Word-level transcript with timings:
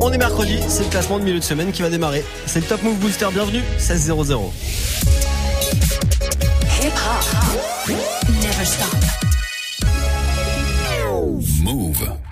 On 0.00 0.12
est 0.12 0.18
mercredi, 0.18 0.58
c'est 0.68 0.84
le 0.84 0.90
classement 0.90 1.18
de 1.18 1.24
milieu 1.24 1.38
de 1.38 1.44
semaine 1.44 1.70
qui 1.72 1.82
va 1.82 1.90
démarrer. 1.90 2.24
C'est 2.46 2.60
le 2.60 2.66
Top 2.66 2.82
Move 2.82 2.96
Booster, 2.96 3.28
bienvenue, 3.32 3.62
16-0-0. 3.78 4.50
Hip 6.82 6.92
hop. 6.92 7.96
Never 8.42 8.64
stop. 8.64 8.94
Move. 11.62 12.23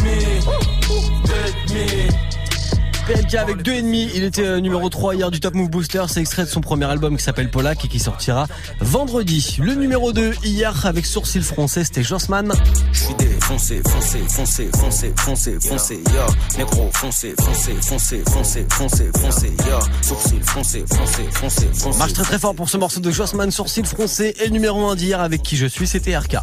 PLK 3.06 3.36
avec 3.36 3.58
2,5. 3.58 4.12
Il 4.16 4.24
était 4.24 4.46
euh, 4.46 4.60
numéro 4.60 4.90
3 4.90 5.16
hier 5.16 5.32
du 5.32 5.40
Top 5.40 5.56
Move 5.56 5.70
Booster. 5.70 6.04
C'est 6.08 6.22
extrait 6.22 6.44
de 6.44 6.50
son 6.50 6.62
premier 6.62 6.86
album 6.86 7.18
qui 7.18 7.24
s'appelle 7.24 7.50
Polak 7.50 7.84
et 7.84 7.88
qui 7.88 8.00
sortira 8.00 8.48
vendredi. 8.80 9.58
Le 9.60 9.76
numéro 9.76 10.14
2 10.14 10.34
hier 10.44 10.86
avec 10.86 11.06
Sourcil 11.06 11.44
Français, 11.44 11.84
c'était 11.84 12.04
Jossman. 12.04 12.54
Je 12.92 13.00
suis 13.00 13.16
défoncé, 13.16 13.82
foncé, 13.86 14.20
foncé, 14.30 14.70
foncé, 14.74 15.14
foncé, 15.18 15.58
foncé, 15.60 16.00
yo. 16.14 16.58
Négro, 16.58 16.90
foncé, 16.94 17.34
foncé, 17.40 17.74
foncé, 17.82 18.24
foncé, 18.26 18.66
foncé, 18.70 19.12
foncé, 19.20 19.48
yo. 19.68 19.80
Sourcil, 20.02 20.44
foncé, 20.44 20.86
foncé, 20.88 21.24
foncé, 21.32 21.68
foncé. 21.74 22.00
Marche 22.00 22.14
très 22.14 22.24
très 22.24 22.40
fort 22.40 22.56
pour 22.56 22.70
ce 22.70 22.78
morceau 22.78 23.02
de 23.02 23.12
Jossman, 23.12 23.52
Sourcil 23.52 23.86
Français. 23.86 24.34
Et 24.40 24.46
le 24.46 24.52
numéro 24.52 24.88
1 24.88 24.96
d'hier 24.96 25.20
avec 25.20 25.44
qui 25.44 25.58
je 25.58 25.66
suis, 25.66 25.88
c'était 25.88 26.18
RK. 26.18 26.38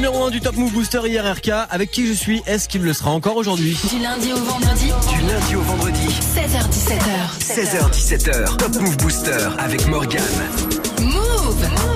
Numéro 0.00 0.24
1 0.24 0.30
du 0.30 0.40
Top 0.40 0.56
Move 0.56 0.72
Booster 0.72 1.02
hier 1.04 1.30
RK. 1.30 1.50
Avec 1.68 1.90
qui 1.90 2.06
je 2.06 2.14
suis, 2.14 2.42
est-ce 2.46 2.70
qu'il 2.70 2.80
le 2.80 2.94
sera 2.94 3.10
encore 3.10 3.36
aujourd'hui? 3.36 3.76
Du 3.90 3.98
lundi 3.98 4.32
au 4.32 4.36
vendredi. 4.36 4.86
Du 4.86 5.20
lundi 5.30 5.56
au 5.56 5.60
vendredi, 5.60 6.06
16h17h. 6.08 7.36
16h-17h, 7.38 8.56
Top 8.56 8.80
Move 8.80 8.96
Booster 8.96 9.48
avec 9.58 9.86
Morgane. 9.88 10.22
Move. 11.02 11.89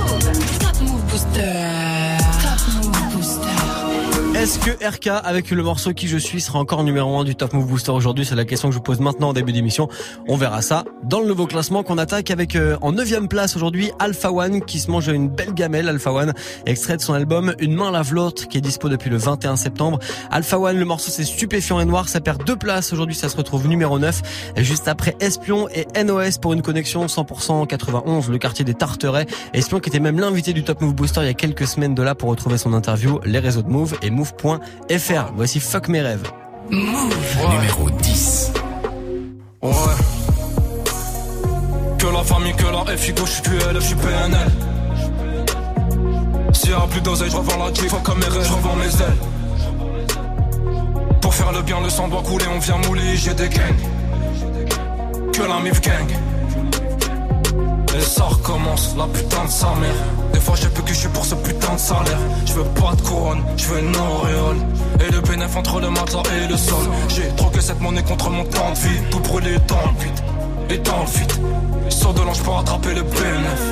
Est-ce 4.45 4.59
que 4.59 4.73
RK, 4.73 5.07
avec 5.25 5.51
le 5.51 5.63
morceau 5.63 5.95
qui 5.95 6.07
je 6.07 6.19
suis, 6.19 6.43
sera 6.43 6.59
encore 6.59 6.85
numéro 6.85 7.17
1 7.17 7.25
du 7.25 7.35
Top 7.35 7.55
Move 7.55 7.67
Booster 7.67 7.93
aujourd'hui? 7.93 8.27
C'est 8.27 8.35
la 8.35 8.45
question 8.45 8.69
que 8.69 8.75
je 8.75 8.77
vous 8.77 8.83
pose 8.83 9.01
maintenant 9.01 9.31
en 9.31 9.33
début 9.33 9.53
d'émission. 9.53 9.89
On 10.29 10.37
verra 10.37 10.61
ça 10.61 10.85
dans 11.03 11.21
le 11.21 11.27
nouveau 11.27 11.47
classement 11.47 11.83
qu'on 11.83 11.97
attaque 11.97 12.31
avec 12.31 12.55
euh, 12.55 12.77
en 12.83 12.93
9 12.93 13.27
place 13.29 13.57
aujourd'hui 13.57 13.91
Alpha 13.99 14.31
One 14.31 14.63
qui 14.63 14.81
se 14.81 14.91
mange 14.91 15.09
une 15.09 15.31
belle 15.31 15.55
gamelle. 15.55 15.89
Alpha 15.89 16.13
One, 16.13 16.35
extrait 16.67 16.99
de 16.99 17.01
son 17.01 17.15
album 17.15 17.55
Une 17.59 17.75
main 17.75 17.91
lave 17.91 18.13
l'autre 18.13 18.47
qui 18.47 18.59
est 18.59 18.61
dispo 18.61 18.91
depuis 18.91 19.09
le 19.09 19.17
21 19.17 19.57
septembre. 19.57 19.99
Alpha 20.31 20.59
One, 20.59 20.79
le 20.79 20.85
morceau 20.85 21.11
c'est 21.11 21.25
stupéfiant 21.25 21.81
et 21.81 21.87
noir. 21.87 22.11
Ça 22.11 22.21
perd 22.21 22.45
deux 22.45 22.57
places 22.57 22.93
aujourd'hui, 22.93 23.17
ça 23.17 23.31
se 23.31 23.39
retrouve 23.39 23.67
numéro 23.67 23.99
9. 23.99 24.53
Et 24.57 24.63
juste 24.63 24.89
après 24.89 25.17
Espion 25.21 25.71
et 25.71 25.87
NOS 26.05 26.37
pour 26.43 26.53
une 26.53 26.61
connexion 26.61 27.07
100% 27.07 27.67
91, 27.67 28.29
le 28.29 28.37
quartier 28.37 28.67
des 28.67 28.75
Tarterets. 28.75 29.27
Espion 29.55 29.81
qui 29.81 29.89
était 29.89 30.01
même 30.01 30.21
l'invité 30.21 30.53
du 30.53 30.65
Top 30.65 30.83
Move 30.83 30.95
Booster 30.95 31.21
il 31.23 31.29
y 31.29 31.31
a 31.31 31.35
quelques 31.35 31.67
semaines 31.67 31.95
de 31.95 32.03
là 32.03 32.15
pour 32.15 32.29
retrouver 32.29 32.59
son 32.59 32.75
interview, 32.75 33.21
les 33.25 33.39
réseaux 33.39 33.63
de 33.63 33.71
Move 33.71 33.95
et 34.03 34.11
Move.fr. 34.43 35.33
Voici 35.35 35.61
Fuck 35.61 35.89
mes 35.89 36.01
rêves. 36.01 36.31
Numéro 36.71 37.91
10. 38.01 38.53
Ouais. 39.63 39.71
Que 41.99 42.07
la 42.07 42.23
famille, 42.23 42.55
que 42.55 42.65
la 42.65 42.97
FIGO, 42.97 43.25
je 43.27 43.31
suis 43.31 43.43
QL, 43.43 43.75
je 43.75 43.81
suis 43.81 43.95
PNL. 43.97 44.51
S'il 46.53 46.71
y 46.71 46.75
a 46.75 46.81
plus 46.81 47.01
d'oseille, 47.01 47.31
je 47.31 47.37
revends 47.37 47.65
la 47.65 47.73
Jeep, 47.73 47.89
fuck 47.89 48.03
comme 48.03 48.19
mes 48.19 48.27
rêves, 48.27 48.47
je 48.47 48.53
revends 48.53 48.77
mes 48.77 48.87
ailes. 48.87 49.17
Pour 51.21 51.35
faire 51.35 51.53
le 51.53 51.63
bien, 51.63 51.81
le 51.81 51.89
sang 51.89 52.09
doit 52.09 52.23
couler, 52.23 52.47
on 52.55 52.59
vient 52.59 52.77
mouler, 52.87 53.17
j'ai 53.17 53.35
des 53.35 53.49
gangs. 53.49 53.75
Que 55.33 55.43
la 55.43 55.61
MIF 55.61 55.81
gang. 55.81 56.09
Ça 58.05 58.25
recommence, 58.25 58.95
la 58.97 59.07
putain 59.07 59.45
de 59.45 59.51
sa 59.51 59.75
mère. 59.75 59.95
Des 60.33 60.41
fois 60.41 60.55
j'ai 60.61 60.69
plus 60.69 60.83
que 60.83 60.91
je 60.91 60.99
suis 60.99 61.09
pour 61.09 61.25
ce 61.25 61.35
putain 61.35 61.75
de 61.75 61.79
salaire. 61.79 62.19
Je 62.47 62.53
veux 62.53 62.65
pas 62.65 62.95
de 62.95 63.03
couronne, 63.03 63.43
je 63.57 63.67
veux 63.67 63.81
une 63.81 63.97
auréole. 63.97 64.57
Et 65.07 65.11
le 65.11 65.21
bénéf 65.21 65.57
entre 65.57 65.81
le 65.81 65.91
matelas 65.91 66.23
et 66.45 66.49
le 66.49 66.57
sol. 66.57 66.85
J'ai 67.09 67.29
troqué 67.37 67.61
cette 67.61 67.81
monnaie 67.81 68.03
contre 68.03 68.31
mon 68.31 68.45
temps 68.45 68.71
de 68.71 68.79
vie. 68.79 69.01
Tout 69.11 69.21
brûlé 69.21 69.59
dans 69.67 69.91
le 69.91 70.03
vide 70.03 70.21
et 70.71 70.79
dans 70.79 71.01
le 71.01 71.11
vide. 71.19 71.33
Sors 71.91 72.15
de 72.15 72.23
l'ange 72.23 72.43
pour 72.43 72.59
attraper 72.59 72.95
le 72.95 73.03
bénéf. 73.03 73.63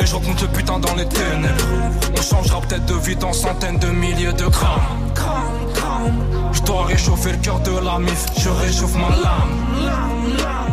Et 0.00 0.06
je 0.06 0.14
rencontre 0.14 0.42
le 0.44 0.48
putain 0.48 0.78
dans 0.78 0.94
les 0.94 1.06
ténèbres. 1.06 1.64
On 2.16 2.22
changera 2.22 2.60
peut-être 2.60 2.86
de 2.86 2.94
vie 2.94 3.16
dans 3.16 3.32
centaines 3.32 3.78
de 3.78 3.88
milliers 3.88 4.32
de 4.32 4.46
grammes. 4.46 4.80
Je 6.52 6.62
dois 6.62 6.84
réchauffer 6.86 7.32
le 7.32 7.38
cœur 7.38 7.60
de 7.60 7.78
la 7.84 7.98
mif, 7.98 8.26
je 8.38 8.48
réchauffe 8.48 8.94
ma 8.94 9.10
lame. 9.10 10.71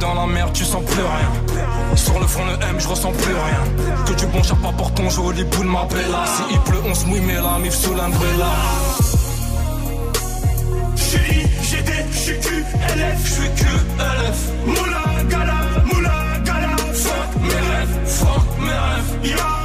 Dans 0.00 0.14
la 0.14 0.26
merde, 0.26 0.52
tu 0.52 0.64
sens 0.64 0.82
plus 0.84 1.02
rien. 1.02 1.96
Sur 1.96 2.18
le 2.18 2.26
front, 2.26 2.44
le 2.46 2.54
M, 2.54 2.76
je 2.78 2.88
ressens 2.88 3.12
plus 3.12 3.32
rien. 3.32 4.04
Que 4.06 4.12
du 4.14 4.26
bon 4.26 4.40
pas 4.40 4.72
pour 4.76 4.92
ton 4.92 5.08
joli 5.08 5.44
boule, 5.44 5.66
ma 5.66 5.84
bella. 5.84 6.24
Si 6.26 6.42
il 6.50 6.60
pleut, 6.60 6.82
on 6.84 6.94
se 6.94 7.06
mouille, 7.06 7.20
mais 7.20 7.34
la 7.34 7.58
mif 7.58 7.72
sous 7.74 7.94
l'umbrella. 7.94 8.52
GD, 11.62 11.92
j'suis 12.12 12.38
QLF, 12.40 13.24
j'suis 13.24 13.50
QLF. 13.56 14.38
Moula 14.66 15.22
gala, 15.28 15.60
moula 15.86 16.38
gala. 16.44 16.76
Fuck 16.92 17.42
mes 17.42 17.54
rêves, 17.54 17.98
fuck 18.06 18.58
mes 18.60 18.78
rêves. 18.84 19.30
Y'a 19.30 19.63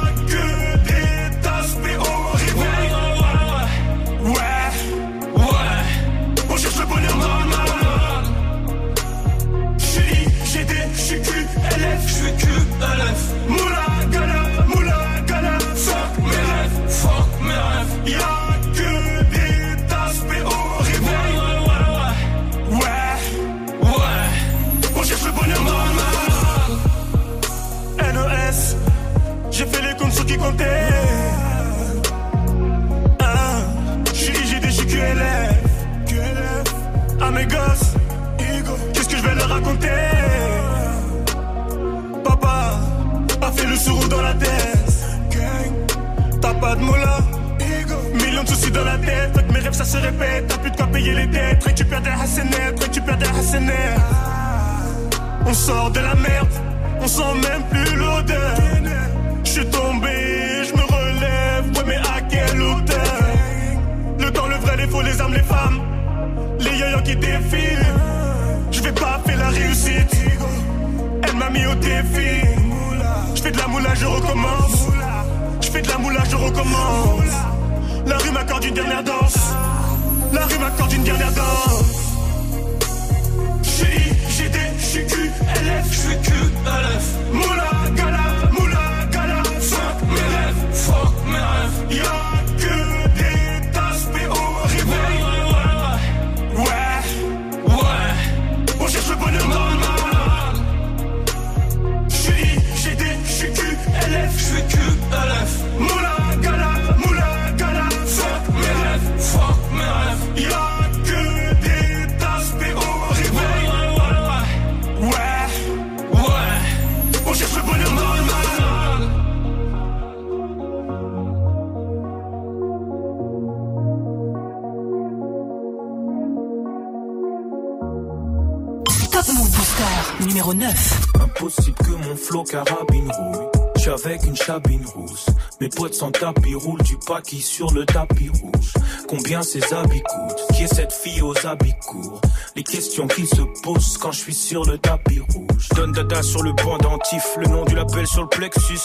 Top 129.10 129.26
Move 129.28 129.50
Booster 129.50 130.24
numéro 130.26 130.54
9. 130.54 131.00
Impossible 131.20 131.76
que 131.78 131.90
mon 131.90 132.16
flow 132.16 132.44
carabine 132.44 133.10
rouille. 133.10 133.46
Je 133.76 133.80
suis 133.80 133.90
avec 133.90 134.24
une 134.24 134.36
chabine 134.36 134.84
rousse. 134.94 135.26
Mes 135.60 135.68
potes 135.68 135.94
sans 135.94 136.10
tapis 136.10 136.54
roulent 136.54 136.82
du 136.82 136.96
paquis 136.98 137.40
sur 137.40 137.72
le 137.72 137.86
tapis 137.86 138.28
rouge. 138.28 138.72
Combien 139.08 139.42
ces 139.42 139.62
habits 139.72 140.02
coûtent? 140.02 140.56
Qui 140.56 140.64
est 140.64 140.74
cette 140.74 140.92
fille 140.92 141.22
aux 141.22 141.34
habits 141.46 141.74
courts? 141.86 142.20
Les 142.56 142.62
questions 142.62 143.08
qui 143.08 143.26
se 143.26 143.42
posent 143.62 143.96
quand 143.98 144.12
je 144.12 144.18
suis 144.18 144.34
sur 144.34 144.64
le 144.64 144.78
tapis 144.78 145.20
rouge. 145.20 145.68
Donne 145.74 145.92
dada 145.92 146.22
sur 146.22 146.42
le 146.42 146.54
pendentif, 146.54 147.24
le 147.38 147.46
nom 147.46 147.64
du 147.64 147.74
label 147.74 148.06
sur 148.06 148.22
le 148.22 148.28
plexus. 148.28 148.80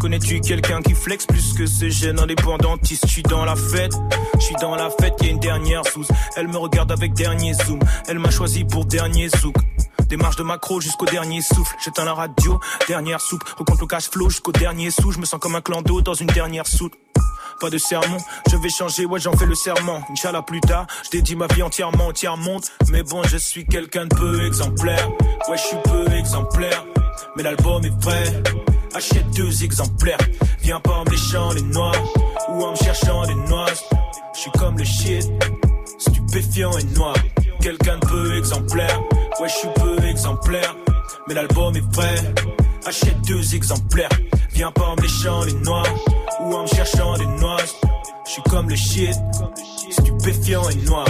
Connais-tu 0.00 0.40
quelqu'un 0.40 0.80
qui 0.80 0.94
flex 0.94 1.26
plus 1.26 1.54
que 1.54 1.66
ce 1.66 1.88
gène 1.88 2.20
indépendantiste 2.20 3.06
Je 3.06 3.12
suis 3.12 3.22
dans 3.22 3.44
la 3.44 3.56
fête, 3.56 3.92
je 4.34 4.44
suis 4.44 4.54
dans 4.60 4.76
la 4.76 4.90
fête, 4.90 5.14
y 5.22 5.26
a 5.26 5.30
une 5.30 5.40
dernière 5.40 5.84
sous. 5.86 6.06
Elle 6.36 6.48
me 6.48 6.56
regarde 6.56 6.92
avec 6.92 7.14
dernier 7.14 7.52
zoom, 7.54 7.80
elle 8.06 8.18
m'a 8.18 8.30
choisi 8.30 8.64
pour 8.64 8.84
dernier 8.84 9.28
zouk. 9.28 9.56
Démarche 10.08 10.36
de 10.36 10.42
macro 10.42 10.80
jusqu'au 10.80 11.04
dernier 11.04 11.42
souffle. 11.42 11.76
J'éteins 11.84 12.06
la 12.06 12.14
radio, 12.14 12.58
dernière 12.86 13.20
soupe. 13.20 13.44
Recompte 13.58 13.80
le 13.80 13.86
cash 13.86 14.08
flow 14.08 14.30
jusqu'au 14.30 14.52
dernier 14.52 14.90
sou. 14.90 15.12
Je 15.12 15.18
me 15.18 15.26
sens 15.26 15.38
comme 15.38 15.54
un 15.54 15.60
clan 15.60 15.82
d'eau 15.82 16.00
dans 16.00 16.14
une 16.14 16.28
dernière 16.28 16.66
soute. 16.66 16.94
Pas 17.60 17.68
de 17.68 17.76
sermon, 17.76 18.18
je 18.50 18.56
vais 18.56 18.68
changer, 18.70 19.04
ouais 19.04 19.18
j'en 19.18 19.36
fais 19.36 19.44
le 19.44 19.54
serment. 19.54 20.00
Inch'Allah 20.10 20.42
plus 20.42 20.60
tard, 20.60 20.86
je 21.04 21.10
dédie 21.10 21.34
ma 21.34 21.48
vie 21.48 21.62
entièrement, 21.62 22.06
entière 22.06 22.36
monte. 22.36 22.70
Mais 22.88 23.02
bon, 23.02 23.22
je 23.24 23.36
suis 23.36 23.66
quelqu'un 23.66 24.06
de 24.06 24.14
peu 24.14 24.46
exemplaire. 24.46 25.10
Ouais, 25.48 25.56
je 25.58 25.62
suis 25.62 25.76
peu 25.84 26.10
exemplaire. 26.12 26.86
Mais 27.36 27.42
l'album 27.42 27.84
est 27.84 28.00
prêt. 28.00 28.42
Achète 28.98 29.30
deux 29.30 29.62
exemplaires. 29.62 30.18
Viens 30.60 30.80
pas 30.80 30.90
en 30.90 31.04
me 31.04 31.10
léchant 31.10 31.52
les 31.52 31.62
noix 31.62 31.92
ou 32.48 32.64
en 32.64 32.72
me 32.72 32.76
cherchant 32.76 33.24
des 33.26 33.34
noix. 33.48 33.66
Je 34.34 34.40
suis 34.40 34.50
comme 34.58 34.76
le 34.76 34.82
shit, 34.82 35.24
stupéfiant 35.98 36.76
et 36.76 36.82
noir. 36.96 37.14
Quelqu'un 37.60 37.96
de 37.98 38.06
peu 38.06 38.36
exemplaire. 38.36 39.00
Ouais, 39.40 39.48
je 39.48 39.54
suis 39.54 39.68
peu 39.76 40.04
exemplaire. 40.04 40.74
Mais 41.28 41.34
l'album 41.34 41.76
est 41.76 41.92
prêt. 41.92 42.16
Achète 42.86 43.20
deux 43.20 43.54
exemplaires. 43.54 44.10
Viens 44.54 44.72
pas 44.72 44.86
en 44.86 44.96
me 44.96 45.02
léchant 45.02 45.44
les 45.44 45.54
noix 45.54 45.84
ou 46.40 46.54
en 46.56 46.62
me 46.62 46.66
cherchant 46.66 47.16
des 47.18 47.26
noix. 47.40 47.62
Je 48.26 48.32
suis 48.32 48.42
comme 48.50 48.68
le 48.68 48.74
shit, 48.74 49.14
stupéfiant 49.92 50.68
et 50.70 50.74
noir. 50.74 51.06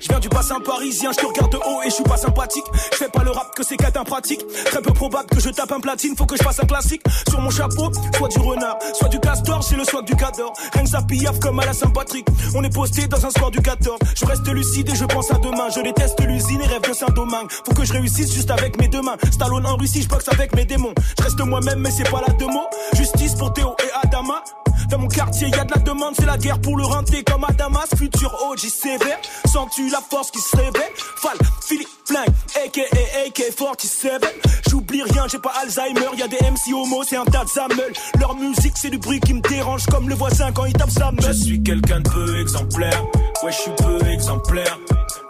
Je 0.00 0.08
viens 0.08 0.20
du 0.20 0.28
bassin 0.28 0.60
parisien, 0.60 1.10
je 1.12 1.18
te 1.18 1.26
regarde 1.26 1.52
de 1.52 1.56
haut 1.58 1.82
et 1.82 1.90
je 1.90 1.94
suis 1.94 2.04
pas 2.04 2.16
sympathique. 2.16 2.64
Je 2.92 2.96
fais 2.96 3.08
pas 3.08 3.22
le 3.24 3.30
rap 3.30 3.54
que 3.54 3.62
c'est 3.64 3.76
qu'être 3.76 4.02
pratique. 4.04 4.44
Très 4.66 4.82
peu 4.82 4.92
probable 4.92 5.28
que 5.28 5.40
je 5.40 5.48
tape 5.50 5.72
un 5.72 5.80
platine, 5.80 6.14
faut 6.16 6.26
que 6.26 6.36
je 6.36 6.42
fasse 6.42 6.60
un 6.60 6.66
classique. 6.66 7.02
Sur 7.28 7.40
mon 7.40 7.50
chapeau, 7.50 7.90
soit 8.16 8.28
du 8.28 8.38
renard, 8.38 8.78
soit 8.94 9.08
du 9.08 9.18
castor, 9.20 9.62
j'ai 9.68 9.76
le 9.76 9.84
swag 9.84 10.04
du 10.04 10.16
cador. 10.16 10.52
Rien 10.72 10.84
que 10.84 10.90
ça 10.90 11.00
comme 11.40 11.60
à 11.60 11.66
la 11.66 11.72
Saint-Patrick. 11.72 12.26
On 12.54 12.62
est 12.62 12.74
posté 12.74 13.06
dans 13.06 13.24
un 13.24 13.30
score 13.30 13.50
du 13.50 13.60
14. 13.60 13.98
Je 14.14 14.26
reste 14.26 14.46
lucide 14.48 14.88
et 14.88 14.94
je 14.94 15.04
pense 15.04 15.30
à 15.30 15.38
demain. 15.38 15.68
Je 15.74 15.80
déteste 15.80 16.20
l'usine 16.20 16.60
et 16.60 16.66
rêve 16.66 16.82
de 16.82 16.92
Saint-Domingue. 16.92 17.50
Faut 17.64 17.74
que 17.74 17.84
je 17.84 17.92
réussisse 17.92 18.32
juste 18.32 18.50
avec 18.50 18.78
mes 18.78 18.88
deux 18.88 19.02
mains. 19.02 19.16
Stallone 19.32 19.66
en 19.66 19.76
Russie, 19.76 20.02
je 20.02 20.08
boxe 20.08 20.28
avec 20.28 20.54
mes 20.54 20.64
démons. 20.64 20.94
Je 21.18 21.24
reste 21.24 21.40
moi-même, 21.40 21.80
mais 21.80 21.90
c'est 21.90 22.08
pas 22.10 22.22
la 22.26 22.32
deux 22.34 22.46
mots. 22.46 22.68
Justice 22.94 23.34
pour 23.34 23.52
Théo 23.52 23.74
et 23.82 24.06
Adama. 24.06 24.42
Dans 24.90 24.98
mon 24.98 25.08
quartier, 25.08 25.48
y 25.48 25.54
a 25.54 25.64
de 25.64 25.72
la 25.72 25.80
demande, 25.80 26.14
c'est 26.16 26.26
la 26.26 26.36
guerre 26.36 26.60
pour 26.60 26.76
le 26.76 26.84
renter 26.84 27.24
comme 27.24 27.44
à 27.44 27.52
Damas. 27.52 27.88
Futur 27.96 28.32
OG 28.50 28.58
sévère, 28.58 29.18
sens-tu 29.46 29.85
la 29.90 30.00
force 30.00 30.30
qui 30.30 30.40
se 30.40 30.56
réveille 30.56 30.92
Fall, 31.16 31.36
Philippe 31.66 31.88
Flingue, 32.04 32.28
aka 32.64 32.82
AK-47. 33.26 34.24
J'oublie 34.70 35.02
rien, 35.02 35.26
j'ai 35.28 35.38
pas 35.38 35.52
Alzheimer, 35.62 36.16
y 36.16 36.22
a 36.22 36.28
des 36.28 36.38
MC 36.38 36.72
homo, 36.74 37.02
c'est 37.04 37.16
un 37.16 37.24
tas 37.24 37.44
de. 37.44 38.18
Leur 38.20 38.34
musique, 38.36 38.74
c'est 38.76 38.90
du 38.90 38.98
bruit 38.98 39.20
qui 39.20 39.34
me 39.34 39.40
dérange 39.40 39.86
comme 39.86 40.08
le 40.08 40.14
voisin 40.14 40.52
quand 40.52 40.64
il 40.64 40.72
tape 40.72 40.90
sa 40.90 41.10
meule. 41.12 41.24
Je 41.26 41.32
suis 41.32 41.62
quelqu'un 41.62 42.00
de 42.00 42.08
peu 42.08 42.40
exemplaire, 42.40 43.04
ouais, 43.42 43.52
je 43.52 43.56
suis 43.56 43.70
peu 43.72 44.06
exemplaire. 44.08 44.78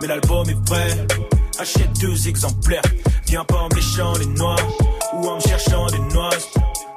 Mais 0.01 0.09
l'album 0.09 0.49
est 0.49 0.65
prêt, 0.65 1.07
achète 1.59 1.93
deux 2.01 2.29
exemplaires. 2.29 2.83
Viens 3.27 3.45
pas 3.45 3.59
en 3.59 3.69
me 3.69 3.75
léchant 3.75 4.13
les 4.19 4.27
noix 4.27 4.57
ou 5.15 5.29
en 5.29 5.37
me 5.37 5.41
cherchant 5.41 5.87
des 5.87 6.15
noix. 6.15 6.31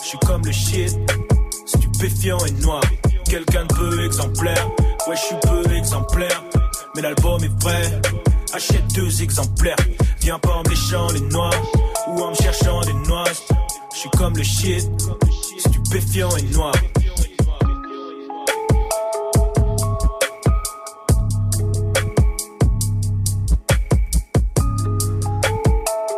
Je 0.01 0.07
suis 0.07 0.19
comme 0.19 0.45
le 0.45 0.51
shit 0.51 0.97
stupéfiant 1.65 2.39
et 2.45 2.51
noir. 2.51 2.81
Quelqu'un 3.25 3.65
de 3.65 3.73
peu 3.73 4.05
exemplaire, 4.05 4.69
ouais, 5.07 5.15
je 5.15 5.21
suis 5.21 5.35
peu 5.41 5.75
exemplaire. 5.75 6.43
Mais 6.95 7.01
l'album 7.01 7.43
est 7.43 7.59
prêt, 7.59 8.01
achète 8.53 8.87
deux 8.95 9.21
exemplaires. 9.21 9.75
Viens 10.21 10.39
pas 10.39 10.55
en 10.55 10.63
me 10.63 10.69
léchant 10.69 11.07
les 11.11 11.21
noix 11.21 11.51
ou 12.07 12.21
en 12.21 12.31
me 12.31 12.35
cherchant 12.35 12.81
des 12.81 12.93
noix. 13.07 13.25
Je 13.93 13.99
suis 13.99 14.09
comme 14.11 14.35
le 14.35 14.43
shit, 14.43 14.89
stupéfiant 15.57 16.35
et 16.37 16.41
noir. 16.53 16.73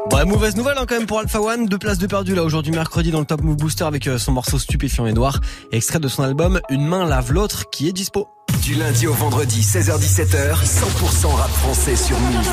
Bon, 0.09 0.27
mauvaise 0.27 0.55
nouvelle 0.55 0.77
hein, 0.77 0.85
quand 0.87 0.97
même 0.97 1.07
pour 1.07 1.19
Alpha 1.19 1.41
One, 1.41 1.65
deux 1.65 1.77
places 1.77 1.97
de 1.97 2.05
perdu 2.05 2.35
là 2.35 2.43
aujourd'hui 2.43 2.71
mercredi 2.71 3.11
dans 3.11 3.19
le 3.19 3.25
Top 3.25 3.41
Move 3.41 3.57
Booster 3.57 3.85
avec 3.85 4.07
euh, 4.07 4.17
son 4.17 4.33
morceau 4.33 4.59
Stupéfiant 4.59 5.05
Edouard, 5.05 5.39
extrait 5.71 5.99
de 5.99 6.07
son 6.07 6.23
album 6.23 6.59
Une 6.69 6.85
main 6.85 7.05
lave 7.05 7.31
l'autre 7.31 7.69
qui 7.69 7.87
est 7.87 7.93
dispo. 7.93 8.27
Du 8.61 8.75
lundi 8.75 9.07
au 9.07 9.13
vendredi, 9.13 9.61
16h17h, 9.61 10.63
100% 10.63 11.27
rap 11.33 11.49
français 11.49 11.95
sur 11.95 12.19
Move. 12.19 12.47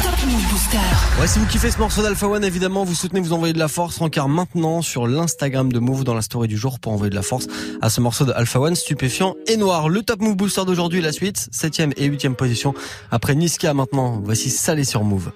Ouais, 1.20 1.26
si 1.26 1.38
vous 1.38 1.46
kiffez 1.46 1.70
ce 1.70 1.78
morceau 1.78 2.02
d'Alpha 2.02 2.26
One, 2.26 2.44
évidemment, 2.44 2.84
vous 2.84 2.94
soutenez, 2.94 3.20
vous 3.20 3.34
envoyez 3.34 3.52
de 3.52 3.58
la 3.58 3.68
force. 3.68 3.98
Rencard 3.98 4.28
maintenant 4.30 4.80
sur 4.80 5.06
l'Instagram 5.06 5.70
de 5.70 5.78
Move 5.78 6.04
dans 6.04 6.14
la 6.14 6.22
story 6.22 6.48
du 6.48 6.56
jour 6.56 6.80
pour 6.80 6.92
envoyer 6.92 7.10
de 7.10 7.14
la 7.14 7.22
force 7.22 7.46
à 7.82 7.90
ce 7.90 8.00
morceau 8.00 8.24
de 8.24 8.32
Alpha 8.32 8.58
One, 8.58 8.74
stupéfiant 8.74 9.34
et 9.46 9.58
noir. 9.58 9.90
Le 9.90 10.02
Top 10.02 10.20
Move 10.20 10.36
Booster 10.36 10.64
d'aujourd'hui, 10.64 11.02
la 11.02 11.12
suite, 11.12 11.48
septième 11.52 11.92
et 11.98 12.06
huitième 12.06 12.36
position. 12.36 12.74
Après 13.10 13.34
Niska 13.34 13.74
maintenant, 13.74 14.20
voici 14.24 14.48
Salé 14.48 14.84
sur 14.84 15.04
Move. 15.04 15.30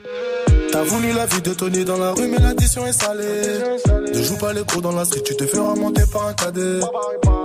T'as 0.73 0.83
voulu 0.85 1.12
la 1.12 1.26
vie 1.26 1.43
de 1.43 1.52
Tony 1.52 1.85
dans 1.85 1.99
la 1.99 2.12
rue, 2.12 2.26
mais 2.29 2.38
l'addition 2.38 2.87
est 2.87 2.93
salée. 2.93 3.43
Ne 4.14 4.23
joue 4.23 4.37
pas 4.37 4.52
les 4.55 4.64
gros 4.64 4.81
dans 4.81 4.93
la 4.93 5.05
street, 5.05 5.23
tu 5.23 5.37
te 5.37 5.47
feras 5.47 5.75
monter 5.75 6.05
par 6.11 6.29
un 6.29 6.33
cadet. 6.33 6.81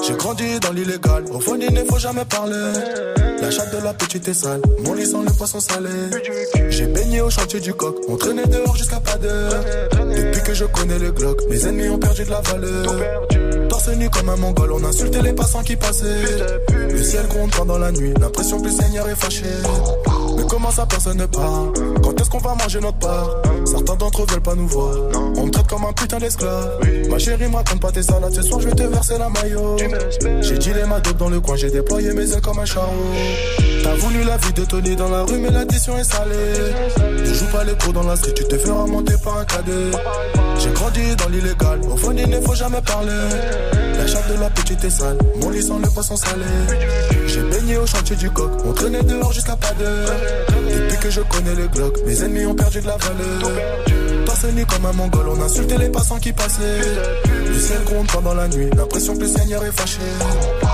J'ai 0.06 0.16
grandi 0.16 0.60
dans 0.62 0.72
l'illégal, 0.72 1.26
au 1.32 1.40
fond 1.40 1.58
il 1.60 1.74
ne 1.74 1.84
faut 1.84 2.00
jamais 2.00 2.26
parler. 2.26 2.72
La 3.42 3.52
chatte 3.52 3.76
de 3.76 3.84
la 3.84 3.94
petite 3.94 4.28
est 4.28 4.34
sale, 4.34 4.62
mon 4.84 4.94
lit 4.94 5.06
sent 5.06 5.18
le 5.26 5.32
poisson 5.34 5.60
salé. 5.60 5.90
J'ai 6.70 6.88
baigné 6.88 7.22
au 7.22 7.30
chantier 7.30 7.60
du 7.60 7.74
coq, 7.74 7.98
on 8.08 8.16
traînait 8.16 8.48
dehors 8.48 8.76
jusqu'à 8.76 9.00
pas 9.00 9.18
d'heure. 9.18 9.54
Depuis 9.92 10.44
que 10.44 10.54
je 10.54 10.66
connais 10.66 10.98
le 10.98 11.12
Glock, 11.12 11.42
mes 11.50 11.68
ennemis 11.68 11.90
ont 11.90 12.00
perdu 12.00 12.24
de 12.24 12.30
la 12.30 12.42
valeur. 12.42 12.96
Torse 13.70 13.90
nu 13.96 14.10
comme 14.10 14.30
un 14.30 14.36
mongol, 14.36 14.72
on 14.72 14.84
insultait 14.84 15.22
les 15.22 15.34
passants 15.34 15.64
qui 15.64 15.76
passaient. 15.76 16.24
Le 16.90 17.04
ciel 17.04 17.28
gronde 17.28 17.52
pendant 17.56 17.78
la 17.78 17.92
nuit, 17.92 18.14
l'impression 18.20 18.60
que 18.60 18.66
le 18.66 18.72
Seigneur 18.72 19.08
est 19.10 19.16
fâché. 19.16 19.46
Mais 20.36 20.44
comment 20.50 20.72
ça 20.72 20.86
personne 20.86 21.18
ne 21.18 21.26
parle 21.26 21.74
Quand 22.04 22.20
est-ce 22.20 22.30
qu'on 22.30 22.38
va 22.40 22.56
manger 22.56 22.80
notre 22.80 23.00
part? 23.00 23.42
Certains 23.66 23.96
d'entre 23.96 24.22
eux 24.22 24.26
veulent 24.30 24.42
pas 24.42 24.56
nous 24.56 24.68
voir. 24.68 24.96
On 25.36 25.46
me 25.46 25.52
traite 25.52 25.68
comme 25.68 25.86
un 25.86 25.94
putain 25.94 26.18
d'esclave. 26.18 26.80
Ma 27.10 27.18
chérie 27.18 27.48
me 27.48 27.56
raconte 27.56 27.80
pas 27.80 27.92
tes 27.92 28.04
salades 28.04 28.34
Ce 28.34 28.42
soir 28.42 28.60
je 28.60 28.68
vais 28.68 28.76
te 28.76 28.84
verser 28.84 29.18
la 29.18 29.30
maillot 29.30 29.78
J'ai 30.42 30.58
dit 30.58 30.74
les 30.74 30.84
ma 30.86 31.00
dope 31.00 31.18
dans 31.18 31.30
le 31.30 31.40
coin 31.40 31.56
J'ai 31.56 31.72
déployé 31.72 32.14
mes 32.14 32.32
ailes 32.32 32.42
comme 32.42 32.60
un 32.60 32.66
charreau 32.66 32.92
T'as 33.84 33.96
voulu 33.96 34.24
la 34.24 34.38
vie 34.38 34.54
de 34.54 34.66
Tony 34.66 34.96
dans 34.96 35.10
la 35.10 35.24
rue 35.24 35.38
Mais 35.38 35.50
l'addition 35.50 35.98
est 35.98 36.04
salée. 36.04 36.36
Ne 37.20 37.34
joue 37.34 37.46
pas 37.46 37.64
les 37.64 37.74
cours 37.74 37.94
dans 37.94 38.04
la 38.04 38.16
street 38.16 38.34
Tu 38.36 38.44
te 38.44 38.58
feras 38.58 38.86
monter 38.86 39.14
par 39.24 39.38
un 39.38 39.46
cadet. 39.46 39.92
J'ai 40.60 40.70
grandi 40.72 41.16
dans 41.16 41.30
l'illégal 41.30 41.80
Au 41.92 41.96
fond 41.98 42.14
il 42.16 42.30
ne 42.30 42.42
faut 42.42 42.56
jamais 42.56 42.82
parler 42.82 43.12
La 43.98 44.08
chatte 44.08 44.30
de 44.30 44.40
la 44.40 44.50
petite 44.50 44.84
est 44.84 44.90
sale. 44.90 45.18
Mon 45.42 45.50
lit 45.50 45.62
sent 45.62 45.74
le 45.84 45.90
poisson 45.90 46.16
salé. 46.16 46.44
J'ai 47.28 47.42
baigné 47.42 47.78
au 47.78 47.86
chantier 47.86 48.16
du 48.16 48.30
coq. 48.30 48.52
On 48.66 48.74
traînait 48.74 49.04
dehors 49.04 49.34
jusqu'à 49.34 49.56
pas 49.56 49.74
d'heure. 49.74 50.10
Depuis 50.50 50.98
que 50.98 51.10
je 51.10 51.22
connais 51.22 51.56
le 51.56 51.68
Glock 51.68 51.98
Mes 52.06 52.24
ennemis 52.24 52.46
ont 52.46 52.56
perdu 52.56 52.82
de 52.82 52.88
la 52.88 52.98
valeur. 52.98 54.26
Torse 54.26 54.46
comme 54.70 54.86
un 54.86 54.94
mongol 54.94 55.30
On 55.30 55.42
insultait 55.42 55.78
les 55.78 55.90
passants 55.90 56.20
qui 56.20 56.32
passaient. 56.34 56.82
Le 57.48 57.60
ciel 57.60 57.84
gronde 57.86 58.08
pendant 58.08 58.34
la 58.34 58.48
nuit 58.48 58.70
L'impression 58.76 59.16
que 59.16 59.22
le 59.22 59.28
Seigneur 59.28 59.64
est 59.64 59.72
fâché. 59.72 60.00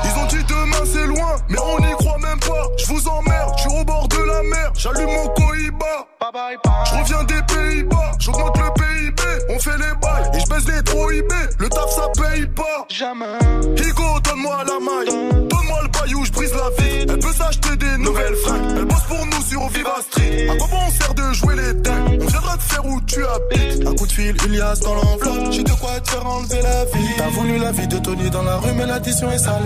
Ils 0.03 0.19
ont 0.19 0.27
dit 0.27 0.43
demain 0.47 0.83
c'est 0.91 1.07
loin, 1.07 1.35
mais 1.49 1.57
on 1.59 1.79
n'y 1.79 1.93
croit 1.93 2.17
même 2.19 2.39
pas. 2.39 2.67
Je 2.77 2.87
vous 2.87 3.07
emmerde, 3.07 3.53
je 3.57 3.61
suis 3.61 3.79
au 3.79 3.83
bord 3.85 4.07
de 4.07 4.17
la 4.17 4.43
mer, 4.43 4.71
j'allume 4.75 5.09
mon 5.09 5.27
cohiba. 5.29 6.07
Je 6.35 6.97
reviens 6.97 7.23
des 7.25 7.41
Pays-Bas, 7.53 8.11
j'augmente 8.17 8.57
le 8.57 8.73
PIB, 8.73 9.21
on 9.49 9.59
fait 9.59 9.77
les 9.77 9.93
bails 10.01 10.31
et 10.33 10.39
je 10.39 10.47
baisse 10.47 10.65
les 10.65 10.81
trop 10.81 11.11
IB. 11.11 11.31
Le 11.59 11.69
taf 11.69 11.91
ça 11.91 12.07
paye 12.19 12.47
pas. 12.47 12.87
Jamais. 12.89 13.37
Higo, 13.77 14.19
donne-moi 14.23 14.63
la 14.65 14.79
maille, 14.79 15.29
donne-moi 15.31 15.79
le 15.83 15.89
baillou, 15.89 16.25
je 16.25 16.31
brise 16.31 16.53
la 16.55 16.83
vie. 16.83 17.05
Elle 17.07 17.19
peut 17.19 17.33
s'acheter 17.33 17.75
des 17.75 17.99
nouvelles 17.99 18.35
fringues, 18.37 18.77
elle 18.77 18.85
bosse 18.85 19.03
pour 19.03 19.23
nous 19.23 19.43
sur 19.47 19.67
Viva 19.69 19.97
Street. 20.09 20.47
À 20.49 20.55
quoi 20.55 20.67
bon 20.71 20.77
on 20.87 20.89
sert 20.89 21.13
de 21.13 21.33
jouer 21.33 21.55
les 21.55 21.73
dingues? 21.75 22.19
On 22.23 22.25
viendra 22.25 22.57
te 22.57 22.63
faire 22.63 22.85
où 22.85 22.99
tu 23.01 23.23
habites. 23.23 23.87
Un 23.87 23.93
coup 23.93 24.07
de 24.07 24.11
fil, 24.11 24.35
Ilias 24.47 24.79
dans 24.81 24.95
l'enveloppe 24.95 25.51
J'ai 25.51 25.63
de 25.63 25.71
quoi 25.73 25.99
te 25.99 26.09
faire 26.09 26.25
enlever 26.25 26.61
la 26.61 26.85
vie 26.85 27.15
T'as 27.17 27.27
voulu 27.29 27.57
la 27.57 27.71
vie 27.71 27.87
de 27.87 27.97
Tony 27.97 28.29
dans 28.29 28.43
la 28.43 28.55
rue 28.57 28.71
Mais 28.73 28.85
l'addition 28.85 29.29
est 29.29 29.37
salée 29.37 29.65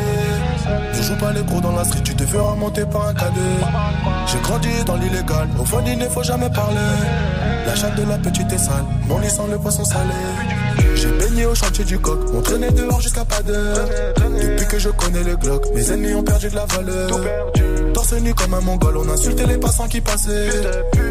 Ne 0.95 1.01
joue 1.03 1.15
pas 1.17 1.31
les 1.33 1.43
gros 1.43 1.62
dans 1.62 1.71
la 1.71 1.83
street 1.83 2.01
Tu 2.03 2.15
te 2.15 2.25
feras 2.25 2.55
monter 2.55 2.86
par 2.86 3.07
un 3.07 3.13
cadet 3.13 3.59
J'ai 4.25 4.39
grandi 4.39 4.69
dans 4.86 4.95
l'illégal 4.95 5.47
Au 5.59 5.65
fond 5.65 5.83
il 5.86 5.97
ne 6.00 6.09
faut 6.09 6.24
jamais 6.24 6.50
parler 6.57 6.91
La 7.65 7.75
chatte 7.75 7.95
de 7.95 8.03
la 8.09 8.17
petite 8.17 8.51
est 8.51 8.57
sale 8.57 8.85
Mon 9.07 9.19
lit 9.19 9.29
sent 9.29 9.47
le 9.49 9.57
poisson 9.57 9.85
salé 9.85 10.19
J'ai 10.95 11.11
baigné 11.19 11.45
au 11.45 11.55
chantier 11.55 11.85
du 11.85 11.99
coq 11.99 12.19
On 12.33 12.41
traînait 12.41 12.71
dehors 12.71 12.99
jusqu'à 13.01 13.25
pas 13.25 13.41
d'heure 13.41 13.87
Depuis 14.41 14.67
que 14.67 14.79
je 14.79 14.89
connais 14.89 15.23
le 15.23 15.35
Glock 15.37 15.63
Mes 15.73 15.91
ennemis 15.91 16.13
ont 16.13 16.23
perdu 16.23 16.49
de 16.49 16.55
la 16.55 16.65
valeur 16.65 17.09
Torse 17.93 18.13
nu 18.13 18.33
comme 18.35 18.53
un 18.53 18.61
mongol, 18.61 18.95
on 18.97 19.09
insultait 19.09 19.47
les 19.47 19.57
passants 19.57 19.87
qui 19.87 20.01
passaient. 20.01 20.49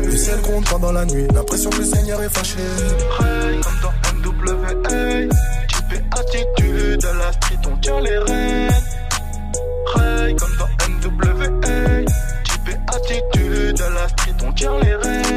Le 0.04 0.16
ciel 0.16 0.40
gronde 0.40 0.64
pendant 0.66 0.92
la 0.92 1.04
nuit, 1.04 1.26
l'impression 1.34 1.68
que 1.70 1.78
le 1.78 1.84
Seigneur 1.84 2.22
est 2.22 2.28
fâché. 2.28 2.58
comme 3.18 3.80
dans 3.82 4.30
NWA. 4.30 4.68
Type 5.68 6.04
attitude, 6.12 7.04
à 7.04 7.14
la 7.14 7.32
street, 7.32 7.58
on 7.68 7.76
tient 7.78 8.00
les 8.00 8.18
rênes. 8.18 8.70
Ray, 9.94 10.36
comme 10.36 10.56
dans 10.58 10.68
NWA. 10.88 11.48
Type 12.44 12.78
attitude, 12.94 13.80
à 13.80 13.90
la 13.90 14.08
street, 14.08 14.36
on 14.46 14.52
tient 14.52 14.78
les 14.80 14.94
rênes. 14.94 15.35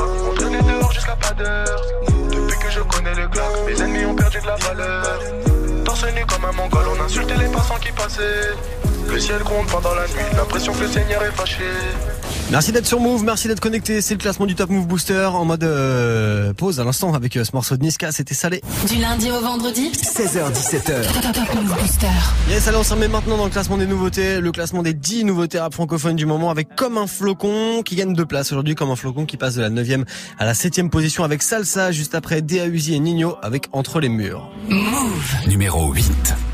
On 0.00 0.34
traînait 0.34 0.62
dehors 0.62 0.92
jusqu'à 0.92 1.16
pas 1.16 1.32
d'heure. 1.32 1.80
Depuis 2.30 2.58
que 2.58 2.70
je 2.70 2.80
connais 2.80 3.14
le 3.14 3.28
glock, 3.28 3.52
mes 3.66 3.80
ennemis 3.82 4.04
ont 4.06 4.14
perdu 4.14 4.40
de 4.40 4.46
la 4.46 4.56
valeur. 4.56 5.20
Torse 5.84 6.06
nu 6.14 6.24
comme 6.26 6.44
un 6.44 6.52
mongol, 6.52 6.84
on 6.96 7.02
insultait 7.02 7.36
les 7.36 7.48
passants 7.48 7.78
qui 7.80 7.92
passaient. 7.92 8.52
Le 9.08 9.20
ciel 9.20 9.42
gronde 9.42 9.66
pendant 9.66 9.94
la 9.94 10.06
nuit, 10.08 10.36
l'impression 10.36 10.72
que 10.72 10.80
le 10.80 10.88
Seigneur 10.88 11.22
est 11.22 11.32
fâché. 11.32 11.64
Merci 12.54 12.70
d'être 12.70 12.86
sur 12.86 13.00
Move, 13.00 13.24
merci 13.24 13.48
d'être 13.48 13.58
connecté. 13.58 14.00
C'est 14.00 14.14
le 14.14 14.20
classement 14.20 14.46
du 14.46 14.54
Top 14.54 14.70
Move 14.70 14.86
Booster 14.86 15.24
en 15.24 15.44
mode 15.44 15.64
euh, 15.64 16.52
pause 16.52 16.78
à 16.78 16.84
l'instant 16.84 17.12
avec 17.12 17.36
euh, 17.36 17.42
ce 17.42 17.50
morceau 17.52 17.76
de 17.76 17.82
Niska, 17.82 18.12
c'était 18.12 18.32
salé. 18.32 18.62
Du 18.88 18.94
lundi 18.94 19.28
au 19.32 19.40
vendredi 19.40 19.90
16h17h. 19.90 21.32
Top 21.32 21.54
Move 21.56 21.76
Booster. 21.76 22.06
Yes, 22.48 22.68
allez, 22.68 22.76
on 22.76 22.84
s'en 22.84 22.94
met 22.94 23.08
maintenant 23.08 23.38
dans 23.38 23.46
le 23.46 23.50
classement 23.50 23.76
des 23.76 23.88
nouveautés, 23.88 24.40
le 24.40 24.52
classement 24.52 24.84
des 24.84 24.94
10 24.94 25.24
nouveautés 25.24 25.58
rap 25.58 25.74
francophones 25.74 26.14
du 26.14 26.26
moment 26.26 26.48
avec 26.48 26.76
Comme 26.76 26.96
un 26.96 27.08
flocon 27.08 27.82
qui 27.84 27.96
gagne 27.96 28.14
deux 28.14 28.24
places 28.24 28.52
aujourd'hui, 28.52 28.76
Comme 28.76 28.92
un 28.92 28.96
flocon 28.96 29.26
qui 29.26 29.36
passe 29.36 29.56
de 29.56 29.60
la 29.60 29.70
9 29.70 30.04
à 30.38 30.44
la 30.44 30.54
7 30.54 30.88
position 30.92 31.24
avec 31.24 31.42
Salsa 31.42 31.90
juste 31.90 32.14
après 32.14 32.40
Dea 32.40 32.68
Uzi 32.68 32.94
et 32.94 33.00
Nino 33.00 33.34
avec 33.42 33.66
Entre 33.72 33.98
les 33.98 34.08
murs. 34.08 34.48
Move. 34.68 35.48
Numéro 35.48 35.92
8. 35.92 36.53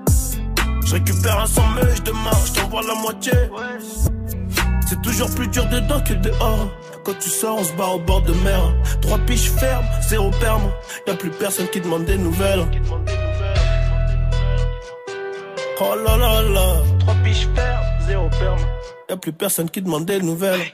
je 0.91 0.95
récupère 0.97 1.39
un 1.39 1.75
mèche 1.75 2.03
de 2.03 2.11
marche, 2.11 2.47
je 2.47 2.59
t'envoie 2.59 2.81
la 2.81 2.95
moitié. 2.95 3.31
C'est 4.89 5.01
toujours 5.01 5.33
plus 5.33 5.47
dur 5.47 5.65
dedans 5.67 6.01
que 6.01 6.13
dehors. 6.15 6.67
Quand 7.05 7.17
tu 7.17 7.29
sors, 7.29 7.59
on 7.59 7.63
se 7.63 7.71
bat 7.73 7.87
au 7.87 7.99
bord 7.99 8.21
de 8.23 8.33
mer. 8.33 8.61
Trois 9.01 9.17
piches 9.19 9.51
fermes, 9.51 9.85
zéro 10.09 10.29
perme. 10.41 10.69
Y'a 11.07 11.13
plus 11.13 11.29
personne 11.29 11.67
qui 11.69 11.79
demande 11.79 12.03
des 12.03 12.17
nouvelles. 12.17 12.65
Oh 15.79 15.95
là 16.05 16.17
là 16.17 16.41
là. 16.41 16.67
Trois 16.99 17.15
piches 17.23 17.47
fermes, 17.55 17.85
zéro 18.05 18.29
perme. 18.29 18.59
Y'a 19.09 19.15
plus 19.15 19.31
personne 19.31 19.69
qui 19.69 19.81
demande 19.81 20.05
des 20.05 20.19
nouvelles. 20.19 20.73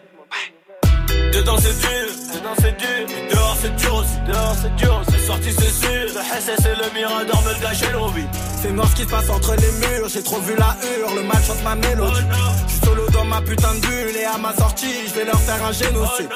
Dedans 1.32 1.58
c'est 1.60 1.80
dur, 1.80 2.08
dedans 2.34 2.56
c'est 2.60 2.78
dur. 2.78 3.18
Dehors 3.30 3.58
c'est 3.62 3.76
dur 3.76 3.96
aussi, 3.96 4.18
dehors 4.28 4.56
c'est 4.60 4.76
dur. 4.78 5.02
C'est 5.10 5.20
sorti 5.20 5.52
c'est 5.52 5.86
sûr. 5.86 6.08
Le 6.16 6.42
SS 6.42 6.66
et 6.66 6.76
le 6.76 6.94
Mirador 7.00 7.44
me 7.44 7.54
le 7.54 7.62
gâchent 7.62 7.92
l'envie. 7.94 8.26
C'est 8.68 8.74
noir 8.74 8.90
ce 8.90 8.96
qui 8.96 9.04
se 9.04 9.08
passe 9.08 9.30
entre 9.30 9.56
les 9.56 9.88
murs, 9.88 10.10
j'ai 10.10 10.22
trop 10.22 10.40
vu 10.42 10.54
la 10.58 10.76
hurle, 10.84 11.16
le 11.16 11.24
mal 11.24 11.42
chante 11.42 11.64
ma 11.64 11.76
mélodie. 11.76 12.20
Je 12.68 12.72
suis 12.74 12.86
solo 12.86 13.10
dans 13.12 13.24
ma 13.24 13.42
putain 13.42 13.74
de 13.76 13.80
bulle 13.80 14.18
et 14.18 14.26
à 14.26 14.38
ma 14.38 14.54
sortie, 14.54 15.08
je 15.08 15.14
vais 15.14 15.24
leur 15.24 15.40
faire 15.40 15.64
un 15.64 15.72
génocide. 15.72 16.30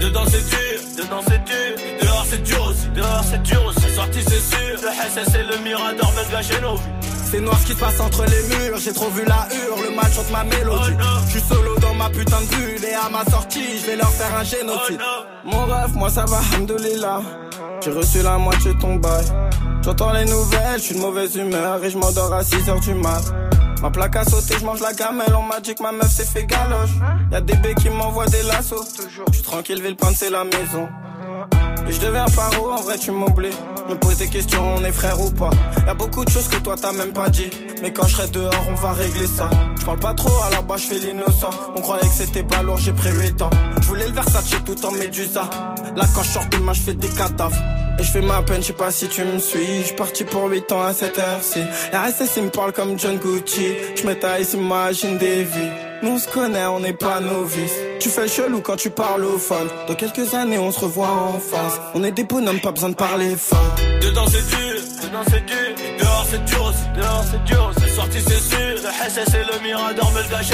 Dedans 0.00 0.24
c'est 0.30 0.48
dur, 0.48 0.80
dedans 0.96 1.20
c'est 1.28 1.44
dur. 1.44 2.00
Dehors 2.00 2.26
c'est 2.30 2.42
dur 2.42 2.66
aussi, 2.66 2.88
dehors 2.94 3.24
c'est 3.30 3.42
dur 3.42 3.66
aussi. 3.66 3.80
C'est 3.82 3.94
sorti 3.94 4.22
c'est 4.22 4.56
sûr. 4.56 4.80
Le 4.82 5.10
SS 5.10 5.34
et 5.34 5.42
le 5.42 5.62
Mirador 5.62 6.10
me 6.12 6.24
le 6.24 6.30
gâchent 6.30 6.60
l'envie. 6.62 6.82
C'est 7.30 7.40
noir 7.40 7.58
ce 7.60 7.66
qui 7.66 7.72
se 7.72 7.80
passe 7.80 8.00
entre 8.00 8.24
les 8.24 8.56
murs, 8.56 8.78
j'ai 8.78 8.94
trop 8.94 9.10
vu 9.10 9.24
la 9.26 9.46
hurle, 9.54 9.90
le 9.90 9.94
mal 9.94 10.10
chante 10.10 10.30
ma 10.30 10.42
mélodie. 10.42 10.96
Je 11.26 11.30
suis 11.32 11.48
solo 11.48 11.78
dans 11.80 11.94
ma 11.94 12.08
putain 12.08 12.40
de 12.40 12.46
bulle 12.46 12.84
et 12.84 12.94
à 12.94 13.10
ma 13.10 13.30
sortie, 13.30 13.78
je 13.78 13.84
vais 13.90 13.96
leur 13.96 14.10
faire 14.10 14.34
un 14.34 14.42
génocide. 14.42 15.00
Mon 15.46 15.64
rêve, 15.64 15.94
moi 15.94 16.10
ça 16.10 16.24
va, 16.24 16.40
hamdoulilah. 16.54 17.20
J'ai 17.80 17.92
reçu 17.92 18.22
la 18.22 18.36
moitié 18.36 18.74
de 18.74 18.80
ton 18.80 18.96
bail. 18.96 19.24
J'entends 19.82 20.12
les 20.12 20.24
nouvelles, 20.24 20.78
je 20.78 20.82
suis 20.82 20.94
de 20.96 21.00
mauvaise 21.00 21.36
humeur 21.36 21.82
et 21.84 21.90
je 21.90 21.96
m'endors 21.96 22.32
à 22.32 22.42
6h 22.42 22.80
du 22.80 22.94
mat. 22.94 23.22
Ma 23.80 23.90
plaque 23.90 24.16
a 24.16 24.24
sauté, 24.24 24.54
je 24.58 24.64
mange 24.64 24.80
la 24.80 24.92
gamelle, 24.92 25.34
on 25.36 25.42
m'a 25.42 25.60
dit 25.60 25.74
que 25.74 25.82
ma 25.82 25.92
meuf 25.92 26.10
s'est 26.10 26.24
fait 26.24 26.44
galoche. 26.44 26.90
Y'a 27.30 27.40
des 27.40 27.54
bébés 27.54 27.74
qui 27.74 27.90
m'envoient 27.90 28.26
des 28.26 28.42
lassos. 28.42 28.96
Je 28.98 29.34
suis 29.34 29.42
tranquille, 29.42 29.80
Villepinte 29.80 30.16
c'est 30.16 30.30
la 30.30 30.44
maison. 30.44 30.88
Et 31.88 31.92
je 31.92 32.00
deviens 32.00 32.24
paro, 32.34 32.72
en 32.72 32.82
vrai 32.82 32.98
tu 32.98 33.12
m'oublies. 33.12 33.54
Me 33.88 33.94
pose 33.94 34.16
des 34.16 34.28
questions, 34.28 34.74
on 34.76 34.84
est 34.84 34.90
frère 34.90 35.20
ou 35.20 35.30
pas. 35.30 35.50
Y'a 35.86 35.94
beaucoup 35.94 36.24
de 36.24 36.30
choses 36.30 36.48
que 36.48 36.56
toi 36.56 36.74
t'as 36.80 36.92
même 36.92 37.12
pas 37.12 37.28
dit. 37.28 37.50
Mais 37.80 37.92
quand 37.92 38.08
je 38.08 38.16
serai 38.16 38.28
dehors, 38.28 38.66
on 38.68 38.74
va 38.74 38.92
régler 38.92 39.28
ça. 39.28 39.48
Je 39.78 39.84
parle 39.84 40.00
pas 40.00 40.14
trop, 40.14 40.32
à 40.44 40.50
la 40.50 40.62
bas 40.62 40.76
je 40.78 40.86
fais 40.86 40.98
l'innocent. 40.98 41.50
On 41.76 41.80
croyait 41.80 42.08
que 42.08 42.14
c'était 42.14 42.42
pas 42.42 42.62
lourd, 42.62 42.78
j'ai 42.78 42.92
pris 42.92 43.12
8 43.12 43.42
ans. 43.42 43.50
Je 43.80 43.86
voulais 43.86 44.08
le 44.08 44.14
Versace 44.14 44.50
tout 44.64 44.84
en 44.84 44.90
Là 45.40 46.04
quand 46.14 46.22
je 46.22 46.28
sors 46.28 46.46
demain, 46.50 46.72
je 46.72 46.80
fais 46.80 46.94
des 46.94 47.08
cadavres. 47.08 47.56
Et 47.98 48.02
je 48.02 48.10
fais 48.10 48.20
ma 48.20 48.42
peine, 48.42 48.60
je 48.60 48.68
sais 48.68 48.72
pas 48.74 48.90
si 48.90 49.08
tu 49.08 49.24
me 49.24 49.38
suis. 49.38 49.84
Je 49.86 49.94
parti 49.94 50.24
pour 50.24 50.50
8 50.50 50.70
ans 50.72 50.82
à 50.82 50.92
cette 50.92 51.18
heure-ci. 51.18 51.60
RSS 51.92 52.36
il 52.36 52.44
me 52.44 52.50
parle 52.50 52.72
comme 52.72 52.98
John 52.98 53.16
Gucci. 53.16 53.72
Je 53.96 54.06
m'étais 54.06 54.44
s'imagine 54.44 55.16
des 55.16 55.44
vies. 55.44 55.70
Nous 56.02 56.10
on 56.10 56.18
se 56.18 56.28
connaît, 56.28 56.66
on 56.66 56.80
n'est 56.80 56.92
pas 56.92 57.20
novices. 57.20 57.72
Tu 58.00 58.10
fais 58.10 58.28
chelou 58.28 58.60
quand 58.60 58.76
tu 58.76 58.90
parles 58.90 59.24
au 59.24 59.38
phone. 59.38 59.68
Dans 59.88 59.94
quelques 59.94 60.34
années, 60.34 60.58
on 60.58 60.70
se 60.70 60.80
revoit 60.80 61.08
en 61.08 61.38
face. 61.38 61.80
On 61.94 62.04
est 62.04 62.12
des 62.12 62.24
bonhommes, 62.24 62.60
pas 62.60 62.72
besoin 62.72 62.90
de 62.90 62.94
parler 62.94 63.34
fort. 63.36 63.74
Dedans 64.02 64.26
c'est 64.28 64.46
dur, 64.46 64.80
dedans 65.02 65.24
c'est 65.30 65.46
dur. 65.46 65.56
Dehors 65.98 66.26
c'est 66.30 66.44
dur 66.44 66.64
aussi, 66.64 67.00
dehors 67.00 67.24
c'est 67.30 67.44
dur. 67.44 67.72
C'est 67.78 67.94
sorti 67.94 68.18
c'est 68.20 68.40
sûr. 68.40 68.76
Le 68.84 69.10
SS 69.10 69.34
et 69.34 69.52
le 69.52 69.62
Mirador 69.62 70.12
me 70.12 70.22
le 70.22 70.28
gâchent. 70.28 70.52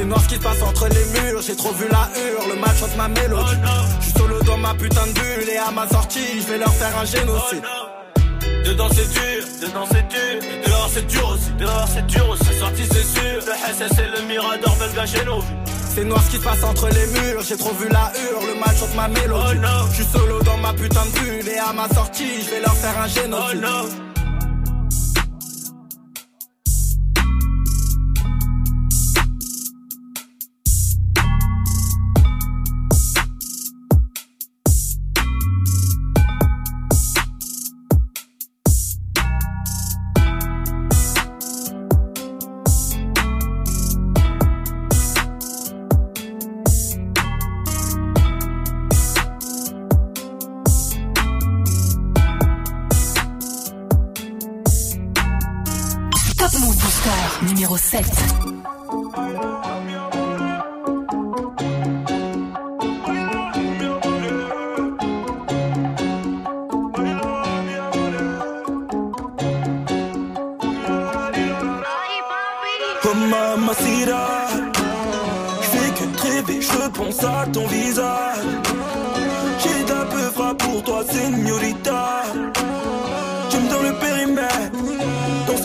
C'est 0.00 0.06
noir 0.06 0.22
ce 0.22 0.28
qui 0.28 0.36
se 0.36 0.40
passe 0.40 0.62
entre 0.62 0.88
les 0.88 1.20
murs, 1.20 1.42
j'ai 1.42 1.54
trop 1.54 1.72
vu 1.72 1.84
la 1.90 2.08
hurle, 2.16 2.54
le 2.54 2.58
mal 2.58 2.74
chante 2.74 2.96
ma 2.96 3.06
mélodie. 3.06 3.60
Je 3.98 4.04
suis 4.06 4.18
solo 4.18 4.42
dans 4.44 4.56
ma 4.56 4.72
putain 4.72 5.06
de 5.06 5.12
bulle 5.12 5.50
et 5.52 5.58
à 5.58 5.70
ma 5.70 5.86
sortie, 5.88 6.40
je 6.40 6.46
vais 6.50 6.56
leur 6.56 6.72
faire 6.72 6.96
un 6.96 7.04
génocide. 7.04 7.62
Dedans 8.64 8.88
c'est 8.94 9.12
dur, 9.12 9.44
dedans 9.60 9.84
c'est 9.92 10.08
dur. 10.08 10.62
Dehors 10.64 10.90
c'est 10.90 11.06
dur 11.06 11.28
aussi, 11.28 11.50
dehors 11.58 11.88
c'est 11.92 12.06
dur 12.06 12.30
aussi. 12.30 12.44
C'est 12.46 12.58
sorti 12.58 12.82
c'est 12.90 13.20
sûr. 13.20 13.40
Le 13.44 13.74
SS 13.74 13.98
et 13.98 14.20
le 14.22 14.26
Mirador 14.26 14.74
le 14.80 14.96
gâchent 14.96 15.22
l'envie. 15.26 15.46
C'est 15.94 16.04
noir 16.04 16.22
ce 16.24 16.30
qui 16.30 16.36
se 16.38 16.44
passe 16.44 16.64
entre 16.64 16.88
les 16.88 17.06
murs, 17.20 17.42
j'ai 17.46 17.58
trop 17.58 17.74
vu 17.74 17.88
la 17.90 18.10
hurle, 18.16 18.54
le 18.54 18.58
mal 18.58 18.74
chante 18.74 18.94
ma 18.94 19.06
mélodie. 19.06 19.60
Je 19.90 19.96
suis 19.96 20.10
solo 20.10 20.40
dans 20.42 20.56
ma 20.56 20.72
putain 20.72 21.04
de 21.04 21.20
bulle 21.20 21.46
et 21.46 21.58
à 21.58 21.74
ma 21.74 21.86
sortie, 21.90 22.40
je 22.42 22.54
vais 22.54 22.60
leur 22.60 22.74
faire 22.74 22.98
un 22.98 23.06
génocide. 23.06 23.60
Top 23.60 24.09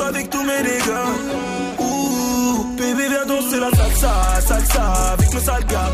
avec 0.08 0.30
tous 0.30 0.44
mes 0.44 0.62
dégâts. 0.62 1.08
Ouh, 1.80 2.76
bébé, 2.78 3.08
viens 3.10 3.26
danser 3.26 3.60
la 3.60 3.72
salsa, 3.72 4.14
salsa 4.48 4.84
avec 5.14 5.34
mes 5.34 5.40
sales 5.40 5.66
gars. 5.66 5.92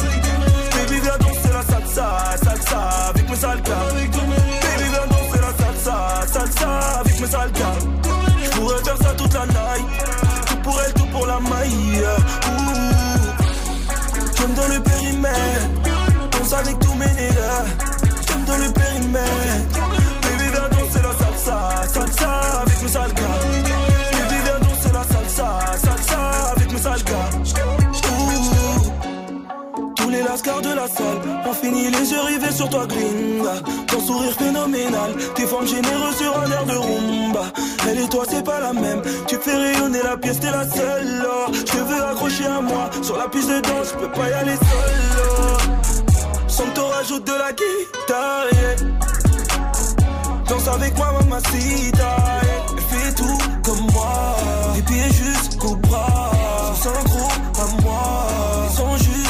Bébé, 0.76 1.00
viens 1.02 1.18
danser 1.18 1.52
la 1.54 1.64
salsa, 1.64 2.08
salsa 2.44 2.80
avec 3.10 3.30
mes 3.30 3.36
sales 3.36 3.62
gars. 3.62 3.88
Bébé, 3.94 4.86
viens 4.92 5.08
danser 5.08 5.40
la 5.42 5.52
salsa, 5.64 5.96
salsa 6.28 6.70
avec 7.00 7.20
mes 7.20 7.28
sales 7.28 7.52
gars. 7.54 7.78
J'pourrais 8.44 8.84
faire 8.84 8.98
ça 8.98 9.14
toute 9.18 9.34
la 9.34 9.46
night. 9.46 9.86
Tout 10.48 10.58
pour 10.64 10.82
elle, 10.82 10.94
tout 10.94 11.08
pour 11.08 11.26
la 11.26 11.40
maille. 11.40 12.04
Ouh, 12.48 12.62
j'aime 14.38 14.54
dans 14.54 14.68
le 14.68 14.80
périmètre. 14.82 15.51
De 30.62 30.74
la 30.74 30.88
salle, 30.88 31.20
on 31.46 31.54
finit 31.54 31.90
les 31.90 32.12
yeux 32.12 32.22
rivés 32.22 32.52
sur 32.52 32.70
toi, 32.70 32.86
gringa. 32.86 33.62
Ton 33.88 34.00
sourire 34.00 34.34
phénoménal, 34.38 35.12
tes 35.36 35.46
formes 35.46 35.68
généreuses 35.68 36.16
sur 36.18 36.38
un 36.40 36.52
air 36.52 36.66
de 36.66 36.76
rumba. 36.78 37.44
Elle 37.90 38.00
et 38.00 38.08
toi, 38.10 38.24
c'est 38.30 38.44
pas 38.44 38.60
la 38.60 38.74
même. 38.74 39.02
Tu 39.28 39.36
fais 39.38 39.56
rayonner 39.56 40.02
la 40.04 40.18
pièce, 40.18 40.40
t'es 40.40 40.52
la 40.52 40.68
seule. 40.70 41.26
oh. 41.28 41.52
Je 41.54 41.64
te 41.64 41.78
veux 41.78 42.04
accrocher 42.04 42.46
à 42.46 42.62
moi. 42.62 42.90
Sur 43.02 43.18
la 43.18 43.28
piste 43.28 43.50
de 43.50 43.60
danse, 43.62 43.94
je 43.94 43.98
peux 44.00 44.12
pas 44.12 44.30
y 44.30 44.34
aller 44.34 44.56
seul. 44.56 44.96
oh. 45.40 46.48
Sans 46.48 46.68
te 46.74 46.80
rajoute 46.80 47.26
de 47.26 47.34
la 47.34 47.52
guitare. 47.52 48.92
Danse 50.48 50.68
avec 50.68 50.98
moi, 50.98 51.14
mamacita, 51.20 51.98
yeah. 51.98 52.62
Fait 52.90 53.14
tout 53.16 53.38
comme 53.64 53.88
moi. 53.94 54.36
Les 54.76 54.82
pieds 54.82 55.12
jusqu'au 55.12 55.76
bras. 55.76 56.32
Sans 56.76 57.04
gros 57.10 57.32
à 57.62 57.82
moi. 57.84 58.28
Ils 58.70 58.76
sont 58.78 58.98
juste 58.98 59.21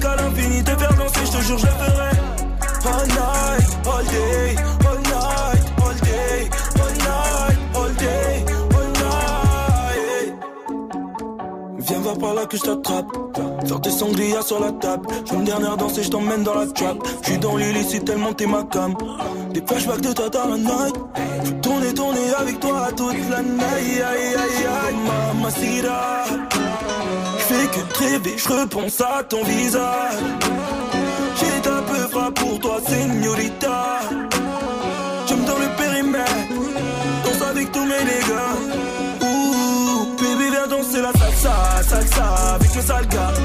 jusqu'à 0.00 0.16
l'infini, 0.16 0.62
te 0.62 0.70
faire 0.70 0.94
danser, 0.94 1.20
je 1.24 1.30
te 1.30 1.42
jure, 1.42 1.58
je 1.58 1.66
le 1.66 1.72
ferai. 1.72 2.10
All 2.86 3.06
night, 3.06 3.68
all 3.86 4.04
day, 4.04 4.56
all 4.88 4.98
night, 4.98 5.62
all 5.78 5.94
day, 6.00 6.48
all 6.80 6.92
night, 7.06 7.58
all 7.74 7.92
day, 7.94 8.44
all 8.74 8.88
night. 8.92 10.34
Viens 11.78 11.98
voir 11.98 12.18
par 12.18 12.34
là 12.34 12.46
que 12.46 12.56
je 12.56 12.62
t'attrape. 12.62 13.06
Sors 13.66 13.80
tes 13.80 13.90
sangria 13.90 14.42
sur 14.42 14.60
la 14.60 14.72
table. 14.72 15.06
Je 15.26 15.34
une 15.34 15.44
dernière 15.44 15.76
danse 15.76 15.98
et 15.98 16.02
je 16.02 16.10
t'emmène 16.10 16.42
dans 16.42 16.54
la 16.54 16.66
trap. 16.66 16.96
Je 17.22 17.30
suis 17.30 17.38
dans 17.38 17.56
l'illicite 17.56 18.04
tellement 18.04 18.32
t'es 18.32 18.46
ma 18.46 18.62
cam. 18.64 18.94
Des 19.52 19.62
flashbacks 19.66 20.00
de 20.00 20.12
toi 20.12 20.28
dans 20.30 20.48
la 20.48 20.56
night. 20.56 20.94
Je 21.44 21.50
tourner, 21.60 21.94
tourner 21.94 22.34
avec 22.38 22.58
toi 22.60 22.88
toute 22.96 23.30
la 23.30 23.42
night. 23.42 23.62
Aïe, 23.76 24.02
aïe, 24.02 24.34
aïe, 24.34 24.66
aïe, 24.66 24.96
mamacita. 25.34 26.69
Fais 27.50 27.66
que 27.66 27.98
rêver, 27.98 28.34
je 28.38 28.48
repense 28.48 29.00
à 29.00 29.24
ton 29.24 29.42
visage. 29.42 30.20
J'ai 31.38 31.68
un 31.68 31.82
peu 31.82 32.08
frappe 32.08 32.34
pour 32.34 32.60
toi, 32.60 32.78
señorita. 32.86 33.98
J'aime 35.26 35.44
dans 35.44 35.58
le 35.58 35.68
périmètre. 35.76 36.32
Danse 37.24 37.42
avec 37.50 37.72
tous 37.72 37.84
mes 37.84 38.04
dégâts. 38.10 38.54
Ouh, 39.22 40.16
baby, 40.16 40.50
viens 40.52 40.68
danser 40.68 41.02
la 41.02 41.12
salsa, 41.12 41.82
salsa 41.88 42.54
avec 42.54 42.72
mes 42.76 42.82
sales 42.82 43.08
gars. 43.08 43.39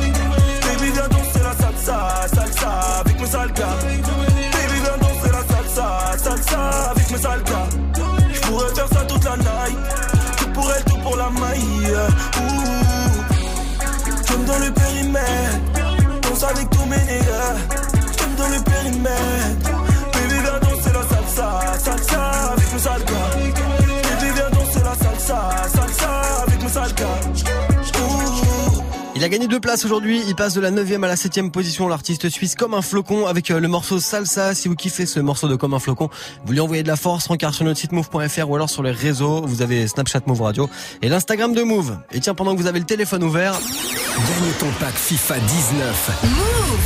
Périmètre. 18.65 19.71
Baby, 20.13 20.37
viens 20.43 20.59
danser 20.59 20.93
la 20.93 21.03
salsa, 21.11 21.47
salsa 21.77 22.21
avec 22.53 22.73
mes 22.73 22.79
sales 22.79 23.04
a 29.25 29.29
gagné 29.29 29.47
deux 29.47 29.59
places 29.59 29.83
aujourd'hui. 29.85 30.21
Il 30.27 30.35
passe 30.35 30.53
de 30.53 30.61
la 30.61 30.69
9 30.69 31.03
à 31.03 31.07
la 31.07 31.15
7 31.15 31.51
position. 31.51 31.87
L'artiste 31.87 32.29
suisse 32.29 32.53
comme 32.53 32.75
un 32.75 32.83
flocon 32.83 33.25
avec 33.25 33.49
euh, 33.49 33.59
le 33.59 33.67
morceau 33.67 33.99
Salsa. 33.99 34.53
Si 34.53 34.67
vous 34.67 34.75
kiffez 34.75 35.07
ce 35.07 35.19
morceau 35.19 35.47
de 35.47 35.55
comme 35.55 35.73
un 35.73 35.79
flocon, 35.79 36.11
vous 36.45 36.53
lui 36.53 36.59
envoyez 36.59 36.83
de 36.83 36.87
la 36.87 36.95
force. 36.95 37.25
Rencard 37.25 37.55
sur 37.55 37.65
notre 37.65 37.79
site 37.79 37.91
move.fr 37.91 38.47
ou 38.47 38.55
alors 38.55 38.69
sur 38.69 38.83
les 38.83 38.91
réseaux. 38.91 39.41
Vous 39.43 39.63
avez 39.63 39.87
Snapchat 39.87 40.21
Move 40.27 40.43
Radio 40.43 40.69
et 41.01 41.09
l'Instagram 41.09 41.53
de 41.53 41.63
Move. 41.63 41.97
Et 42.11 42.19
tiens, 42.19 42.35
pendant 42.35 42.55
que 42.55 42.61
vous 42.61 42.67
avez 42.67 42.77
le 42.77 42.85
téléphone 42.85 43.23
ouvert, 43.23 43.59
Gagne 44.15 44.51
ton 44.59 44.67
pack 44.79 44.93
FIFA 44.95 45.39
19. 45.39 46.11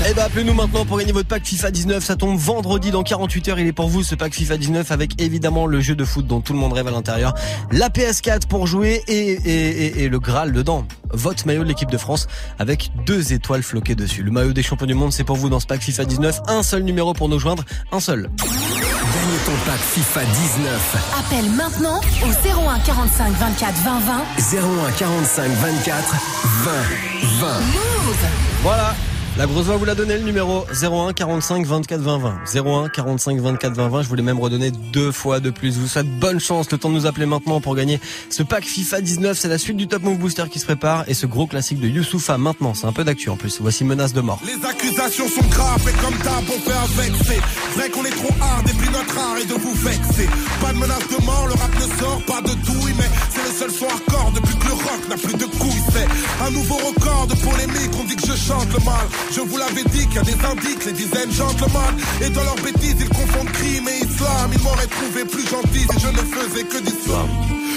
eh 0.09 0.13
ben 0.15 0.23
appelez-nous 0.23 0.53
maintenant 0.55 0.83
pour 0.83 0.97
gagner 0.97 1.11
votre 1.11 1.27
pack 1.27 1.45
FIFA 1.45 1.69
19. 1.69 2.03
Ça 2.03 2.15
tombe 2.15 2.35
vendredi 2.35 2.89
dans 2.89 3.03
48 3.03 3.49
heures. 3.49 3.59
Il 3.59 3.67
est 3.67 3.71
pour 3.71 3.87
vous 3.87 4.01
ce 4.01 4.15
pack 4.15 4.33
FIFA 4.33 4.57
19 4.57 4.91
avec 4.91 5.21
évidemment 5.21 5.67
le 5.67 5.79
jeu 5.79 5.95
de 5.95 6.03
foot 6.05 6.25
dont 6.25 6.41
tout 6.41 6.53
le 6.53 6.59
monde 6.59 6.73
rêve 6.73 6.87
à 6.87 6.91
l'intérieur. 6.91 7.35
La 7.71 7.89
PS4 7.89 8.47
pour 8.47 8.65
jouer 8.65 9.03
et, 9.07 9.13
et, 9.13 9.85
et, 9.85 10.03
et 10.05 10.09
le 10.09 10.19
Graal 10.19 10.53
dedans. 10.53 10.85
Votre 11.11 11.45
maillot 11.45 11.63
de 11.63 11.67
l'équipe 11.67 11.91
de 11.91 11.97
France 11.97 12.27
avec 12.57 12.91
deux 13.05 13.33
étoiles 13.33 13.63
floquées 13.63 13.95
dessus. 13.95 14.23
Le 14.23 14.31
maillot 14.31 14.53
des 14.53 14.63
champions 14.63 14.85
du 14.87 14.93
monde, 14.93 15.11
c'est 15.11 15.23
pour 15.23 15.35
vous 15.35 15.49
dans 15.49 15.59
ce 15.59 15.65
pack 15.67 15.81
FIFA 15.81 16.05
19. 16.05 16.41
Un 16.47 16.63
seul 16.63 16.83
numéro 16.83 17.13
pour 17.13 17.29
nous 17.29 17.39
joindre. 17.39 17.63
Un 17.91 17.99
seul. 17.99 18.29
Gagne 18.39 19.39
ton 19.45 19.53
pack 19.65 19.79
FIFA 19.79 20.21
19. 20.23 20.97
Appelle 21.19 21.49
maintenant 21.51 21.99
au 22.23 22.27
01 22.27 22.79
45 22.79 23.33
24 23.33 23.73
20 23.83 23.99
20. 23.99 24.57
01 24.87 24.91
45 24.97 25.51
24 25.51 26.15
20 26.43 26.71
20. 27.41 27.47
Voilà. 28.63 28.93
La 29.39 29.45
grosse 29.45 29.67
voix 29.67 29.77
vous 29.77 29.85
l'a 29.85 29.95
donné 29.95 30.17
le 30.17 30.23
numéro 30.23 30.65
01 30.69 31.13
45 31.13 31.65
24 31.65 32.01
20 32.01 32.17
20. 32.17 32.39
01 32.55 32.89
45 32.89 33.39
24 33.39 33.73
20 33.73 33.87
20. 33.87 34.01
Je 34.01 34.09
voulais 34.09 34.21
même 34.21 34.37
redonner 34.37 34.69
deux 34.69 35.13
fois 35.13 35.39
de 35.39 35.49
plus. 35.49 35.75
Je 35.75 35.79
vous 35.79 35.87
souhaite 35.87 36.09
bonne 36.19 36.41
chance. 36.41 36.69
Le 36.69 36.77
temps 36.77 36.89
de 36.89 36.95
nous 36.95 37.05
appeler 37.05 37.25
maintenant 37.25 37.61
pour 37.61 37.73
gagner 37.73 38.01
ce 38.29 38.43
pack 38.43 38.65
FIFA 38.65 38.99
19. 38.99 39.39
C'est 39.39 39.47
la 39.47 39.57
suite 39.57 39.77
du 39.77 39.87
Top 39.87 40.03
Move 40.03 40.17
Booster 40.17 40.43
qui 40.51 40.59
se 40.59 40.65
prépare 40.65 41.05
et 41.07 41.13
ce 41.13 41.25
gros 41.25 41.47
classique 41.47 41.79
de 41.79 41.87
Youssoufa 41.87 42.37
maintenant. 42.37 42.73
C'est 42.73 42.85
un 42.85 42.91
peu 42.91 43.05
d'actu 43.05 43.29
en 43.29 43.37
plus. 43.37 43.61
Voici 43.61 43.85
menace 43.85 44.11
de 44.11 44.19
mort. 44.19 44.41
Les 44.45 44.67
accusations 44.67 45.29
sont 45.29 45.47
graves 45.47 45.87
et 45.87 45.93
comme 46.03 46.17
d'hab 46.17 46.43
on 46.43 46.59
fait 46.59 47.01
avec 47.01 47.13
C'est 47.23 47.79
vrai 47.79 47.89
qu'on 47.91 48.03
est 48.03 48.17
trop 48.17 48.35
hard 48.41 48.67
et 48.67 48.73
puis 48.73 48.89
notre 48.89 49.17
art 49.17 49.37
est 49.41 49.47
de 49.47 49.53
vous 49.53 49.73
vexer 49.73 50.27
Pas 50.59 50.73
de 50.73 50.79
menace 50.79 51.07
de 51.17 51.25
mort, 51.25 51.47
le 51.47 51.53
rap 51.53 51.73
ne 51.75 52.03
sort 52.03 52.21
pas 52.27 52.41
de 52.41 52.53
douille 52.65 52.93
Mais 52.97 53.09
c'est 53.29 53.47
le 53.47 53.57
seul 53.57 53.71
son 53.71 53.85
hardcore 53.85 54.33
depuis 54.35 54.55
que 54.57 54.65
le 54.65 54.73
rock 54.73 55.07
n'a 55.09 55.15
plus 55.15 55.33
de 55.33 55.45
couilles 55.45 55.83
C'est 55.93 56.43
un 56.45 56.51
nouveau 56.51 56.75
record 56.75 57.27
de 57.27 57.35
polémique, 57.35 57.91
on 57.97 58.03
dit 58.03 58.17
que 58.17 58.27
je 58.27 58.35
chante 58.35 58.67
le 58.73 58.83
mal 58.83 59.07
Je 59.31 59.41
vous 59.41 59.57
l'avais 59.57 59.83
dit 59.83 60.07
qu'il 60.07 60.15
y 60.15 60.19
a 60.19 60.23
des 60.23 60.45
indices, 60.45 60.85
les 60.85 60.91
dizaines 60.93 61.31
gentlemen. 61.31 61.93
Et 62.21 62.29
dans 62.29 62.43
leurs 62.43 62.55
bêtises 62.55 62.95
ils 62.99 63.09
confondent 63.09 63.51
crime 63.51 63.87
et 63.87 64.03
islam. 64.03 64.49
Ils 64.51 64.61
m'auraient 64.63 64.87
trouvé 64.87 65.25
plus 65.25 65.47
gentil 65.47 65.85
si 65.91 65.99
je 65.99 66.07
ne 66.07 66.23
faisais 66.33 66.63
que 66.63 66.79
d'islam 66.79 67.29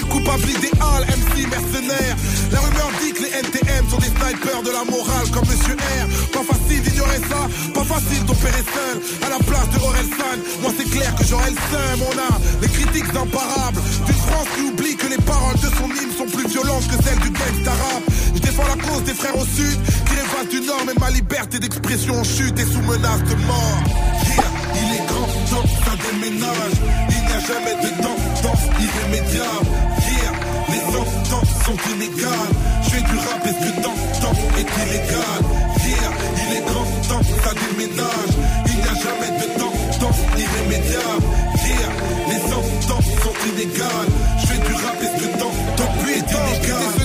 Coupable 0.09 0.49
idéal, 0.49 1.01
MC 1.07 1.47
mercenaire. 1.49 2.17
La 2.53 2.61
rumeur 2.61 2.91
dit 3.03 3.13
que 3.13 3.23
les 3.23 3.33
NTM 3.39 3.89
sont 3.91 3.99
des 3.99 4.09
snipers 4.09 4.63
de 4.63 4.71
la 4.71 4.85
morale 4.85 5.29
comme 5.31 5.47
Monsieur 5.47 5.77
R. 5.77 6.33
Pas 6.33 6.45
facile 6.45 6.83
d'ignorer 6.83 7.21
ça, 7.29 7.49
pas 7.75 7.85
facile 7.85 8.25
d'opérer 8.25 8.65
seul. 8.73 8.97
À 9.27 9.29
la 9.31 9.39
place 9.39 9.69
de 9.71 9.79
Orelsan, 9.79 10.37
moi 10.63 10.73
c'est 10.77 10.89
clair 10.91 11.15
que 11.17 11.25
j'aurais 11.25 11.51
le 11.51 11.61
seum. 11.71 12.01
On 12.09 12.17
a 12.17 12.41
les 12.63 12.69
critiques 12.69 13.15
imparables. 13.15 13.81
D'une 14.07 14.23
France 14.27 14.49
qui 14.57 14.63
oublie 14.63 14.97
que 14.97 15.07
les 15.07 15.23
paroles 15.23 15.61
de 15.61 15.69
son 15.77 15.89
hymne 15.89 16.13
sont 16.17 16.31
plus 16.33 16.49
violentes 16.49 16.89
que 16.89 17.03
celles 17.05 17.21
du 17.21 17.31
gangsta 17.31 17.73
rap 17.73 18.03
Je 18.35 18.41
défends 18.41 18.67
la 18.67 18.83
cause 18.83 19.03
des 19.05 19.15
frères 19.15 19.37
au 19.37 19.45
sud 19.45 19.79
Qui 20.07 20.15
rêvent 20.15 20.49
du 20.51 20.61
nord 20.67 20.83
mais 20.87 20.95
ma 21.01 21.11
liberté 21.11 21.59
d'expression 21.59 22.15
en 22.19 22.25
chute 22.25 22.59
et 22.59 22.65
sous 22.65 22.83
menace 22.83 23.23
de 23.25 23.35
mort. 23.47 23.83
Yeah, 24.27 24.51
il 24.75 24.89
est 24.97 25.07
grand 25.07 25.27
temps, 25.51 25.69
ça 25.85 25.93
déménage. 26.05 26.77
Il 27.11 27.21
n'y 27.27 27.33
a 27.33 27.41
jamais 27.41 27.77
de 27.85 27.91
tendance 28.03 28.65
irrémédiable 28.81 29.71
Yeah, 30.09 30.35
les 30.69 30.83
sentences 30.93 31.55
sont 31.67 31.79
inégales. 31.95 32.53
Je 32.85 32.91
fais 32.91 33.03
du 33.03 33.17
rap 33.19 33.47
et 33.47 33.49
ce 33.49 33.71
que 33.71 33.83
t'entends 33.83 34.39
est 34.59 34.71
illégal? 34.83 35.41
Yeah, 35.85 36.13
il 36.43 36.57
est 36.57 36.65
grand 36.65 36.89
temps, 37.09 37.25
ça 37.45 37.53
déménage. 37.55 38.35
Il 38.67 38.77
n'y 38.77 38.83
a 38.83 38.95
jamais 38.95 39.33
de 39.41 39.47
tendance 39.59 40.21
irrémédiable 40.39 41.25
Yeah, 41.65 41.93
les 42.29 42.41
sentences 42.51 43.11
sont 43.23 43.37
inégales. 43.53 44.11
Je 44.41 44.47
fais 44.47 44.59
du 44.59 44.73
rap 44.73 44.97
et 45.01 45.07
ce 45.07 45.23
que 45.23 45.39
t'entends 45.39 45.95
est 46.09 46.19
illégal? 46.19 47.03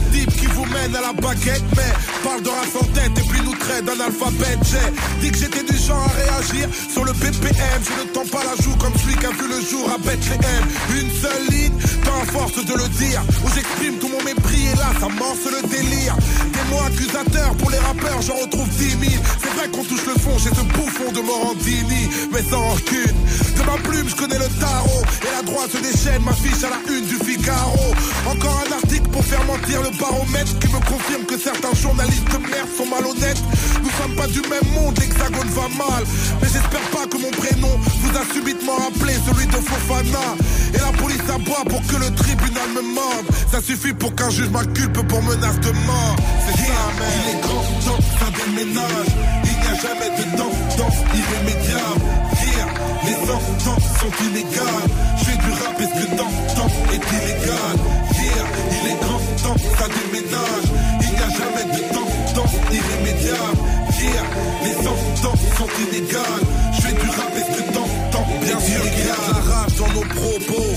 Mène 0.74 0.96
à 0.96 1.02
la 1.02 1.14
baguette 1.14 1.64
Mais 1.76 1.92
parle 2.24 2.42
de 2.42 2.50
race 2.50 2.76
en 2.80 2.86
tête 2.94 3.12
et 3.18 3.28
puis 3.30 3.42
nous 3.44 3.56
traite 3.56 3.86
d'un 3.86 4.00
alphabet 4.00 4.58
J'ai 4.64 5.22
dit 5.22 5.32
que 5.32 5.38
j'étais 5.38 5.64
du 5.64 5.78
genre 5.78 6.04
à 6.04 6.12
réagir 6.14 6.70
sur 6.92 7.04
le 7.06 7.14
BPM 7.14 7.80
Je 7.84 8.04
ne 8.04 8.14
tends 8.14 8.28
pas 8.32 8.44
la 8.44 8.56
joue 8.64 8.76
comme 8.78 8.94
celui 8.98 9.16
qui 9.16 9.26
a 9.26 9.32
vu 9.32 9.48
le 9.48 9.62
jour 9.62 9.90
à 9.92 9.98
Bethléem. 9.98 10.64
Une 11.00 11.12
seule 11.12 11.46
ligne, 11.50 11.78
pas 12.04 12.22
à 12.22 12.26
force 12.26 12.64
de 12.64 12.74
le 12.74 12.88
dire. 13.00 13.22
Où 13.44 13.48
j'exprime 13.54 13.96
tout 14.00 14.10
mon 14.10 14.24
mépris 14.24 14.68
et 14.74 14.76
là 14.76 14.90
ça 15.00 15.08
morce 15.08 15.46
le 15.46 15.62
délire. 15.68 16.16
Des 16.54 16.66
mots 16.70 16.84
accusateurs 16.86 17.54
pour 17.58 17.70
les 17.72 17.80
rappeurs 17.80 18.22
j'en 18.22 18.36
retrouve 18.36 18.68
10 18.70 18.90
000 18.90 19.24
C'est 19.42 19.54
vrai 19.58 19.70
qu'on 19.70 19.84
touche 19.84 20.06
le 20.06 20.20
fond 20.20 20.38
chez 20.38 20.50
ce 20.50 20.64
bouffon 20.76 21.12
de 21.12 21.22
Morandini 21.22 22.10
Mais 22.32 22.44
sans 22.50 22.62
rancune. 22.62 23.18
De 23.58 23.64
ma 23.64 23.78
plume 23.84 24.08
je 24.08 24.16
connais 24.16 24.40
le 24.40 24.50
tarot 24.60 25.04
Et 25.24 25.32
la 25.36 25.44
droite 25.44 25.72
se 25.72 25.78
déchaîne 25.78 26.24
m'affiche 26.24 26.64
à 26.64 26.70
la 26.70 26.94
une 26.94 27.06
du 27.06 27.16
Figaro. 27.16 27.94
Encore 28.30 28.64
un 28.68 28.72
article 28.74 29.10
pour 29.10 29.24
faire 29.24 29.44
mentir 29.46 29.82
le 29.82 29.90
baromètre 29.98 30.57
Qui 30.60 30.68
me 30.68 30.80
confirme 30.80 31.26
que 31.26 31.38
certains 31.38 31.74
journalistes 31.74 32.32
de 32.32 32.38
merde 32.38 32.70
sont 32.78 32.86
malhonnêtes. 32.86 33.42
Nous 33.84 33.92
sommes 33.92 34.16
pas 34.16 34.28
du 34.28 34.42
même 34.42 34.68
monde, 34.74 34.98
l'hexagone 35.00 35.50
va 35.50 35.68
mal. 35.78 36.04
Mais 36.42 36.48
j'espère 36.48 36.88
pas 36.92 37.06
que 37.08 37.18
mon 37.18 37.32
prénom 37.32 37.74
vous 38.02 38.18
a 38.18 38.34
subitement 38.34 38.76
rappelé 38.76 39.14
celui 39.26 39.48
de 39.48 39.58
Fofana. 39.58 40.36
Et 40.74 40.78
la 40.78 40.92
police 40.98 41.28
aboie 41.34 41.64
pour 41.70 41.82
que 41.88 41.96
le 41.96 42.14
tribunal 42.16 42.70
me 42.76 42.82
morde. 42.94 43.28
Ça 43.52 43.62
suffit 43.62 43.94
pour 43.94 44.14
qu'un 44.16 44.30
juge 44.30 44.50
m'inculpe 44.50 45.08
pour 45.08 45.22
menace 45.24 45.60
de 45.60 45.72
mort. 45.86 46.16
C'est 46.46 46.58
ça 46.66 46.82
man. 47.00 47.08
Il 47.24 47.38
est 47.38 47.42
grand 47.42 47.64
temps 47.86 48.04
ça 48.20 48.28
déménage. 48.38 49.12
Il 49.44 49.56
n'y 49.62 49.68
a 49.68 49.76
jamais 49.82 50.10
de 50.18 50.24
tendance 50.38 51.00
irrémédiable 51.14 52.18
Here, 52.40 52.68
les 53.06 53.14
sentences 53.28 53.90
sont 54.00 54.24
inégales. 54.26 54.90
Je 55.18 55.26
fais 55.26 55.38
du 55.38 55.52
rap 55.52 55.80
et 55.80 55.84
ce 55.84 56.06
que 56.06 56.16
t'entends 56.16 56.72
est 56.94 57.06
illégal? 57.18 57.76
Here, 58.12 58.46
il 58.72 58.92
est 58.92 59.00
grand 59.02 59.17
temps 59.38 59.56
pas 59.78 59.88
déménage. 59.88 60.68
Il 61.02 61.10
n'y 61.10 61.18
a 61.18 61.30
jamais 61.30 61.66
de 61.74 61.94
temps, 61.94 62.10
temps 62.36 62.52
irrémédiable. 62.72 63.58
Yeah, 64.00 64.24
les 64.64 64.74
sentences 64.74 65.58
sont 65.58 65.70
inégales. 65.90 66.46
Je 66.76 66.82
fais 66.82 66.94
du 66.94 67.10
rap, 67.10 67.34
est-ce 67.36 67.58
que 67.58 67.74
t'entends 67.74 68.28
bien 68.42 68.60
sûr 68.60 68.82
qu'il 68.84 69.06
y 69.06 69.10
a 69.10 69.16
de 69.16 69.34
la 69.34 69.56
rage 69.56 69.76
dans 69.76 69.88
nos 69.94 70.06
propos. 70.06 70.68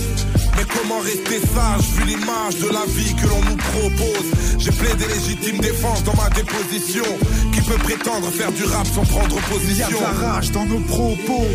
Mais 0.56 0.64
comment 0.74 1.00
rester 1.00 1.40
sage 1.54 1.84
vu 1.96 2.04
l'image 2.06 2.56
de 2.56 2.68
la 2.68 2.84
vie 2.86 3.14
que 3.14 3.26
l'on 3.26 3.42
nous 3.50 3.56
propose? 3.56 4.30
J'ai 4.58 4.72
plaidé 4.72 5.06
légitime 5.06 5.58
défense 5.58 6.04
dans 6.04 6.14
ma 6.14 6.28
déposition 6.30 7.04
Qui 7.52 7.62
peut 7.62 7.78
prétendre 7.78 8.30
faire 8.30 8.52
du 8.52 8.64
rap 8.64 8.86
sans 8.86 9.04
prendre 9.04 9.36
position 9.48 9.86
Il 9.88 9.94
y 9.94 9.96
a 9.96 9.98
de 9.98 10.02
la 10.02 10.28
rage 10.28 10.50
dans 10.50 10.66
nos 10.66 10.80
propos 10.80 11.46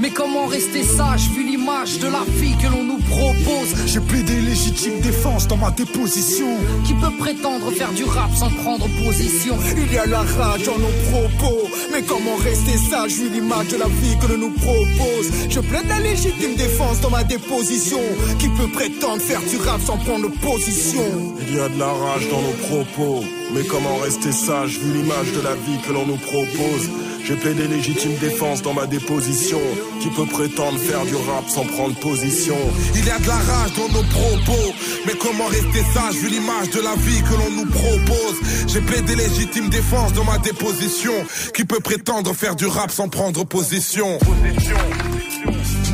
mais 0.00 0.10
comment 0.10 0.46
rester 0.46 0.82
sage 0.82 1.28
vu 1.30 1.44
l'image 1.46 1.98
de 1.98 2.08
la 2.08 2.24
vie 2.26 2.56
que 2.56 2.66
l'on 2.66 2.82
nous 2.82 2.93
propose 3.14 3.70
J'ai 3.86 4.00
plaidé 4.00 4.40
légitime 4.40 5.00
défense 5.00 5.46
dans 5.46 5.56
ma 5.56 5.70
déposition. 5.70 6.56
Qui 6.84 6.94
peut 6.94 7.16
prétendre 7.18 7.70
faire 7.70 7.92
du 7.92 8.04
rap 8.04 8.30
sans 8.34 8.50
prendre 8.50 8.86
position? 9.04 9.56
Il 9.76 9.92
y 9.92 9.98
a 9.98 10.06
la 10.06 10.22
rage 10.22 10.64
dans 10.64 10.78
nos 10.78 10.94
propos. 11.10 11.68
Mais 11.92 12.02
comment 12.02 12.36
rester 12.36 12.76
sage? 12.90 13.12
Vu 13.12 13.28
l'image 13.30 13.68
de 13.68 13.76
la 13.76 13.86
vie 13.86 14.16
que 14.20 14.26
l'on 14.32 14.38
nous 14.38 14.50
propose 14.50 15.26
Je 15.48 15.60
plaide 15.60 15.88
la 15.88 16.00
légitime 16.00 16.56
défense 16.56 17.00
dans 17.00 17.10
ma 17.10 17.24
déposition. 17.24 18.00
Qui 18.38 18.48
peut 18.48 18.70
prétendre 18.72 19.22
faire 19.22 19.42
du 19.42 19.56
rap 19.56 19.80
sans 19.80 19.98
prendre 19.98 20.28
position? 20.40 21.04
Il 21.48 21.56
y 21.56 21.60
a 21.60 21.68
de 21.68 21.78
la 21.78 21.92
rage 21.92 22.28
dans 22.30 22.42
nos 22.42 22.56
propos. 22.68 23.24
Mais 23.54 23.64
comment 23.64 23.96
rester 24.02 24.32
sage? 24.32 24.78
Vu 24.78 24.92
l'image 24.92 25.32
de 25.32 25.40
la 25.40 25.54
vie 25.54 25.78
que 25.86 25.92
l'on 25.92 26.06
nous 26.06 26.16
propose 26.16 26.88
j'ai 27.24 27.36
plaidé 27.36 27.66
légitime 27.66 28.14
défense 28.20 28.60
dans 28.60 28.74
ma 28.74 28.86
déposition. 28.86 29.60
Qui 30.00 30.08
peut 30.10 30.26
prétendre 30.26 30.78
faire 30.78 31.04
du 31.06 31.14
rap 31.16 31.48
sans 31.48 31.64
prendre 31.64 31.98
position? 31.98 32.56
Il 32.94 33.04
y 33.04 33.10
a 33.10 33.18
de 33.18 33.26
la 33.26 33.36
rage 33.36 33.72
dans 33.74 33.88
nos 33.88 34.02
propos. 34.02 34.74
Mais 35.06 35.14
comment 35.14 35.46
rester 35.46 35.82
sage 35.94 36.16
vu 36.16 36.28
l'image 36.28 36.70
de 36.70 36.80
la 36.80 36.94
vie 36.96 37.22
que 37.22 37.34
l'on 37.34 37.50
nous 37.50 37.70
propose? 37.70 38.40
J'ai 38.66 38.82
plaidé 38.82 39.16
légitime 39.16 39.70
défense 39.70 40.12
dans 40.12 40.24
ma 40.24 40.38
déposition. 40.38 41.14
Qui 41.54 41.64
peut 41.64 41.80
prétendre 41.80 42.34
faire 42.34 42.56
du 42.56 42.66
rap 42.66 42.90
sans 42.90 43.08
prendre 43.08 43.44
position? 43.44 44.18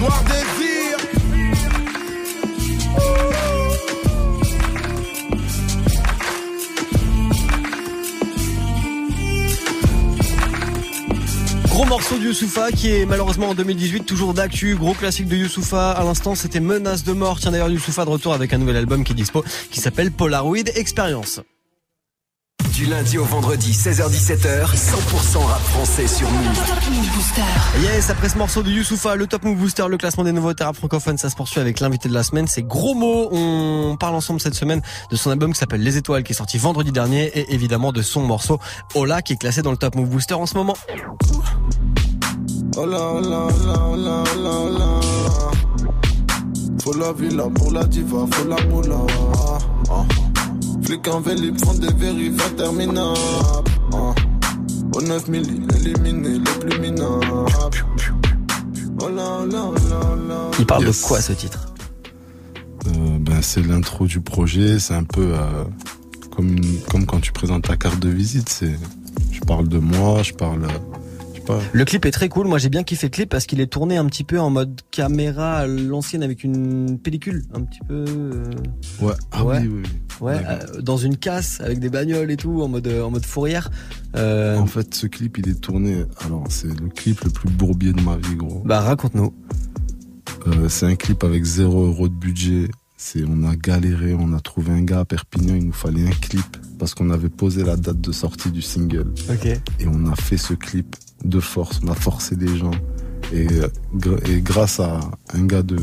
Noir 0.00 0.24
désir. 0.24 0.80
Gros 11.80 11.88
morceau 11.88 12.18
de 12.18 12.24
Youssoufa 12.24 12.72
qui 12.72 12.90
est 12.90 13.06
malheureusement 13.06 13.48
en 13.48 13.54
2018 13.54 14.04
toujours 14.04 14.34
d'actu, 14.34 14.74
gros 14.74 14.92
classique 14.92 15.28
de 15.28 15.36
Youssoufa. 15.36 15.92
À 15.92 16.04
l'instant, 16.04 16.34
c'était 16.34 16.60
Menace 16.60 17.04
de 17.04 17.14
mort. 17.14 17.40
Tiens 17.40 17.52
d'ailleurs 17.52 17.70
Youssoufa 17.70 18.04
de 18.04 18.10
retour 18.10 18.34
avec 18.34 18.52
un 18.52 18.58
nouvel 18.58 18.76
album 18.76 19.02
qui 19.02 19.12
est 19.12 19.14
dispo, 19.14 19.42
qui 19.70 19.80
s'appelle 19.80 20.12
Polaroid 20.12 20.68
Experience. 20.74 21.40
Du 22.80 22.86
lundi 22.86 23.18
au 23.18 23.24
vendredi, 23.24 23.72
16h17h, 23.72 24.74
100% 24.74 25.38
rap 25.44 25.60
français 25.60 26.06
sur 26.06 26.30
Move. 26.30 27.82
Yes, 27.82 28.08
après 28.08 28.30
ce 28.30 28.38
morceau 28.38 28.62
de 28.62 28.70
Youssoufa, 28.70 29.16
le 29.16 29.26
Top 29.26 29.44
Move 29.44 29.58
Booster, 29.58 29.84
le 29.86 29.98
classement 29.98 30.24
des 30.24 30.32
nouveaux 30.32 30.54
rap 30.58 30.74
francophones, 30.74 31.18
ça 31.18 31.28
se 31.28 31.36
poursuit 31.36 31.60
avec 31.60 31.80
l'invité 31.80 32.08
de 32.08 32.14
la 32.14 32.22
semaine. 32.22 32.46
C'est 32.46 32.62
Gros 32.62 32.94
Mots. 32.94 33.28
On 33.32 33.98
parle 34.00 34.14
ensemble 34.14 34.40
cette 34.40 34.54
semaine 34.54 34.80
de 35.10 35.16
son 35.16 35.30
album 35.30 35.52
qui 35.52 35.58
s'appelle 35.58 35.82
Les 35.82 35.98
Étoiles, 35.98 36.22
qui 36.22 36.32
est 36.32 36.34
sorti 36.34 36.56
vendredi 36.56 36.90
dernier, 36.90 37.26
et 37.38 37.52
évidemment 37.52 37.92
de 37.92 38.00
son 38.00 38.22
morceau 38.22 38.58
Ola, 38.94 39.20
qui 39.20 39.34
est 39.34 39.36
classé 39.36 39.60
dans 39.60 39.72
le 39.72 39.76
Top 39.76 39.94
Move 39.94 40.08
Booster 40.08 40.32
en 40.32 40.46
ce 40.46 40.54
moment. 40.54 40.76
Hola, 42.78 42.98
hola, 42.98 43.44
hola, 43.44 43.84
hola, 43.90 44.24
hola, 44.34 44.50
hola. 44.52 45.00
Faut 46.82 46.94
la 46.94 47.12
villa 47.12 47.44
pour 47.54 47.72
la 47.72 47.84
diva, 47.84 48.24
faut 48.30 48.48
la 48.48 48.56
moula. 48.68 48.96
Ah. 49.90 50.29
Flic 50.82 51.06
en 51.08 51.20
vélib 51.20 51.58
font 51.64 51.74
des 51.74 51.92
vérifs 51.92 52.46
interminables. 52.46 53.18
Ah. 53.92 54.14
Au 54.94 55.00
9 55.02 55.28
milli, 55.28 55.60
éliminé 55.76 56.38
les 56.38 56.40
plus 56.40 56.78
minables. 56.80 57.26
Hola. 59.00 59.44
Il 60.58 60.66
parle 60.66 60.84
de 60.86 60.92
quoi 61.06 61.20
ce 61.20 61.32
titre? 61.32 61.72
Euh, 62.86 63.18
ben, 63.20 63.40
c'est 63.42 63.64
l'intro 63.66 64.06
du 64.06 64.20
projet, 64.20 64.78
c'est 64.78 64.94
un 64.94 65.04
peu 65.04 65.32
euh, 65.34 65.64
comme, 66.34 66.48
une- 66.48 66.80
comme 66.90 67.06
quand 67.06 67.20
tu 67.20 67.32
présentes 67.32 67.64
ta 67.64 67.76
carte 67.76 68.00
de 68.00 68.08
visite. 68.08 68.48
C'est, 68.48 68.76
je 69.32 69.40
parle 69.40 69.68
de 69.68 69.78
moi, 69.78 70.22
je 70.22 70.32
parle, 70.32 70.64
euh, 70.64 70.89
pas. 71.58 71.60
Le 71.72 71.84
clip 71.84 72.04
est 72.06 72.10
très 72.10 72.28
cool. 72.28 72.46
Moi, 72.46 72.58
j'ai 72.58 72.68
bien 72.68 72.82
kiffé 72.82 73.06
le 73.06 73.10
clip 73.10 73.28
parce 73.28 73.46
qu'il 73.46 73.60
est 73.60 73.66
tourné 73.66 73.96
un 73.96 74.06
petit 74.06 74.24
peu 74.24 74.38
en 74.40 74.50
mode 74.50 74.80
caméra 74.90 75.58
à 75.58 75.66
l'ancienne 75.66 76.22
avec 76.22 76.44
une 76.44 76.98
pellicule, 76.98 77.44
un 77.54 77.62
petit 77.62 77.80
peu. 77.86 78.04
euh, 78.08 78.44
Ouais, 79.00 79.14
ah 79.32 79.44
Ouais. 79.44 79.58
oui, 79.62 79.68
oui. 79.68 79.82
oui. 79.84 79.90
Ouais, 80.20 80.36
euh, 80.46 80.80
dans 80.82 80.98
une 80.98 81.16
casse 81.16 81.60
avec 81.62 81.78
des 81.80 81.88
bagnoles 81.88 82.30
et 82.30 82.36
tout, 82.36 82.60
en 82.60 82.68
mode 82.68 82.86
euh, 82.88 83.02
en 83.02 83.10
mode 83.10 83.24
fourrière. 83.24 83.70
Euh, 84.16 84.58
En 84.58 84.66
fait, 84.66 84.94
ce 84.94 85.06
clip, 85.06 85.38
il 85.38 85.48
est 85.48 85.60
tourné. 85.60 86.04
Alors, 86.24 86.44
c'est 86.50 86.68
le 86.68 86.88
clip 86.88 87.20
le 87.24 87.30
plus 87.30 87.48
bourbier 87.48 87.92
de 87.94 88.02
ma 88.02 88.16
vie, 88.16 88.34
gros. 88.36 88.62
Bah, 88.64 88.80
raconte-nous. 88.80 89.32
Euh, 90.46 90.68
c'est 90.68 90.86
un 90.86 90.96
clip 90.96 91.24
avec 91.24 91.44
zéro 91.44 91.86
euro 91.86 92.08
de 92.08 92.14
budget. 92.14 92.68
C'est, 92.96 93.24
on 93.26 93.44
a 93.48 93.56
galéré, 93.56 94.14
on 94.14 94.34
a 94.34 94.40
trouvé 94.40 94.72
un 94.72 94.82
gars 94.82 95.00
à 95.00 95.04
Perpignan, 95.06 95.54
il 95.54 95.64
nous 95.66 95.72
fallait 95.72 96.06
un 96.06 96.10
clip 96.10 96.44
parce 96.78 96.94
qu'on 96.94 97.08
avait 97.10 97.30
posé 97.30 97.64
la 97.64 97.76
date 97.76 98.00
de 98.00 98.12
sortie 98.12 98.50
du 98.50 98.60
single. 98.60 99.12
Ok. 99.30 99.46
Et 99.46 99.86
on 99.86 100.06
a 100.10 100.14
fait 100.16 100.36
ce 100.36 100.52
clip 100.52 100.96
de 101.24 101.40
force, 101.40 101.80
on 101.85 101.88
a 101.88 101.94
forcé 101.94 102.37
des 102.37 102.56
gens. 102.56 102.70
Et, 103.33 103.46
euh, 103.52 104.16
et 104.28 104.40
grâce 104.40 104.80
à 104.80 104.98
un 105.35 105.44
gars 105.44 105.62
de, 105.62 105.76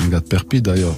un 0.00 0.08
gars 0.08 0.20
de 0.20 0.26
Perpi 0.26 0.60
d'ailleurs, 0.60 0.96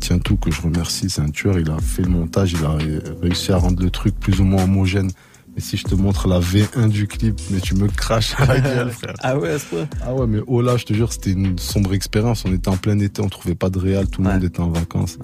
tiens 0.00 0.18
tout 0.18 0.36
que 0.36 0.50
je 0.50 0.60
remercie, 0.60 1.08
c'est 1.08 1.22
un 1.22 1.30
tueur, 1.30 1.58
il 1.58 1.70
a 1.70 1.78
fait 1.78 2.02
le 2.02 2.10
montage, 2.10 2.52
il 2.52 2.64
a 2.64 2.70
ré- 2.72 2.98
réussi 3.22 3.52
à 3.52 3.56
rendre 3.56 3.82
le 3.82 3.90
truc 3.90 4.14
plus 4.18 4.40
ou 4.40 4.44
moins 4.44 4.64
homogène. 4.64 5.10
Et 5.56 5.60
si 5.60 5.76
je 5.76 5.84
te 5.84 5.94
montre 5.94 6.26
la 6.26 6.40
V1 6.40 6.88
du 6.88 7.06
clip, 7.06 7.40
mais 7.50 7.60
tu 7.60 7.74
me 7.74 7.86
craches 7.86 8.34
à 8.38 8.46
la 8.46 8.60
gueule, 8.60 8.90
frère. 8.90 9.14
Ah 9.20 9.38
ouais, 9.38 9.50
à 9.50 9.58
ce 9.58 9.66
point. 9.66 9.88
Ah 10.02 10.12
ouais, 10.12 10.26
mais 10.26 10.40
oh 10.48 10.60
là, 10.60 10.76
je 10.76 10.84
te 10.84 10.92
jure, 10.92 11.12
c'était 11.12 11.30
une 11.30 11.58
sombre 11.58 11.94
expérience. 11.94 12.44
On 12.44 12.52
était 12.52 12.68
en 12.68 12.76
plein 12.76 12.98
été, 12.98 13.22
on 13.22 13.28
trouvait 13.28 13.54
pas 13.54 13.70
de 13.70 13.78
réal, 13.78 14.08
tout 14.08 14.20
le 14.20 14.30
monde 14.30 14.42
était 14.42 14.60
en 14.60 14.70
vacances. 14.70 15.18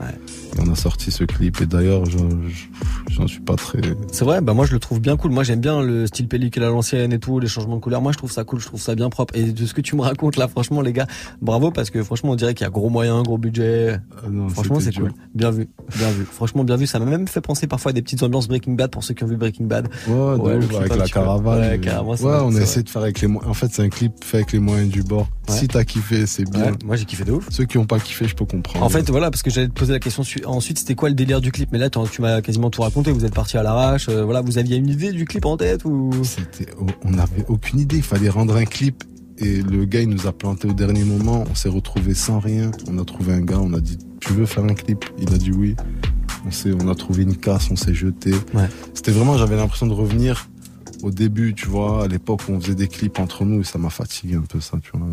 Et 0.56 0.60
on 0.60 0.70
a 0.70 0.76
sorti 0.76 1.10
ce 1.10 1.24
clip. 1.24 1.60
Et 1.60 1.66
d'ailleurs, 1.66 2.04
j'en 3.10 3.26
suis 3.26 3.40
pas 3.40 3.56
très. 3.56 3.80
C'est 4.12 4.24
vrai, 4.24 4.40
bah 4.40 4.54
moi 4.54 4.66
je 4.66 4.72
le 4.72 4.78
trouve 4.78 5.00
bien 5.00 5.16
cool. 5.16 5.32
Moi 5.32 5.42
j'aime 5.42 5.60
bien 5.60 5.82
le 5.82 6.06
style 6.06 6.28
pellicule 6.28 6.62
à 6.62 6.68
l'ancienne 6.68 7.12
et 7.12 7.18
tout, 7.18 7.40
les 7.40 7.48
changements 7.48 7.76
de 7.76 7.80
couleur. 7.80 8.00
Moi 8.00 8.12
je 8.12 8.18
trouve 8.18 8.30
ça 8.30 8.44
cool, 8.44 8.60
je 8.60 8.66
trouve 8.66 8.80
ça 8.80 8.94
bien 8.94 9.10
propre. 9.10 9.34
Et 9.36 9.52
de 9.52 9.66
ce 9.66 9.74
que 9.74 9.80
tu 9.80 9.96
me 9.96 10.02
racontes 10.02 10.36
là, 10.36 10.46
franchement 10.46 10.80
les 10.80 10.92
gars, 10.92 11.06
bravo 11.42 11.70
parce 11.70 11.90
que 11.90 12.02
franchement 12.02 12.30
on 12.30 12.36
dirait 12.36 12.54
qu'il 12.54 12.64
y 12.64 12.68
a 12.68 12.70
gros 12.70 12.88
moyens, 12.88 13.22
gros 13.24 13.38
budget. 13.38 13.98
franchement 14.48 14.78
c'était 14.80 14.96
c'est 14.96 15.00
cool. 15.00 15.12
Bien 15.34 15.50
vu, 15.50 15.68
bien 15.96 16.10
vu. 16.10 16.24
Franchement 16.24 16.62
bien 16.62 16.76
vu. 16.76 16.86
Ça 16.86 16.98
m'a 16.98 17.06
même 17.06 17.26
fait 17.26 17.40
penser 17.40 17.66
parfois 17.66 17.90
à 17.90 17.92
des 17.92 18.02
petites 18.02 18.22
ambiances 18.22 18.48
Breaking 18.48 18.74
Bad 18.74 18.90
pour 18.90 19.02
ceux 19.02 19.14
qui 19.14 19.24
ont 19.24 19.28
vu 19.28 19.36
Breaking 19.36 19.64
Bad. 19.64 19.88
Ouais, 20.08 20.19
clip 20.38 20.74
avec 20.76 20.96
la 20.96 21.06
caravane. 21.08 21.60
Ouais, 21.60 21.78
carrément, 21.78 22.10
ouais, 22.10 22.16
on 22.42 22.54
a 22.54 22.60
essayé 22.60 22.82
de 22.82 22.88
faire 22.88 23.02
avec 23.02 23.20
les 23.20 23.28
moyens. 23.28 23.50
En 23.50 23.54
fait, 23.54 23.68
c'est 23.72 23.82
un 23.82 23.88
clip 23.88 24.12
fait 24.24 24.38
avec 24.38 24.52
les 24.52 24.58
moyens 24.58 24.90
du 24.90 25.02
bord. 25.02 25.28
Ouais. 25.48 25.56
Si 25.56 25.68
t'as 25.68 25.84
kiffé, 25.84 26.26
c'est 26.26 26.48
bien. 26.50 26.66
Ouais, 26.66 26.72
moi 26.84 26.96
j'ai 26.96 27.04
kiffé 27.04 27.24
de 27.24 27.32
ouf. 27.32 27.46
Ceux 27.50 27.64
qui 27.64 27.78
ont 27.78 27.86
pas 27.86 27.98
kiffé, 27.98 28.26
je 28.28 28.34
peux 28.34 28.44
comprendre. 28.44 28.84
En 28.84 28.88
fait, 28.88 29.08
voilà, 29.10 29.30
parce 29.30 29.42
que 29.42 29.50
j'allais 29.50 29.68
te 29.68 29.72
poser 29.72 29.92
la 29.92 29.98
question 29.98 30.22
su- 30.22 30.44
ensuite, 30.44 30.78
c'était 30.78 30.94
quoi 30.94 31.08
le 31.08 31.14
délire 31.14 31.40
du 31.40 31.50
clip? 31.52 31.70
Mais 31.72 31.78
là, 31.78 31.90
tu 31.90 32.22
m'as 32.22 32.40
quasiment 32.40 32.70
tout 32.70 32.82
raconté. 32.82 33.10
Vous 33.12 33.24
êtes 33.24 33.34
parti 33.34 33.56
à 33.56 33.62
l'arrache. 33.62 34.08
euh, 34.08 34.24
voilà, 34.24 34.40
vous 34.40 34.58
aviez 34.58 34.76
une 34.76 34.88
idée 34.88 35.12
du 35.12 35.24
clip 35.24 35.44
en 35.44 35.56
tête 35.56 35.84
ou? 35.84 36.10
C'était, 36.22 36.70
on 37.04 37.10
n'avait 37.10 37.44
aucune 37.48 37.80
idée. 37.80 37.96
Il 37.96 38.02
fallait 38.02 38.28
rendre 38.28 38.56
un 38.56 38.64
clip. 38.64 39.04
Et 39.42 39.62
le 39.62 39.86
gars, 39.86 40.02
il 40.02 40.08
nous 40.10 40.26
a 40.26 40.32
planté 40.32 40.68
au 40.68 40.74
dernier 40.74 41.02
moment. 41.02 41.44
On 41.50 41.54
s'est 41.54 41.70
retrouvé 41.70 42.12
sans 42.12 42.40
rien. 42.40 42.70
On 42.90 42.98
a 42.98 43.04
trouvé 43.06 43.32
un 43.32 43.40
gars. 43.40 43.58
On 43.58 43.72
a 43.72 43.80
dit, 43.80 43.96
tu 44.20 44.34
veux 44.34 44.44
faire 44.44 44.64
un 44.64 44.74
clip? 44.74 45.02
Il 45.18 45.32
a 45.32 45.38
dit 45.38 45.50
oui. 45.50 45.76
On 46.82 46.88
a 46.88 46.94
trouvé 46.94 47.22
une 47.22 47.36
casse. 47.36 47.70
On 47.70 47.76
s'est 47.76 47.94
jeté. 47.94 48.32
Ouais. 48.54 48.68
C'était 48.94 49.12
vraiment, 49.12 49.36
j'avais 49.36 49.56
l'impression 49.56 49.86
de 49.86 49.92
revenir 49.94 50.48
au 51.02 51.10
début, 51.10 51.54
tu 51.54 51.66
vois, 51.66 52.04
à 52.04 52.08
l'époque 52.08 52.42
où 52.48 52.52
on 52.52 52.60
faisait 52.60 52.74
des 52.74 52.88
clips 52.88 53.18
entre 53.18 53.44
nous. 53.44 53.60
Et 53.60 53.64
ça 53.64 53.78
m'a 53.78 53.90
fatigué 53.90 54.34
un 54.36 54.42
peu 54.42 54.60
ça, 54.60 54.78
tu 54.82 54.90
vois. 54.94 55.06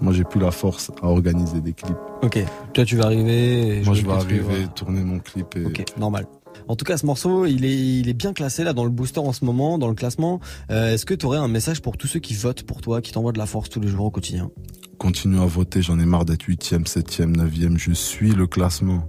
Moi, 0.00 0.14
j'ai 0.14 0.24
plus 0.24 0.40
la 0.40 0.50
force 0.50 0.90
à 1.02 1.06
organiser 1.06 1.60
des 1.60 1.72
clips. 1.74 1.96
Ok. 2.22 2.38
Toi, 2.72 2.84
tu 2.84 2.96
vas 2.96 3.04
arriver. 3.04 3.78
et 3.80 3.84
Moi, 3.84 3.94
je 3.94 4.06
vais 4.06 4.12
arriver, 4.12 4.66
tourner 4.74 5.02
mon 5.02 5.18
clip 5.18 5.56
et. 5.56 5.66
Ok, 5.66 5.84
normal. 5.98 6.26
En 6.68 6.76
tout 6.76 6.84
cas, 6.84 6.96
ce 6.96 7.06
morceau, 7.06 7.46
il 7.46 7.64
est, 7.64 7.76
il 7.76 8.08
est 8.08 8.14
bien 8.14 8.32
classé 8.32 8.64
là 8.64 8.72
dans 8.72 8.84
le 8.84 8.90
booster 8.90 9.20
en 9.20 9.32
ce 9.32 9.44
moment, 9.44 9.78
dans 9.78 9.88
le 9.88 9.94
classement. 9.94 10.40
Euh, 10.70 10.94
Est-ce 10.94 11.04
que 11.06 11.14
tu 11.14 11.26
aurais 11.26 11.38
un 11.38 11.48
message 11.48 11.80
pour 11.82 11.96
tous 11.96 12.06
ceux 12.06 12.20
qui 12.20 12.34
votent 12.34 12.62
pour 12.62 12.80
toi, 12.80 13.00
qui 13.00 13.12
t'envoient 13.12 13.32
de 13.32 13.38
la 13.38 13.46
force 13.46 13.68
tous 13.68 13.80
les 13.80 13.88
jours 13.88 14.06
au 14.06 14.10
quotidien? 14.10 14.50
Continue 14.98 15.40
à 15.40 15.46
voter, 15.46 15.80
j'en 15.82 15.98
ai 15.98 16.04
marre 16.04 16.24
d'être 16.24 16.44
8ème, 16.46 16.86
7ème, 16.86 17.34
9ème, 17.36 17.78
je 17.78 17.92
suis 17.92 18.30
le 18.32 18.46
classement. 18.46 19.04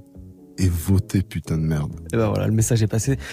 Et 0.57 0.67
votez, 0.69 1.21
putain 1.23 1.57
de 1.57 1.63
merde. 1.63 1.91
Et 2.13 2.17
ben 2.17 2.27
voilà, 2.27 2.45
le 2.47 2.53
message 2.53 2.81
est 2.83 2.87
passé. 2.87 3.17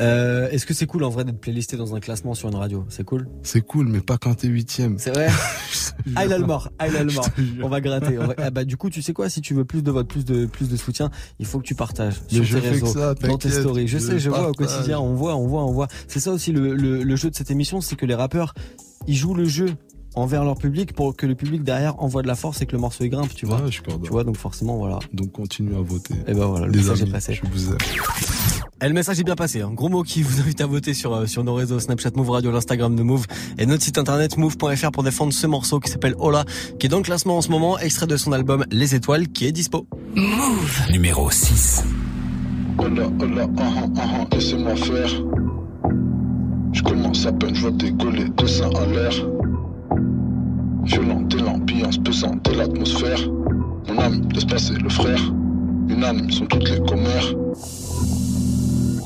Euh, 0.00 0.48
Est-ce 0.48 0.64
que 0.64 0.72
c'est 0.72 0.86
cool 0.86 1.04
en 1.04 1.10
vrai 1.10 1.24
d'être 1.24 1.40
playlisté 1.42 1.76
dans 1.76 1.94
un 1.94 2.00
classement 2.00 2.32
sur 2.32 2.48
une 2.48 2.54
radio? 2.54 2.86
C'est 2.88 3.04
cool? 3.04 3.28
C'est 3.42 3.60
cool, 3.60 3.86
mais 3.86 4.00
pas 4.00 4.16
quand 4.16 4.32
t'es 4.32 4.48
8ème. 4.48 4.94
C'est 4.96 5.10
vrai? 5.10 5.28
Ah, 6.16 6.24
il 6.24 6.32
a 6.32 6.38
le 6.38 6.46
mort. 6.46 6.70
Ah, 6.78 6.88
il 6.88 6.96
a 6.96 7.04
le 7.04 7.12
mort. 7.12 7.28
On 7.62 7.68
va 7.68 7.82
gratter. 7.82 8.18
on 8.18 8.28
va- 8.28 8.34
Ah, 8.38 8.50
bah, 8.50 8.64
du 8.64 8.78
coup, 8.78 8.88
tu 8.88 9.02
sais 9.02 9.12
quoi? 9.12 9.28
Si 9.28 9.42
tu 9.42 9.52
veux 9.52 9.66
plus 9.66 9.82
de 9.82 9.90
vote, 9.90 10.08
plus 10.08 10.24
de, 10.24 10.46
plus 10.46 10.70
de 10.70 10.76
soutien, 10.76 11.10
il 11.38 11.44
faut 11.44 11.58
que 11.58 11.66
tu 11.66 11.74
partages 11.74 12.14
Mais 12.30 12.36
sur 12.36 12.44
je 12.44 12.54
tes 12.54 12.60
fais 12.62 12.68
que 12.80 12.84
réseaux, 12.86 12.98
ça, 12.98 13.12
dans 13.14 13.36
tes 13.36 13.50
stories. 13.50 13.88
Je 13.88 13.98
je 13.98 14.02
sais, 14.02 14.18
je 14.18 14.30
vois 14.30 14.48
au 14.48 14.52
quotidien. 14.54 14.98
On 15.00 15.12
voit, 15.14 15.36
on 15.36 15.46
voit, 15.46 15.66
on 15.66 15.72
voit. 15.72 15.88
C'est 16.08 16.20
ça 16.20 16.30
aussi 16.32 16.50
le, 16.50 16.72
le, 16.74 17.02
le 17.02 17.16
jeu 17.16 17.28
de 17.28 17.34
cette 17.34 17.50
émission, 17.50 17.82
c'est 17.82 17.96
que 17.96 18.06
les 18.06 18.14
rappeurs, 18.14 18.54
ils 19.06 19.16
jouent 19.16 19.34
le 19.34 19.44
jeu 19.44 19.66
envers 20.14 20.44
leur 20.44 20.56
public 20.56 20.92
pour 20.92 21.16
que 21.16 21.26
le 21.26 21.34
public 21.34 21.62
derrière 21.62 22.02
envoie 22.02 22.22
de 22.22 22.26
la 22.26 22.34
force 22.34 22.60
et 22.62 22.66
que 22.66 22.72
le 22.72 22.78
morceau 22.78 23.04
il 23.04 23.10
grimpe, 23.10 23.34
tu 23.34 23.46
vois. 23.46 23.56
Ouais, 23.56 23.66
je 23.66 23.72
suis. 23.72 23.82
Tu 23.82 24.10
vois, 24.10 24.24
donc 24.24 24.36
forcément, 24.36 24.76
voilà. 24.78 24.98
Donc 25.12 25.32
continue 25.32 25.74
à 25.74 25.80
voter. 25.80 26.14
Et 26.26 26.34
ben 26.34 26.46
voilà, 26.46 26.66
le 26.66 26.72
Les 26.72 26.78
message 26.78 27.00
amis, 27.02 27.10
est 27.10 27.12
passé. 27.12 27.34
je 27.34 27.42
vous 27.50 27.70
aime. 27.70 27.78
Et 28.82 28.88
le 28.88 28.94
message 28.94 29.20
est 29.20 29.24
bien 29.24 29.36
passé. 29.36 29.60
Hein. 29.60 29.72
Gros 29.74 29.88
mot 29.90 30.02
qui 30.02 30.22
vous 30.22 30.40
invite 30.40 30.60
à 30.62 30.66
voter 30.66 30.94
sur 30.94 31.14
euh, 31.14 31.26
sur 31.26 31.44
nos 31.44 31.54
réseaux 31.54 31.78
Snapchat 31.78 32.10
Move 32.16 32.30
Radio, 32.30 32.50
l'Instagram 32.50 32.96
de 32.96 33.02
Move 33.02 33.26
et 33.58 33.66
notre 33.66 33.82
site 33.82 33.98
internet 33.98 34.38
move.fr 34.38 34.90
pour 34.90 35.02
défendre 35.02 35.32
ce 35.34 35.46
morceau 35.46 35.80
qui 35.80 35.90
s'appelle 35.90 36.14
Ola, 36.18 36.44
qui 36.78 36.86
est 36.86 36.88
dans 36.88 36.96
le 36.96 37.02
classement 37.02 37.36
en 37.36 37.42
ce 37.42 37.50
moment, 37.50 37.78
extrait 37.78 38.06
de 38.06 38.16
son 38.16 38.32
album 38.32 38.64
Les 38.70 38.94
Étoiles, 38.94 39.28
qui 39.28 39.46
est 39.46 39.52
dispo. 39.52 39.86
Move 40.16 40.90
numéro 40.90 41.30
6. 41.30 41.84
Hola, 42.78 43.10
hola, 43.20 43.46
ah, 43.58 43.62
ah, 43.62 43.86
ah, 43.98 44.00
ah, 44.22 44.26
laissez-moi 44.34 44.74
faire. 44.76 45.10
Je 46.72 46.82
commence 46.82 47.26
à 47.26 47.32
peine, 47.32 47.54
je 47.54 47.60
vois 47.62 47.70
décoller 47.72 48.28
deux 48.30 48.46
seins 48.46 48.70
à 48.70 48.86
l'air. 48.86 49.12
Violente 50.84 51.34
l'ambiance 51.34 51.98
pesante 51.98 52.48
l'atmosphère. 52.56 53.20
Mon 53.88 53.98
âme 53.98 54.28
laisse 54.32 54.44
passer 54.44 54.74
le 54.74 54.88
frère. 54.88 55.20
Unanimes 55.88 56.30
sont 56.30 56.46
toutes 56.46 56.68
les 56.68 56.80
commères. 56.80 57.34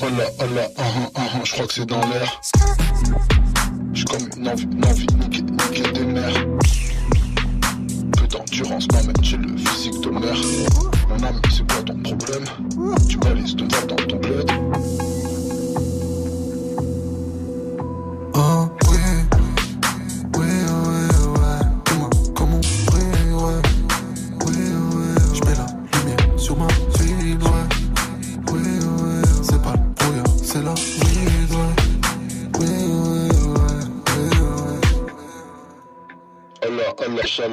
Oh 0.01 0.07
là, 0.19 0.25
oh 0.39 0.55
là, 0.55 0.69
ah, 0.77 0.83
ah, 0.83 1.11
ah, 1.15 1.21
ah, 1.35 1.41
je 1.45 1.53
crois 1.53 1.67
que 1.67 1.73
c'est 1.73 1.87
dans 1.87 2.01
l'air. 2.01 2.41
J'ai 3.93 4.05
comme 4.05 4.29
une 4.37 4.49
envie, 4.49 4.65
une 4.65 4.85
envie 4.85 5.07
niquer, 5.19 5.43
niquer 5.43 5.93
des 5.93 6.05
mères. 6.05 6.47
Peu 8.17 8.27
d'endurance 8.27 8.87
m'amène 8.93 9.15
j'ai 9.23 9.37
le 9.37 9.57
physique 9.57 10.01
de 10.03 10.11
mère. 10.11 10.37
Mon 11.09 11.27
âme, 11.27 11.41
c'est 11.51 11.71
quoi 11.73 11.83
ton 11.83 11.99
problème? 12.03 12.45
Tu 13.09 13.17
balises 13.19 13.57
ton 13.57 13.67
verre 13.69 13.87
dans 13.87 13.97
ton 13.97 14.17
bled. 14.17 14.51
Ah 18.35 18.69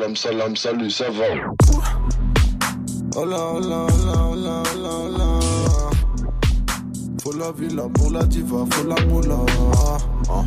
Shalom, 0.02 0.16
salam, 0.16 0.56
salut, 0.56 0.90
ça 0.90 1.06
va. 1.12 1.26
Oh 3.16 3.24
là, 3.24 3.38
oh 3.54 3.60
là, 3.60 3.86
oh 3.86 4.06
là, 4.08 4.30
oh 4.32 4.36
là, 4.36 4.64
oh 4.90 5.10
là. 5.16 5.40
Faut 7.22 7.34
la 7.34 7.52
villa 7.52 7.84
pour 7.94 8.10
la 8.10 8.24
diva, 8.24 8.66
faut 8.72 8.88
la 8.88 8.96
moula. 9.06 9.46
Ah. 10.28 10.44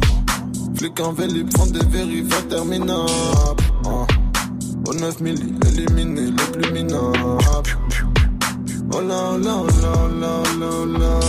Flic 0.74 0.98
en 0.98 1.12
vélib 1.12 1.56
font 1.56 1.66
des 1.66 1.86
vérifs 1.86 2.36
interminables. 2.36 3.62
Ah. 3.86 4.06
Au 4.88 4.92
9 4.92 5.20
milli, 5.20 5.54
éliminé 5.68 6.32
le 6.32 6.52
plus 6.52 6.72
minable. 6.72 7.38
Oh 8.92 9.00
là, 9.02 9.34
oh 9.34 9.38
là, 9.38 9.56
oh 9.56 9.66
là, 9.80 9.92
oh 10.04 10.20
là, 10.20 10.42
oh 10.42 10.58
là, 10.58 10.68
oh 10.82 10.86
là. 10.98 11.20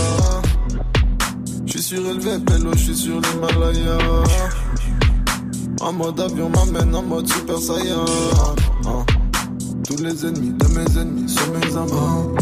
J'suis 1.64 1.80
surélevé, 1.80 2.40
pélo, 2.44 2.72
j'suis 2.74 2.96
sur 2.96 3.20
l'Himalaya. 3.20 3.98
En 5.86 5.92
mode 5.92 6.18
avion 6.18 6.50
m'amène 6.50 6.92
en 6.96 7.02
mode 7.02 7.28
super 7.28 7.58
saiyan. 7.58 8.04
Ah. 8.86 9.04
Tous 9.86 10.02
les 10.02 10.26
ennemis 10.26 10.52
de 10.52 10.66
mes 10.74 11.00
ennemis 11.00 11.28
sont 11.28 11.52
mes 11.52 11.76
amants. 11.76 12.34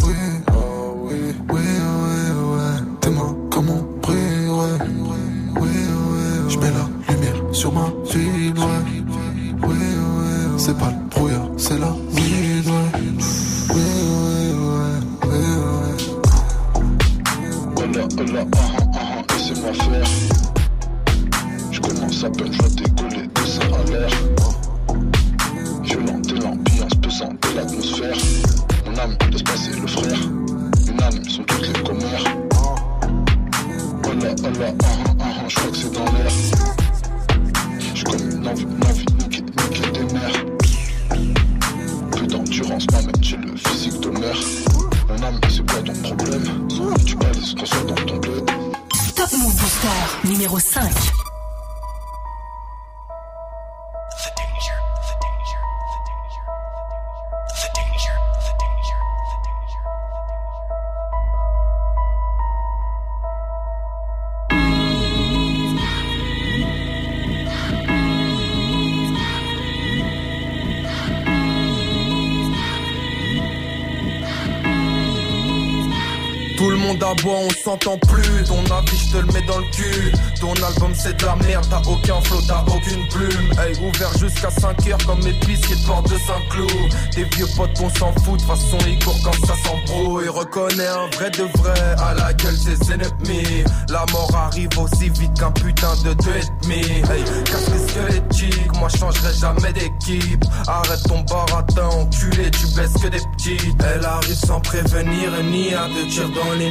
Monde 76.94 77.18
aboie, 77.18 77.38
on 77.38 77.50
s'entend 77.50 77.98
plus. 77.98 78.44
Ton 78.44 78.62
avis, 78.72 78.96
je 78.96 79.12
te 79.12 79.16
le 79.16 79.32
mets 79.32 79.42
dans 79.42 79.58
le 79.58 79.64
cul. 79.72 80.12
Ton 80.40 80.52
album, 80.52 80.92
c'est 80.94 81.16
de 81.18 81.26
la 81.26 81.34
merde. 81.36 81.66
T'as 81.68 81.82
aucun 81.90 82.20
flow, 82.22 82.40
t'as 82.46 82.62
aucune 82.68 83.08
plume. 83.08 83.50
Hey, 83.58 83.74
ouvert 83.82 84.16
jusqu'à 84.18 84.50
5 84.50 84.86
heures 84.88 85.06
comme 85.06 85.20
qui 85.20 85.30
te 85.30 85.86
portent 85.86 86.10
de 86.10 86.18
Saint-Cloud. 86.18 86.94
Tes 87.12 87.24
vieux 87.24 87.46
potes, 87.56 87.80
on 87.80 87.90
s'en 87.98 88.12
fout. 88.22 88.38
De 88.38 88.44
façon, 88.44 88.78
ils 88.86 89.02
courent 89.02 89.18
quand 89.24 89.46
ça 89.46 89.54
s'embrouille. 89.64 90.28
Reconnais 90.28 90.86
un 90.86 91.08
vrai 91.16 91.30
de 91.30 91.44
vrai 91.58 91.96
à 91.98 92.14
la 92.14 92.32
gueule 92.34 92.56
ses 92.56 92.92
ennemis. 92.92 93.64
La 93.88 94.04
mort 94.12 94.30
arrive 94.34 94.78
aussi 94.78 95.08
vite 95.08 95.34
qu'un 95.38 95.50
putain 95.50 95.94
de 96.04 96.12
deux 96.14 96.36
et 96.36 96.62
demi. 96.62 96.80
Hey, 97.10 97.24
casse 97.44 97.70
les 97.72 97.88
squelettiques. 97.88 98.78
Moi, 98.78 98.88
changerai 98.88 99.34
jamais 99.34 99.72
d'équipe. 99.72 100.44
Arrête 100.68 101.02
ton 101.08 101.20
baratin, 101.22 101.88
enculé. 101.88 102.50
Tu 102.50 102.66
baisses 102.76 103.02
que 103.02 103.08
des 103.08 103.22
petites. 103.36 103.82
Elle 103.82 104.04
arrive 104.04 104.34
sans 104.34 104.60
prévenir 104.60 105.30
ni 105.50 105.74
à 105.74 105.88
deux 105.88 106.08
tirs 106.08 106.28
dans 106.28 106.52
les 106.58 106.70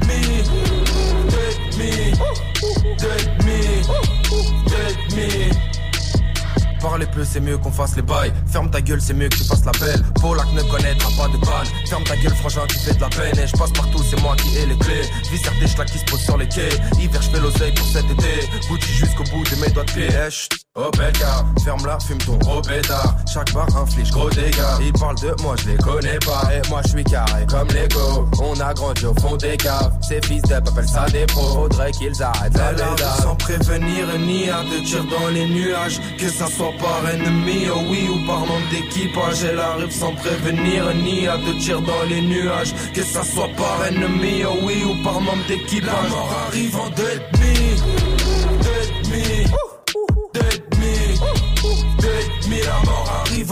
Parler 6.81 7.05
peu, 7.05 7.23
c'est 7.23 7.39
mieux 7.39 7.57
qu'on 7.59 7.71
fasse 7.71 7.95
les 7.95 8.01
bails. 8.01 8.33
Ferme 8.47 8.69
ta 8.71 8.81
gueule, 8.81 8.99
c'est 8.99 9.13
mieux 9.13 9.29
que 9.29 9.35
tu 9.35 9.43
fasses 9.43 9.65
la 9.65 9.71
belle. 9.73 10.03
Polak 10.19 10.51
ne 10.53 10.63
connaîtra 10.63 11.09
pas 11.15 11.27
de 11.27 11.37
balle. 11.37 11.67
Ferme 11.87 12.03
ta 12.03 12.15
gueule, 12.17 12.33
frangin, 12.35 12.65
tu 12.67 12.77
fais 12.79 12.95
de 12.95 13.01
la 13.01 13.09
peine. 13.09 13.37
Et 13.37 13.47
je 13.47 13.55
passe 13.55 13.71
partout, 13.71 14.03
c'est 14.09 14.19
moi 14.21 14.35
qui 14.35 14.57
ai 14.57 14.65
les 14.65 14.77
clés. 14.77 15.07
Viscère 15.31 15.53
des 15.59 15.85
qui 15.91 15.99
se 15.99 16.05
posent 16.05 16.23
sur 16.23 16.37
les 16.37 16.47
quais. 16.47 16.69
Hiver, 16.99 17.21
je 17.21 17.29
fais 17.29 17.39
l'oseille 17.39 17.73
pour 17.73 17.85
cet 17.85 18.05
été. 18.05 18.49
Gucci 18.67 18.93
jusqu'au 18.93 19.23
bout 19.25 19.43
de 19.43 19.55
mes 19.61 19.69
doigts 19.69 19.85
de 19.85 19.91
pied. 19.91 20.07
Eh, 20.09 20.70
chut. 20.73 20.81
Oh 20.83 20.89
bel 20.97 21.11
gars, 21.13 21.45
ferme-la, 21.63 21.99
fume 21.99 22.17
ton 22.19 22.37
pétard. 22.61 23.15
Chaque 23.31 23.53
bar 23.53 23.67
inflige 23.75 24.11
gros 24.11 24.29
dégâts. 24.29 24.81
Ils 24.81 24.93
parlent 24.93 25.19
de 25.19 25.35
moi, 25.41 25.55
je 25.57 25.69
les 25.69 25.77
connais 25.77 26.19
pas. 26.19 26.49
Et 26.53 26.69
moi, 26.69 26.81
je 26.85 26.89
suis 26.89 27.03
carré 27.03 27.45
comme 27.47 27.67
Lego. 27.69 28.29
On 28.41 28.59
a 28.59 28.73
grandi 28.73 29.05
au 29.05 29.13
fond 29.15 29.35
des 29.35 29.57
caves. 29.57 29.91
Ces 30.01 30.21
fils 30.21 30.41
d'up 30.43 30.67
appellent 30.67 30.87
ça 30.87 31.05
des 31.11 31.25
pros. 31.25 31.53
Faudrait 31.55 31.91
qu'ils 31.91 32.21
arrêtent 32.23 32.57
la 32.57 32.71
léda. 32.71 33.11
Sans 33.21 33.35
prévenir 33.35 34.07
ni 34.19 34.49
à 34.49 34.63
deux 34.63 34.83
tirs 34.83 35.05
dans 35.05 35.27
les 35.27 35.47
nuages. 35.47 35.99
Que 36.17 36.29
ça 36.29 36.47
soit 36.47 36.73
par 36.79 37.09
ennemi, 37.09 37.67
oh 37.73 37.79
oui, 37.89 38.09
ou 38.09 38.25
par 38.25 38.39
nombre 38.39 38.69
d'équipage. 38.71 39.43
Elle 39.43 39.59
arrive 39.59 39.91
sans 39.91 40.13
prévenir 40.13 40.93
ni 40.95 41.27
à 41.27 41.37
deux 41.37 41.57
tirs 41.59 41.81
dans 41.81 42.03
les 42.07 42.21
nuages. 42.21 42.73
Que 42.93 43.03
ça 43.03 43.23
soit 43.23 43.49
par 43.57 43.85
ennemi, 43.87 44.43
oh 44.45 44.57
oui, 44.63 44.83
ou 44.85 45.03
par 45.03 45.19
nombre 45.19 45.45
d'équipage. 45.47 45.85
La 45.85 46.09
mort 46.09 46.47
arrive 46.47 46.75
en 46.77 46.89
deux 46.89 47.03
et 47.03 47.37
demi. 47.37 48.10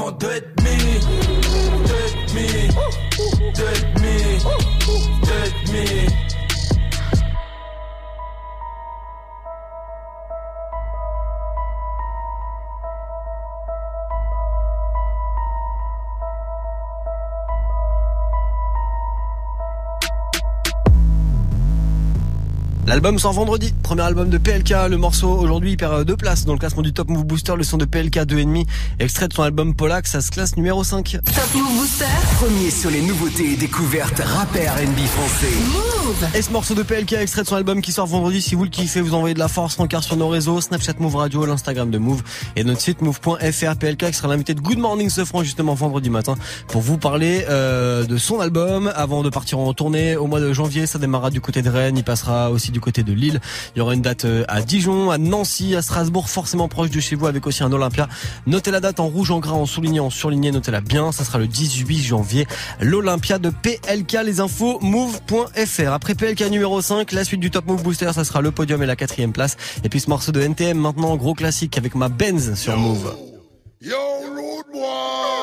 en 0.10 0.64
me. 0.64 0.79
L'album 22.90 23.20
sort 23.20 23.34
vendredi, 23.34 23.72
premier 23.84 24.02
album 24.02 24.32
de 24.32 24.40
PLK, 24.40 24.74
le 24.90 24.98
morceau 24.98 25.30
aujourd'hui 25.30 25.78
perd 25.78 26.06
deux 26.06 26.18
places 26.18 26.46
dans 26.46 26.54
le 26.54 26.58
classement 26.58 26.82
du 26.82 26.92
Top 26.92 27.08
Move 27.08 27.24
Booster, 27.24 27.54
le 27.56 27.62
son 27.62 27.78
de 27.78 27.86
PLK 27.86 28.16
2,5, 28.16 28.66
extrait 28.98 29.28
de 29.28 29.34
son 29.34 29.44
album 29.44 29.76
Polak, 29.76 30.08
ça 30.08 30.22
se 30.22 30.32
classe 30.32 30.58
numéro 30.58 30.84
5. 30.84 31.20
Top 31.24 31.36
Move 31.54 31.78
Booster. 31.78 32.06
Premier 32.40 32.72
sur 32.72 32.90
les 32.90 33.04
nouveautés 33.04 33.54
et 33.54 33.58
découvertes 33.58 34.20
rap 34.26 34.56
et 34.56 34.68
R&B 34.68 35.06
français. 35.06 35.54
Move. 35.72 36.28
Et 36.34 36.42
ce 36.42 36.52
morceau 36.52 36.74
de 36.74 36.82
PLK, 36.82 37.14
extrait 37.14 37.44
de 37.44 37.48
son 37.48 37.58
album 37.58 37.80
qui 37.84 37.92
sort 37.92 38.08
vendredi, 38.08 38.42
si 38.42 38.56
vous 38.56 38.64
le 38.64 38.72
kiffez, 38.72 39.02
vous 39.02 39.14
envoyez 39.14 39.36
de 39.36 39.40
la 39.40 39.50
force, 39.50 39.76
rencard 39.76 40.04
sur 40.04 40.18
nos 40.18 40.28
réseaux, 40.28 40.60
Snapchat 40.60 40.94
Move 40.98 41.16
Radio, 41.16 41.46
l'Instagram 41.46 41.92
de 41.92 42.00
Move 42.00 42.24
et 42.56 42.64
notre 42.64 42.82
site 42.82 43.04
move.fr 43.04 43.76
PLK 43.78 44.08
qui 44.08 44.14
sera 44.14 44.30
l'invité 44.30 44.56
de 44.56 44.62
Good 44.62 44.80
Morning 44.80 45.12
Sofran 45.12 45.44
justement 45.44 45.76
vendredi 45.76 46.10
matin 46.10 46.34
pour 46.68 46.82
vous 46.82 46.98
parler 46.98 47.46
euh, 47.50 48.04
de 48.06 48.18
son 48.18 48.40
album. 48.40 48.92
Avant 48.96 49.22
de 49.22 49.30
partir 49.30 49.60
en 49.60 49.72
tournée 49.76 50.16
au 50.16 50.26
mois 50.26 50.40
de 50.40 50.52
janvier, 50.54 50.88
ça 50.88 50.98
démarrera 50.98 51.30
du 51.30 51.40
côté 51.40 51.62
de 51.62 51.70
Rennes, 51.70 51.96
il 51.96 52.04
passera 52.04 52.50
aussi 52.50 52.72
du 52.72 52.79
côté 52.80 53.04
de 53.04 53.14
Lille. 53.14 53.40
Il 53.76 53.80
y 53.80 53.82
aura 53.82 53.94
une 53.94 54.02
date 54.02 54.26
euh, 54.26 54.44
à 54.48 54.62
Dijon, 54.62 55.12
à 55.12 55.18
Nancy, 55.18 55.76
à 55.76 55.82
Strasbourg, 55.82 56.30
forcément 56.30 56.68
proche 56.68 56.90
de 56.90 57.00
chez 57.00 57.16
vous, 57.16 57.28
avec 57.28 57.46
aussi 57.48 57.64
un 57.64 57.72
Olympia. 57.72 58.08
Notez 58.48 58.72
la 58.72 58.80
date 58.80 59.00
en 59.00 59.08
rouge, 59.08 59.32
en 59.32 59.40
gras, 59.40 59.54
en 59.54 59.66
souligné, 59.66 60.00
en 60.00 60.10
surligné, 60.10 60.52
notez-la 60.52 60.82
bien. 60.82 61.12
Ça 61.12 61.24
sera 61.24 61.38
le 61.38 61.48
18 61.48 62.00
janvier, 62.00 62.48
l'Olympia 62.82 63.40
de 63.40 63.50
PLK. 63.50 64.18
Les 64.24 64.40
infos, 64.40 64.80
move.fr. 64.82 65.92
Après 65.92 66.16
PLK 66.16 66.50
numéro 66.50 66.82
5, 66.82 67.12
la 67.12 67.24
suite 67.24 67.40
du 67.40 67.52
Top 67.52 67.66
Move 67.66 67.84
Booster, 67.84 68.12
ça 68.14 68.24
sera 68.24 68.42
le 68.42 68.52
podium 68.52 68.82
et 68.84 68.86
la 68.86 68.96
quatrième 68.96 69.34
place. 69.34 69.58
Et 69.84 69.90
puis 69.90 70.00
ce 70.00 70.10
morceau 70.10 70.32
de 70.32 70.42
NTM, 70.42 70.78
maintenant, 70.78 71.16
gros 71.16 71.34
classique 71.34 71.78
avec 71.78 71.96
ma 71.96 72.10
Benz 72.10 72.56
sur 72.56 72.78
Move. 72.78 73.16
Yo, 73.82 73.96
rude 74.36 74.74
boy. 74.74 75.40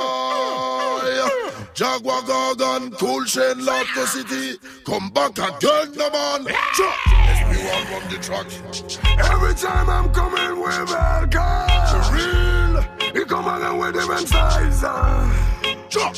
Jaguar 1.76 2.24
Gargan, 2.24 2.90
Cool 2.98 3.26
Chain, 3.26 3.58
Lotto 3.58 4.06
City. 4.06 4.58
Come 4.84 5.10
back 5.10 5.34
the 5.34 6.10
man. 6.10 6.46
SP1 7.46 7.96
on 7.96 8.08
the 8.10 8.18
track. 8.18 8.46
Every 9.30 9.54
time 9.54 9.90
I'm 9.90 10.12
coming 10.12 10.60
with 10.60 10.88
Belka. 10.88 11.46
For 11.90 12.14
real. 12.14 12.82
He 13.14 13.24
come 13.24 13.46
again 13.48 13.78
with 13.78 13.94
different 13.94 14.28
size. 14.28 14.84
Uh. 14.84 15.52
Chop. 15.88 16.14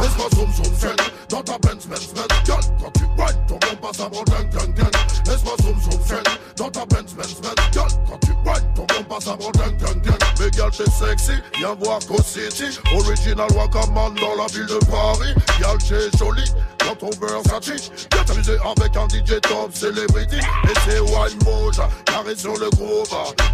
Laisse-moi 0.00 0.28
zoom 0.34 0.52
zoom 0.52 0.74
zen 0.74 0.96
Dans 1.28 1.42
ta 1.42 1.58
Benz 1.58 1.86
Benz 1.86 2.12
Benz 2.12 2.28
Girl, 2.44 2.60
quand 2.80 2.92
whine 3.16 3.46
ton 3.46 3.58
bon 3.58 3.76
passe 3.80 4.00
avant 4.00 4.24
gang 4.24 4.48
gang 4.50 4.74
gang 4.74 4.92
Laisse-moi 5.26 5.54
zoom 5.62 5.80
zoom 5.80 6.02
zen 6.02 6.22
Dans 6.56 6.70
ta 6.70 6.84
Benz 6.86 7.14
Benz 7.14 7.40
Benz 7.40 7.54
Girl, 7.72 7.88
quand 8.08 8.18
tu 8.18 8.32
whine 8.44 8.74
ton 8.74 8.84
bon 8.86 9.04
passe 9.08 9.28
avant 9.28 9.50
gang 9.52 9.76
gang 9.78 10.00
gang 10.02 10.17
Girl 10.52 10.70
t'es 10.70 10.90
sexy, 10.90 11.32
viens 11.58 11.74
voir 11.74 11.98
Co 12.06 12.16
City 12.22 12.78
Original 12.94 13.48
Wakaman 13.54 14.14
dans 14.14 14.34
la 14.36 14.46
ville 14.46 14.66
de 14.66 14.78
Paris. 14.86 15.34
Girl 15.58 15.78
t'es 15.78 16.16
jolie 16.18 16.50
dans 16.88 16.94
ton 16.94 17.10
Versace 17.20 17.90
Viens 18.12 18.24
t'amuser 18.24 18.56
avec 18.64 18.96
un 18.96 19.08
DJ 19.08 19.40
top 19.42 19.72
celebrity. 19.72 20.36
Et 20.36 20.74
c'est 20.84 21.00
wine 21.00 21.38
mode, 21.44 21.76
carré 22.04 22.34
sur 22.36 22.54
le 22.54 22.70
groove 22.70 23.08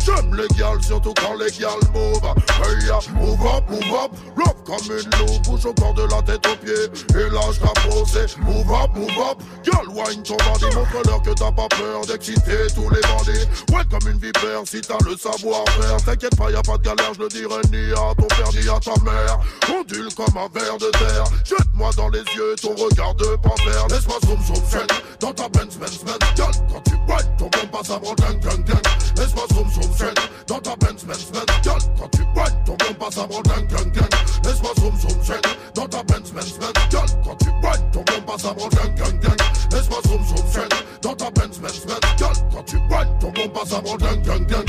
J'aime 0.04 0.35
les 0.35 0.48
gals, 0.57 0.83
surtout 0.83 1.14
quand 1.14 1.35
les 1.35 1.50
gals 1.50 1.72
move 1.92 2.22
Hey 2.62 2.87
ya, 2.87 2.98
move 3.14 3.40
up, 3.46 3.64
move 3.68 3.94
up. 3.94 4.12
Love 4.37 4.54
comme 4.64 4.96
une 4.96 5.11
loupe, 5.18 5.42
bouge 5.44 5.66
au 5.66 5.74
corps 5.74 5.94
de 5.94 6.02
la 6.02 6.22
tête 6.22 6.46
aux 6.46 6.57
pieds. 6.57 6.72
Et 7.11 7.30
là 7.30 7.40
je 7.52 7.90
posé, 7.90 8.26
move 8.38 8.70
up, 8.72 8.90
move 8.94 9.11
up. 9.30 9.38
Girl, 9.64 9.88
wine 9.88 10.22
ton 10.22 10.37
bandit, 10.37 10.74
montre-leur 10.74 11.22
que 11.22 11.30
t'as 11.30 11.52
pas 11.52 11.68
peur 11.68 12.07
d'exciter 12.07 12.66
tous 12.74 12.88
les 12.90 13.00
bandits. 13.00 13.46
Ouais 13.72 13.83
comme 13.90 14.11
une 14.11 14.18
vipère, 14.18 14.62
si 14.64 14.80
t'as 14.80 14.98
le 15.04 15.16
savoir-faire. 15.16 15.96
T'inquiète 16.04 16.37
pas, 16.37 16.50
y 16.50 16.57
a 16.57 16.62
pas 16.62 16.78
de 16.78 16.83
galère, 16.84 17.14
je 17.14 17.20
le 17.20 17.28
dirai 17.28 17.60
ni 17.72 17.92
à 17.92 18.14
ton 18.14 18.28
père 18.28 18.52
ni 18.52 18.68
à 18.68 18.78
ta 18.78 18.94
mère. 19.02 19.40
Ondule 19.74 20.12
comme 20.14 20.36
un 20.36 20.48
ver 20.52 20.76
de 20.78 20.90
terre. 20.90 21.24
Jette-moi 21.44 21.90
dans 21.96 22.08
les 22.10 22.20
yeux 22.36 22.54
ton 22.60 22.74
regard 22.74 23.14
de 23.14 23.36
panthère. 23.36 23.88
Laisse-moi 23.88 24.18
zoom 24.26 24.40
zoom 24.44 24.64
zen 24.68 24.86
dans 25.20 25.32
ta 25.32 25.48
Benz 25.48 25.76
Benz 25.78 26.04
Benz. 26.04 26.18
Girl, 26.36 26.52
quand 26.70 26.82
tu 26.84 26.94
whine, 27.08 27.36
ton 27.38 27.48
bon 27.48 27.66
passe 27.72 27.90
avant 27.90 28.14
gang 28.14 28.38
gang 28.40 28.64
gang. 28.64 28.82
Laisse-moi 29.16 29.44
zoom 29.54 29.70
zoom 29.72 29.92
zen 29.96 30.14
dans 30.46 30.60
ta 30.60 30.76
Benz 30.76 31.04
Benz 31.04 31.30
Benz. 31.32 31.46
Girl, 31.62 31.80
quand 31.98 32.08
tu 32.10 32.22
whine, 32.36 32.64
ton 32.66 32.76
bon 32.76 32.94
passe 33.00 33.18
avant 33.18 33.42
gang 33.42 33.66
gang 33.66 33.90
gang. 33.92 34.10
Laisse-moi 34.44 34.72
zoom 34.78 35.00
zoom 35.00 35.22
zen 35.22 35.40
dans 35.74 35.88
ta 35.88 36.02
Benz 36.02 36.30
Benz 36.32 36.58
Benz. 36.60 36.72
Girl, 36.90 37.06
quand 37.24 37.36
tu 37.36 37.48
whine, 37.48 37.90
ton 37.92 38.04
bon 38.04 38.20
passe 38.26 38.44
avant 38.44 38.68
gang 38.68 38.94
gang 38.94 39.20
gang. 39.20 39.36
Laisse-moi 39.72 39.98
zoom 40.06 40.24
zoom 40.26 40.46
zen 40.52 40.68
dans 41.02 41.14
ta 41.14 41.30
Benz 41.30 41.58
Benz 41.58 41.86
Benz. 41.86 42.00
Girl, 42.18 42.36
quand 42.52 42.62
tu 42.64 42.76
whine, 42.76 43.18
ton 43.20 43.30
bon 43.30 43.48
passe 43.48 43.72
avant 43.72 43.96
gang 43.96 44.22
gang 44.22 44.46
gang. 44.46 44.64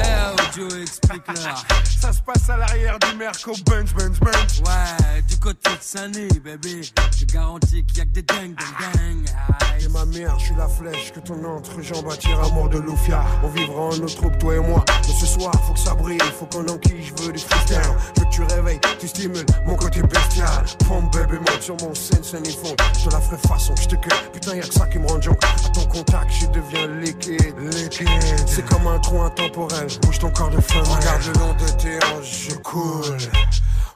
Eh, 0.00 0.34
Ça 2.00 2.12
se 2.12 2.20
passe 2.22 2.50
à 2.50 2.56
l'arrière 2.56 2.98
du 2.98 3.16
Merco 3.16 3.52
Benz 3.66 3.92
Benz 3.94 4.18
Benz 4.18 4.62
Ouais, 4.66 5.22
du 5.22 5.36
côté 5.36 5.70
de 5.70 5.78
Sunny, 5.80 6.28
bébé. 6.40 6.80
Je 7.16 7.24
garantis 7.26 7.84
qu'il 7.84 7.98
y 7.98 8.00
a 8.00 8.04
que 8.04 8.10
des 8.10 8.22
dingues, 8.22 8.56
dingues, 8.56 9.24
dingues. 9.24 9.90
Ma 9.92 10.04
mère, 10.06 10.36
je 10.40 10.46
suis 10.46 10.54
la 10.56 10.66
flèche 10.66 11.12
que 11.12 11.20
ton 11.20 11.44
entrejambe 11.44 12.10
attire 12.10 12.40
à 12.40 12.48
mort 12.48 12.68
de 12.68 12.78
Loufia. 12.78 13.24
On 13.44 13.48
vivra 13.48 13.80
en 13.80 13.96
notre 13.96 14.16
troupe, 14.16 14.36
toi 14.38 14.56
et 14.56 14.58
moi. 14.58 14.84
Mais 15.06 15.14
ce 15.14 15.26
soir, 15.26 15.52
faut 15.64 15.72
que 15.72 15.78
ça 15.78 15.94
brille, 15.94 16.18
faut 16.36 16.46
qu'on 16.46 16.66
enquille, 16.66 17.00
je 17.00 17.22
veux 17.22 17.32
du 17.32 17.38
freestyle. 17.38 17.78
Je 18.16 18.20
veux 18.20 18.26
que 18.26 18.34
tu 18.34 18.42
réveilles, 18.42 18.80
tu 18.98 19.06
stimules 19.06 19.46
mon 19.66 19.76
côté 19.76 20.02
bestial. 20.02 20.64
Pompe 20.88 21.12
bébé, 21.12 21.38
monte 21.38 21.62
sur 21.62 21.76
mon 21.80 21.94
scène, 21.94 22.24
scène 22.24 22.44
et 22.44 22.50
fond. 22.50 22.74
Je 22.98 23.04
te 23.04 23.14
la 23.14 23.20
ferai 23.20 23.36
façon, 23.48 23.74
je 23.76 23.86
te 23.86 23.94
cueille. 23.94 24.18
Putain, 24.32 24.56
y'a 24.56 24.62
que 24.62 24.74
ça 24.74 24.86
qui 24.86 24.98
me 24.98 25.06
rend 25.06 25.20
junk. 25.20 25.38
À 25.64 25.68
ton 25.68 25.86
contact, 25.86 26.32
je 26.32 26.46
deviens 26.46 26.88
liquide. 27.00 27.54
Liquide. 27.58 28.08
C'est 28.48 28.64
comme 28.66 28.86
un 28.88 28.98
trou 28.98 29.22
intemporel. 29.22 29.86
Bouge 30.02 30.18
ton 30.18 30.30
corps 30.30 30.50
de 30.50 30.60
feu. 30.60 30.82
Regarde 30.96 31.22
le 31.26 31.32
long 31.40 31.54
de 31.54 31.68
tes 31.80 31.98
hanches, 32.06 32.48
je 32.50 32.54
coule. 32.56 33.18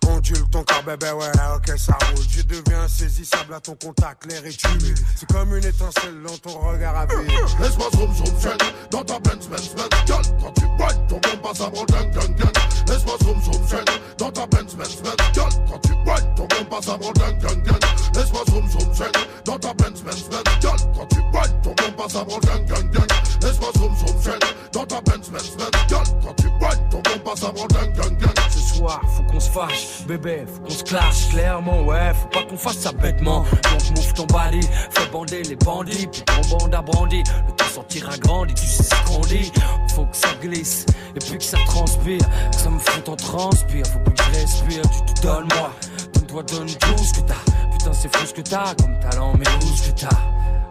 Ondule 0.07 0.49
ton 0.51 0.65
corps, 0.65 0.83
bébé, 0.85 1.11
ouais, 1.13 1.31
ok, 1.57 1.79
ça 1.79 1.97
roule. 2.07 2.25
Je 2.31 2.43
deviens 2.43 2.83
insaisissable 2.83 3.55
à 3.55 3.61
ton 3.61 3.75
contact, 3.75 4.25
l'air 4.27 4.45
est 4.45 4.65
humide. 4.65 4.99
C'est 5.17 5.31
comme 5.31 5.55
une 5.55 5.65
étincelle 5.65 6.23
dans 6.27 6.37
ton 6.39 6.59
regard 6.61 6.97
à 6.97 7.07
vide. 7.07 7.31
Laisse-moi 7.61 7.89
zoom 7.95 8.15
zoom 8.15 8.41
zen 8.41 8.57
dans 8.91 9.05
ta 9.05 9.19
Benz 9.21 9.47
Benz 9.49 9.75
Benz 9.77 9.89
Girl, 10.07 10.23
quand 10.41 10.53
tu 10.55 10.65
whine, 10.65 11.07
ton 11.09 11.21
bon 11.21 11.37
passe 11.43 11.61
avant 11.61 11.85
gang 11.85 12.11
gang 12.11 12.35
gang 12.37 12.53
Laisse-moi 12.89 13.17
zoom 13.23 13.43
zoom 13.43 13.69
zen 13.69 13.85
dans 14.17 14.31
ta 14.31 14.47
Benz 14.47 14.75
Benz 14.75 14.97
Benz 15.03 15.17
Girl, 15.35 15.51
quand 15.69 15.79
tu 15.81 15.93
whine, 15.93 16.35
ton 16.37 16.47
bon 16.47 16.65
passe 16.71 16.89
avant 16.89 17.13
gang 17.13 17.39
gang 17.39 17.63
gang 17.63 17.81
Laisse-moi 18.15 18.43
zoom 18.49 18.71
zoom 18.71 18.95
zen 18.95 19.13
dans 19.45 19.59
ta 19.59 19.75
Benz 19.75 20.03
Benz 20.03 20.25
Benz 20.31 20.45
Girl, 20.61 20.79
quand 20.97 21.07
tu 21.07 21.21
whine, 21.21 21.61
ton 21.63 21.75
bon 21.75 21.93
passe 22.03 22.17
avant 22.17 22.39
gang 22.39 22.65
gang 22.65 22.91
gang 22.91 23.09
Laisse-moi 23.43 23.71
zoom 23.77 23.97
zoom 23.97 24.23
zen 24.23 24.39
dans 24.73 24.87
ta 24.87 25.01
Benz 25.03 25.29
Benz 25.31 25.57
Benz 25.57 25.71
Girl, 25.89 26.05
quand 26.25 26.35
tu 26.35 26.47
whine, 26.47 26.88
ton 26.91 27.03
passe 27.25 27.41
gang 27.41 27.93
gang 27.95 28.35
Ce 28.51 28.75
soir, 28.75 29.01
faut 29.17 29.23
qu'on 29.25 29.41
se 29.41 29.51
fâche, 29.51 29.87
bébé, 30.07 30.45
faut 30.47 30.61
qu'on 30.63 30.71
se 30.71 30.85
clash 30.85 31.29
clairement, 31.31 31.83
ouais, 31.83 32.13
faut 32.15 32.29
pas 32.29 32.45
qu'on 32.45 32.57
fasse 32.57 32.79
ça 32.79 32.93
bêtement. 32.93 33.41
Donc 33.41 33.97
move 33.97 34.13
ton 34.15 34.27
body, 34.27 34.61
fais 34.91 35.11
bander 35.11 35.43
les 35.43 35.57
bandits, 35.57 36.07
puis 36.07 36.23
ton 36.23 36.57
bande 36.57 36.75
à 36.75 36.83
brandi. 36.83 37.23
Le 37.47 37.53
temps 37.55 37.69
sortira 37.73 38.17
grandi, 38.19 38.55
tu 38.55 38.67
sais 38.67 38.83
ce 38.83 38.95
qu'on 39.07 39.21
dit. 39.21 39.53
Faut 39.95 40.07
que 40.07 40.17
ça 40.17 40.29
glisse, 40.41 40.87
et 41.15 41.19
puis 41.19 41.39
que 41.39 41.45
ça 41.45 41.59
transpire. 41.67 42.27
Que 42.51 42.57
ça 42.57 42.71
me 42.71 42.79
fout 42.79 43.09
en 43.09 43.17
transpire, 43.17 43.87
faut 43.87 43.99
plus 44.01 44.15
que 44.15 44.23
je 44.25 44.41
respire, 44.41 44.83
tu 45.07 45.15
te 45.15 45.23
donnes 45.23 45.49
moi. 45.57 45.73
Donne-toi, 46.15 46.43
donne 46.45 46.69
tout 46.69 47.05
ce 47.05 47.15
que 47.15 47.27
t'as. 47.27 47.71
Putain, 47.73 47.93
c'est 47.93 48.17
fou 48.17 48.27
ce 48.27 48.35
que 48.35 48.43
t'as, 48.43 48.75
comme 48.75 48.99
talent, 49.01 49.35
mais 49.39 49.47
où 49.63 49.77
ce 49.77 49.91
que 49.91 50.01
t'as? 50.01 50.17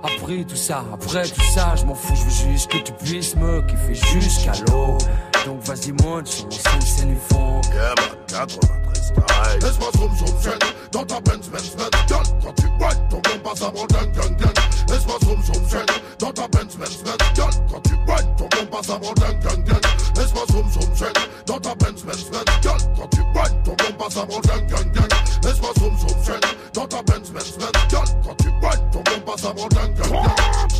Après 0.04 0.44
tout 0.44 0.56
ça, 0.56 0.86
après 0.94 1.28
tout 1.28 1.42
ça, 1.54 1.76
je 1.76 1.84
m'en 1.86 1.96
fous, 1.96 2.16
je 2.16 2.24
veux 2.24 2.52
juste 2.52 2.70
que 2.70 2.78
tu 2.78 2.94
puisses 2.94 3.36
me 3.36 3.62
kiffer 3.62 3.96
jusqu'à 3.96 4.54
l'eau. 4.68 4.98
Donc 5.48 5.62
vas-y 5.62 5.94
monte 5.94 6.28
sur 6.28 6.44
mon 6.46 6.52
scène, 6.52 6.82
c'est 6.82 7.06
du 7.06 7.16
fond. 7.30 7.62
Yeah 7.74 7.96
man, 7.96 8.18
93 8.28 8.87
Laisse-moi 9.62 9.90
zoom 9.98 10.16
zoom 10.18 10.60
dans 10.92 11.06
ta 11.06 11.20
Benz 11.22 11.50
Benz 11.50 11.76
Benz 11.76 11.90
Girl, 12.08 12.24
quand 12.44 12.54
tu 12.54 12.66
whine, 12.80 13.10
ton 13.10 13.18
bon 13.18 13.40
passe 13.44 13.62
avant 13.62 13.86
gang 13.88 14.12
gang 14.12 14.36
gang 14.38 14.54
Laisse-moi 14.90 15.18
zoom 15.24 15.42
zoom 15.44 15.86
dans 16.20 16.32
ta 16.32 16.48
Benz 16.48 16.76
Benz 16.78 17.04
Benz 17.04 17.18
Girl, 17.36 17.52
quand 17.72 17.82
tu 17.82 17.94
whine, 18.08 18.36
ton 18.38 18.48
bon 18.48 18.66
passe 18.72 18.90
avant 18.90 19.14
gang 19.14 19.40
gang 19.40 19.64
gang 19.64 19.82
Laisse-moi 20.16 20.44
zoom 20.52 20.72
zoom 20.72 21.14
dans 21.46 21.60
ta 21.60 21.76
Benz 21.76 22.04
Benz 22.04 22.30
Benz 22.32 22.46
Girl, 22.62 22.78
quand 22.98 23.08
tu 23.08 23.22
whine, 23.22 23.64
ton 23.64 23.76
bon 23.76 23.94
passe 23.98 24.18
avant 24.18 24.40
gang 24.42 24.68
gang 24.68 24.92
gang 24.94 25.10
Laisse-moi 25.44 25.72
zoom 25.80 25.98
zoom 25.98 26.40
dans 26.74 26.88
ta 26.88 27.02
Benz 27.04 27.32
Benz 27.32 27.58
Benz 27.58 27.72
Girl, 27.90 28.06
quand 28.24 28.36
tu 28.38 28.48
whine, 28.48 28.92
ton 28.92 29.00
bon 29.04 29.22
passe 29.26 29.46
avant 29.46 29.68
gang 29.68 29.94
gang 29.94 30.12
gang 30.12 30.28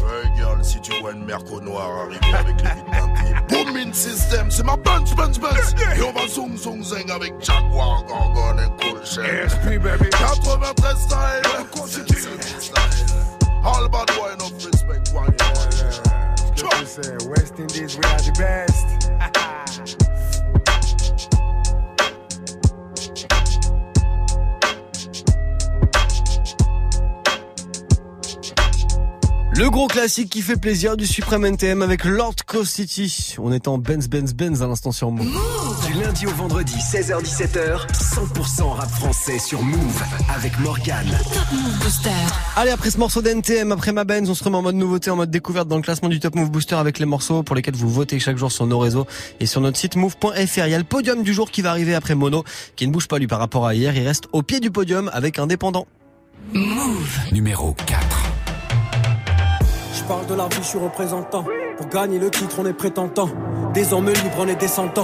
Hey 0.08 0.30
girl, 0.38 0.64
si 0.64 0.80
tu 0.82 1.00
vois 1.02 1.12
une 1.12 1.26
merco 1.26 1.60
noire 1.62 2.06
arriver 2.06 2.34
avec 2.34 2.62
les 2.62 2.70
vides 2.70 2.92
teintées 2.92 3.64
Booming 3.66 3.94
system, 3.94 4.50
c'est 4.50 4.64
ma 4.64 4.76
Benz 4.78 5.14
Benz 5.16 5.40
Benz 5.40 5.76
Et 5.98 6.02
on 6.02 6.14
va 6.14 6.28
zoom 6.28 6.58
zoom 6.58 6.84
zing 6.84 7.10
avec 7.12 7.34
Jaguar, 7.42 8.04
Gorgon 8.18 8.58
et 8.60 8.70
Cool 8.82 9.06
Chain 9.06 9.48
SP 9.50 9.78
baby 9.82 10.10
93 10.10 10.96
style. 10.96 11.42
All 13.64 13.88
bad 13.90 14.08
boy 14.16 14.34
enough 14.34 14.66
respect 14.66 15.14
one 15.14 15.36
Ce 16.56 16.64
que 16.64 16.70
tu 16.70 16.86
sais, 16.86 17.28
West 17.30 17.60
Indies, 17.60 17.98
we 17.98 18.04
are 18.06 18.22
the 18.22 18.32
best. 18.38 19.34
Le 29.58 29.72
gros 29.72 29.88
classique 29.88 30.30
qui 30.30 30.44
fait 30.44 30.56
plaisir 30.56 30.98
du 30.98 31.08
Supreme 31.08 31.44
NTM 31.44 31.82
avec 31.82 32.04
Lord 32.04 32.36
Coast 32.46 32.76
City. 32.76 33.34
On 33.40 33.52
est 33.52 33.68
en 33.68 33.80
Benz 33.80 34.08
Benz 34.08 34.36
Benz 34.36 34.62
à 34.62 34.68
l'instant 34.68 34.92
sur 34.92 35.10
Move. 35.10 35.36
Du 35.88 35.94
lundi 36.00 36.28
au 36.28 36.30
vendredi, 36.30 36.76
16h17h, 36.76 37.88
100% 37.92 38.74
rap 38.74 38.90
français 38.92 39.40
sur 39.40 39.64
Move 39.64 40.04
avec 40.36 40.60
Morgane. 40.60 41.10
Top 41.34 41.52
Move 41.52 41.80
Booster. 41.80 42.10
Allez, 42.56 42.70
après 42.70 42.92
ce 42.92 43.00
morceau 43.00 43.24
d'NTM, 43.24 43.72
après 43.72 43.94
ma 43.94 44.04
Benz, 44.04 44.30
on 44.30 44.36
se 44.36 44.44
remet 44.44 44.58
en 44.58 44.62
mode 44.62 44.76
nouveauté, 44.76 45.10
en 45.10 45.16
mode 45.16 45.32
découverte 45.32 45.68
dans 45.68 45.78
le 45.78 45.82
classement 45.82 46.10
du 46.10 46.20
Top 46.20 46.36
Move 46.36 46.52
Booster 46.52 46.76
avec 46.76 47.00
les 47.00 47.08
morceaux 47.08 47.42
pour 47.42 47.56
lesquels 47.56 47.76
vous 47.76 47.90
votez 47.90 48.20
chaque 48.20 48.38
jour 48.38 48.52
sur 48.52 48.68
nos 48.68 48.78
réseaux 48.78 49.08
et 49.40 49.48
sur 49.48 49.60
notre 49.60 49.80
site 49.80 49.96
move.fr. 49.96 50.68
Il 50.68 50.70
y 50.70 50.76
a 50.76 50.78
le 50.78 50.84
podium 50.84 51.24
du 51.24 51.34
jour 51.34 51.50
qui 51.50 51.64
va 51.64 51.72
arriver 51.72 51.96
après 51.96 52.14
Mono, 52.14 52.44
qui 52.76 52.86
ne 52.86 52.92
bouge 52.92 53.08
pas 53.08 53.18
lui 53.18 53.26
par 53.26 53.40
rapport 53.40 53.66
à 53.66 53.74
hier. 53.74 53.98
Il 53.98 54.06
reste 54.06 54.26
au 54.34 54.44
pied 54.44 54.60
du 54.60 54.70
podium 54.70 55.10
avec 55.14 55.40
Indépendant. 55.40 55.88
Move 56.54 57.18
numéro 57.32 57.76
4. 57.88 58.37
Parle 60.08 60.26
de 60.26 60.36
la 60.36 60.48
vie, 60.48 60.58
je 60.62 60.68
suis 60.68 60.80
représentant. 60.80 61.44
Pour 61.76 61.88
gagner 61.88 62.18
le 62.18 62.32
titre, 62.32 62.56
on 62.60 62.66
est 62.66 62.74
prétentant. 62.74 63.30
Désormais 63.74 64.14
libre, 64.14 64.38
on 64.40 64.48
est 64.48 64.56
descendant. 64.56 65.04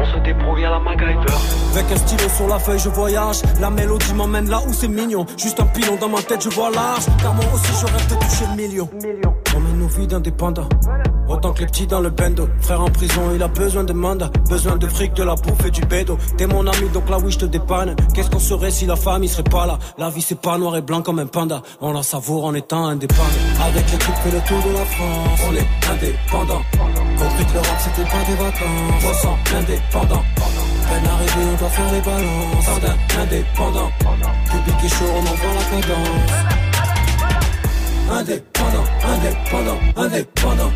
On 0.00 0.04
se 0.04 0.18
débrouille 0.20 0.64
à 0.64 0.70
la 0.70 0.78
MacGyver. 0.78 1.34
Avec 1.72 1.90
un 1.90 1.96
stylo 1.96 2.28
sur 2.28 2.46
la 2.46 2.58
feuille, 2.58 2.78
je 2.78 2.88
voyage. 2.88 3.42
La 3.60 3.68
mélodie 3.70 4.14
m'emmène 4.14 4.48
là 4.48 4.60
où 4.66 4.72
c'est 4.72 4.88
mignon. 4.88 5.26
Juste 5.36 5.58
un 5.60 5.66
pilon 5.66 5.96
dans 6.00 6.08
ma 6.08 6.22
tête, 6.22 6.42
je 6.44 6.50
vois 6.50 6.70
large. 6.70 7.04
Car 7.20 7.34
moi 7.34 7.44
aussi, 7.52 7.72
je 7.80 7.86
rêve 7.86 8.08
de 8.08 8.14
toucher 8.14 8.44
le 8.50 8.56
million. 8.56 8.88
On 9.56 9.60
mène 9.60 9.78
nos 9.78 9.88
vies 9.88 10.06
d'indépendants. 10.06 10.68
Autant 11.28 11.52
que 11.52 11.60
les 11.60 11.66
petits 11.66 11.86
dans 11.86 12.00
le 12.00 12.10
bendo. 12.10 12.48
Frère 12.60 12.80
en 12.80 12.90
prison, 12.90 13.22
il 13.34 13.42
a 13.42 13.48
besoin 13.48 13.84
de 13.84 13.92
mandat. 13.92 14.30
Besoin 14.48 14.76
de 14.76 14.86
fric, 14.86 15.14
de 15.14 15.24
la 15.24 15.34
bouffe 15.34 15.66
et 15.66 15.70
du 15.70 15.82
bédo. 15.82 16.16
T'es 16.36 16.46
mon 16.46 16.66
ami, 16.66 16.88
donc 16.94 17.10
là 17.10 17.18
oui, 17.22 17.32
je 17.32 17.38
te 17.38 17.44
dépanne. 17.44 17.96
Qu'est-ce 18.14 18.30
qu'on 18.30 18.38
serait 18.38 18.70
si 18.70 18.86
la 18.86 18.96
famille 18.96 19.28
serait 19.28 19.42
pas 19.42 19.66
là? 19.66 19.78
La 19.98 20.08
vie, 20.10 20.22
c'est 20.22 20.40
pas 20.40 20.56
noir 20.58 20.76
et 20.76 20.82
blanc 20.82 21.02
comme 21.02 21.18
un 21.18 21.26
panda. 21.26 21.60
On 21.80 21.92
la 21.92 22.02
savoure 22.02 22.44
en 22.46 22.54
étant 22.54 22.86
indépendant. 22.86 23.24
Avec 23.62 23.90
l'équipe, 23.90 24.14
fait 24.14 24.30
le 24.30 24.40
tour 24.40 24.58
de 24.62 24.72
la 24.72 24.84
France. 24.84 25.40
On 25.50 25.54
est 25.54 25.68
indépendant. 25.92 26.62
Compris 27.18 27.44
que 27.46 27.52
l'Europe, 27.54 27.80
c'était 27.80 28.08
pas 28.08 28.24
des 28.26 28.34
vacances. 28.34 29.04
On 29.04 29.14
sent 29.14 29.36
indépendant. 29.56 30.24
Peine 30.88 31.06
arrivée, 31.06 31.44
on 31.52 31.56
doit 31.56 31.68
faire 31.68 31.92
les 31.92 32.00
balances. 32.00 32.64
Sardin, 32.64 32.96
indépendant. 33.20 33.90
Public 34.50 34.84
et 34.84 34.88
chaud, 34.88 35.10
on 35.14 35.20
envoie 35.20 35.52
la 35.54 35.64
cadence. 35.82 36.32
Indépendant, 38.10 38.86
indépendant, 39.04 39.78
indépendant. 39.96 40.72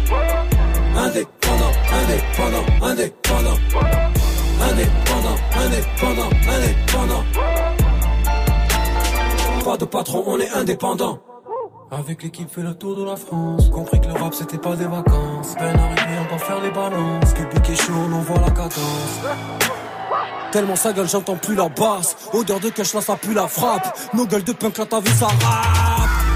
Indépendant, 0.94 1.72
indépendant, 2.00 2.66
indépendant. 2.82 3.58
Indépendant, 4.60 5.38
indépendant, 5.56 6.30
indépendant. 6.48 7.24
Pas 9.64 9.76
de 9.76 9.84
patron, 9.84 10.24
on 10.26 10.38
est 10.38 10.50
indépendant. 10.50 11.18
Avec 11.94 12.22
l'équipe 12.22 12.48
fait 12.50 12.62
le 12.62 12.72
tour 12.72 12.96
de 12.96 13.04
la 13.04 13.16
France. 13.16 13.68
Compris 13.68 14.00
que 14.00 14.06
le 14.06 14.14
rap 14.14 14.32
c'était 14.32 14.56
pas 14.56 14.74
des 14.76 14.86
vacances. 14.86 15.54
Peine 15.58 15.78
arrivée 15.78 16.18
on 16.24 16.28
doit 16.30 16.38
faire 16.38 16.60
les 16.62 16.70
balances. 16.70 17.34
Cubic 17.34 17.68
est 17.68 17.74
chaud 17.74 17.92
on 18.08 18.12
envoie 18.14 18.40
la 18.40 18.50
cadence. 18.50 19.20
Tellement 20.52 20.76
sa 20.76 20.94
gueule 20.94 21.08
j'entends 21.08 21.36
plus 21.36 21.54
la 21.54 21.68
basse. 21.68 22.16
Odeur 22.32 22.60
de 22.60 22.70
cash 22.70 22.94
là 22.94 23.02
ça 23.02 23.16
pue 23.16 23.34
la 23.34 23.46
frappe. 23.46 23.94
Nos 24.14 24.26
gueules 24.26 24.44
de 24.44 24.52
punk 24.52 24.78
là 24.78 24.86
ta 24.86 25.00
vie 25.00 25.10
ça 25.10 25.26
rappe 25.26 25.91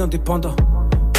On. 0.00 0.54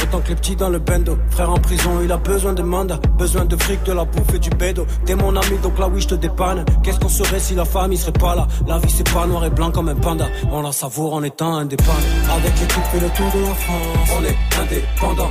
Autant 0.02 0.20
que 0.20 0.28
les 0.30 0.34
petits 0.36 0.56
dans 0.56 0.70
le 0.70 0.78
bendo. 0.78 1.18
Frère 1.28 1.50
en 1.50 1.58
prison, 1.58 2.00
il 2.02 2.10
a 2.10 2.16
besoin 2.16 2.54
de 2.54 2.62
mandat. 2.62 2.98
Besoin 3.18 3.44
de 3.44 3.54
fric, 3.56 3.82
de 3.84 3.92
la 3.92 4.04
bouffe 4.06 4.34
et 4.34 4.38
du 4.38 4.48
bédo. 4.48 4.86
T'es 5.04 5.14
mon 5.14 5.36
ami, 5.36 5.58
donc 5.62 5.78
là 5.78 5.86
oui, 5.92 6.00
je 6.00 6.08
te 6.08 6.14
dépanne. 6.14 6.64
Qu'est-ce 6.82 6.98
qu'on 6.98 7.10
serait 7.10 7.40
si 7.40 7.54
la 7.54 7.66
famille 7.66 7.98
serait 7.98 8.12
pas 8.12 8.34
là? 8.34 8.46
La 8.66 8.78
vie, 8.78 8.90
c'est 8.90 9.08
pas 9.12 9.26
noir 9.26 9.44
et 9.44 9.50
blanc 9.50 9.70
comme 9.70 9.88
un 9.90 9.94
panda. 9.94 10.28
On 10.50 10.62
la 10.62 10.72
savoure 10.72 11.12
en 11.12 11.22
étant 11.22 11.56
indépendant. 11.56 11.92
Avec 12.34 12.58
l'équipe, 12.58 12.82
fait 12.90 13.00
le 13.00 13.08
tour 13.10 13.26
de 13.34 13.40
la 13.46 13.54
France. 13.54 14.10
On 14.18 14.24
est 14.24 14.38
indépendant. 14.62 15.30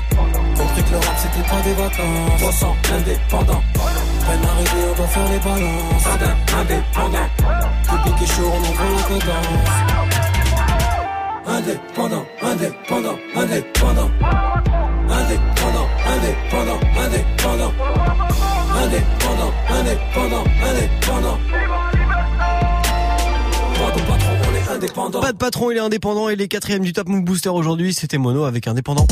Compris 0.55 0.83
que 0.83 0.91
le 0.91 0.97
rap, 0.97 1.17
c'était 1.17 1.49
pas 1.49 1.61
des 1.63 1.73
vacances. 1.73 2.43
On 2.45 2.51
sent 2.51 2.75
indépendant. 2.93 3.61
Peine 3.73 4.45
arrivée, 4.45 4.85
on 4.91 4.95
doit 4.95 5.07
faire 5.07 5.29
les 5.31 5.39
balances. 5.39 6.05
Indépendant. 6.59 7.29
Public 7.83 8.29
chaud, 8.29 8.43
on 8.45 8.59
envoie 8.59 8.91
la 8.95 9.19
cadence. 9.19 10.08
Indépendant, 11.49 12.25
indépendant, 12.43 13.17
indépendant. 13.35 14.11
Indépendant, 15.09 15.87
indépendant, 16.05 16.79
indépendant. 16.95 17.73
Indépendant, 18.75 19.51
indépendant, 19.69 20.43
indépendant. 20.63 21.37
Pas 25.21 25.31
de 25.31 25.37
patron, 25.37 25.71
il 25.71 25.77
est 25.77 25.79
indépendant 25.79 26.29
et 26.29 26.35
les 26.35 26.47
quatrièmes 26.47 26.83
du 26.83 26.93
Top 26.93 27.07
Move 27.09 27.23
Booster 27.23 27.49
aujourd'hui, 27.49 27.93
c'était 27.93 28.19
Mono 28.19 28.43
avec 28.43 28.67
Indépendant. 28.67 29.07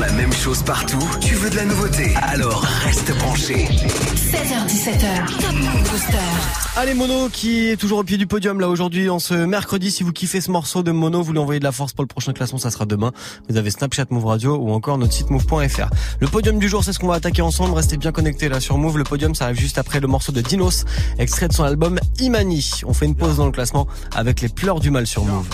La 0.00 0.12
même 0.12 0.32
chose 0.32 0.62
partout 0.62 1.02
Tu 1.20 1.34
veux 1.34 1.50
de 1.50 1.56
la 1.56 1.64
nouveauté? 1.64 2.14
Alors 2.22 2.62
reste 2.84 3.12
branché. 3.18 3.66
16h17h. 3.66 5.40
Top 5.40 5.52
Move 5.52 5.90
Booster. 5.90 6.76
Allez 6.76 6.94
Mono 6.94 7.28
qui 7.28 7.68
est 7.68 7.76
toujours 7.76 7.98
au 7.98 8.04
pied 8.04 8.16
du 8.16 8.26
podium 8.26 8.60
là 8.60 8.68
aujourd'hui 8.68 9.10
en 9.10 9.18
ce 9.18 9.34
mercredi. 9.34 9.90
Si 9.90 10.02
vous 10.02 10.12
kiffez 10.12 10.40
ce 10.40 10.50
morceau 10.50 10.82
de 10.82 10.92
Mono, 10.92 11.22
vous 11.22 11.32
lui 11.32 11.38
envoyez 11.38 11.58
de 11.58 11.64
la 11.64 11.72
force 11.72 11.92
pour 11.92 12.02
le 12.02 12.08
prochain 12.08 12.32
classement, 12.32 12.58
ça 12.58 12.70
sera 12.70 12.86
demain. 12.86 13.12
Vous 13.48 13.56
avez 13.56 13.70
Snapchat 13.70 14.06
Move 14.10 14.26
Radio 14.26 14.56
ou 14.56 14.70
encore 14.72 14.96
notre 14.96 15.12
site 15.12 15.30
move.fr. 15.30 15.88
Le 16.20 16.28
podium 16.28 16.58
du 16.58 16.68
jour, 16.68 16.84
c'est 16.84 16.92
ce 16.92 16.98
qu'on 16.98 17.08
va 17.08 17.14
attaquer 17.14 17.42
ensemble. 17.42 17.74
Restez 17.74 17.96
bien 17.96 18.12
connectés 18.12 18.48
là 18.48 18.60
sur 18.60 18.78
Move. 18.78 18.98
Le 18.98 19.04
podium, 19.04 19.34
ça 19.34 19.46
arrive 19.46 19.58
juste 19.58 19.78
après 19.78 20.00
le 20.00 20.06
morceau 20.06 20.32
de 20.32 20.40
Dinos, 20.40 20.84
extrait 21.18 21.48
de 21.48 21.52
son 21.52 21.64
album 21.64 21.98
Imani. 22.20 22.80
On 22.86 22.92
fait 22.92 23.06
une 23.06 23.16
pause 23.16 23.36
dans 23.38 23.46
le 23.46 23.52
classement 23.52 23.86
avec 24.14 24.40
les 24.40 24.48
pleurs 24.48 24.80
du 24.80 24.90
mal 24.90 25.06
sur 25.06 25.24
Move. 25.24 25.48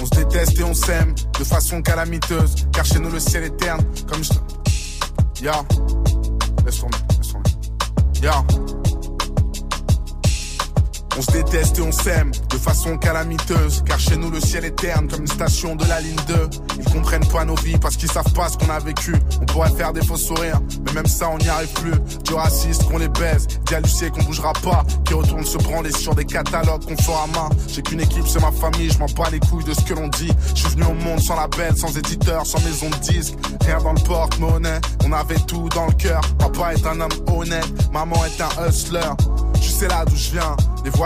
On 0.00 0.04
se 0.06 0.10
déteste 0.10 0.58
et 0.58 0.64
on 0.64 0.74
s'aime 0.74 1.14
de 1.38 1.44
façon 1.44 1.82
calamiteuse. 1.82 2.54
Car 2.72 2.84
chez 2.84 2.98
nous 2.98 3.10
le 3.10 3.20
ciel 3.20 3.44
est 3.44 3.56
terne. 3.56 3.80
Comme 4.10 4.22
je. 4.22 4.32
Ya. 5.42 5.64
Laisse 6.64 6.80
tomber, 6.80 6.98
laisse 7.18 7.32
tomber. 7.32 7.50
Ya. 8.22 8.44
On 11.18 11.22
se 11.22 11.30
déteste 11.30 11.78
et 11.78 11.82
on 11.82 11.92
s'aime 11.92 12.30
de 12.50 12.58
façon 12.58 12.98
calamiteuse. 12.98 13.82
Car 13.86 13.98
chez 13.98 14.16
nous 14.16 14.30
le 14.30 14.40
ciel 14.40 14.64
est 14.64 14.76
terne 14.76 15.08
comme 15.08 15.22
une 15.22 15.26
station 15.26 15.74
de 15.74 15.84
la 15.86 16.00
ligne 16.00 16.16
2. 16.28 16.50
Ils 16.78 16.92
comprennent 16.92 17.26
pas 17.28 17.44
nos 17.44 17.54
vies 17.54 17.78
parce 17.78 17.96
qu'ils 17.96 18.10
savent 18.10 18.32
pas 18.32 18.48
ce 18.48 18.58
qu'on 18.58 18.70
a 18.70 18.78
vécu. 18.78 19.14
On 19.40 19.46
pourrait 19.46 19.70
faire 19.70 19.92
des 19.92 20.04
faux 20.04 20.16
sourires, 20.16 20.60
mais 20.84 20.92
même 20.92 21.06
ça 21.06 21.28
on 21.30 21.38
n'y 21.38 21.48
arrive 21.48 21.72
plus. 21.72 21.94
Du 22.24 22.34
raciste 22.34 22.84
qu'on 22.84 22.98
les 22.98 23.08
baise, 23.08 23.46
dit 23.64 23.74
à 23.74 24.10
qu'on 24.10 24.22
bougera 24.24 24.52
pas. 24.62 24.84
Qui 25.04 25.14
retourne 25.14 25.44
se 25.44 25.58
branler 25.58 25.92
sur 25.92 26.14
des 26.14 26.24
catalogues 26.24 26.84
qu'on 26.84 27.02
fera 27.02 27.24
à 27.24 27.26
main. 27.28 27.48
J'ai 27.68 27.82
qu'une 27.82 28.00
équipe, 28.00 28.26
c'est 28.26 28.40
ma 28.40 28.52
famille, 28.52 28.90
je 28.90 28.98
m'en 28.98 29.06
bats 29.06 29.30
les 29.30 29.40
couilles 29.40 29.64
de 29.64 29.72
ce 29.72 29.80
que 29.80 29.94
l'on 29.94 30.08
dit. 30.08 30.32
Je 30.54 30.60
suis 30.60 30.68
venu 30.70 30.84
au 30.84 30.94
monde 30.94 31.20
sans 31.20 31.36
label, 31.36 31.76
sans 31.76 31.96
éditeur, 31.96 32.44
sans 32.44 32.60
maison 32.60 32.90
de 32.90 32.96
disque. 32.96 33.34
Rien 33.64 33.78
dans 33.78 33.92
le 33.92 34.00
porte-monnaie, 34.00 34.80
on 35.04 35.12
avait 35.12 35.38
tout 35.46 35.68
dans 35.70 35.86
le 35.86 35.92
cœur. 35.92 36.20
Papa 36.38 36.74
est 36.74 36.86
un 36.86 37.00
homme 37.00 37.12
honnête, 37.34 37.66
maman 37.92 38.16
est 38.26 38.40
un 38.40 38.68
hustler. 38.68 39.00
Tu 39.60 39.70
sais 39.70 39.88
là 39.88 40.04
d'où 40.04 40.16
je 40.16 40.32
viens, 40.32 40.56
les 40.84 40.90
voix 40.90 41.05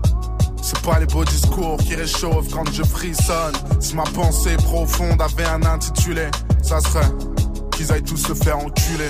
C'est 0.61 0.79
pas 0.81 0.99
les 0.99 1.05
beaux 1.05 1.25
discours 1.25 1.77
qui 1.77 1.95
réchauffent 1.95 2.49
quand 2.51 2.71
je 2.71 2.83
frissonne. 2.83 3.53
Si 3.79 3.95
ma 3.95 4.03
pensée 4.03 4.55
profonde 4.57 5.21
avait 5.21 5.45
un 5.45 5.63
intitulé, 5.63 6.27
ça 6.61 6.79
serait 6.79 7.07
qu'ils 7.71 7.91
aillent 7.91 8.03
tous 8.03 8.17
se 8.17 8.33
faire 8.33 8.57
enculer. 8.57 9.09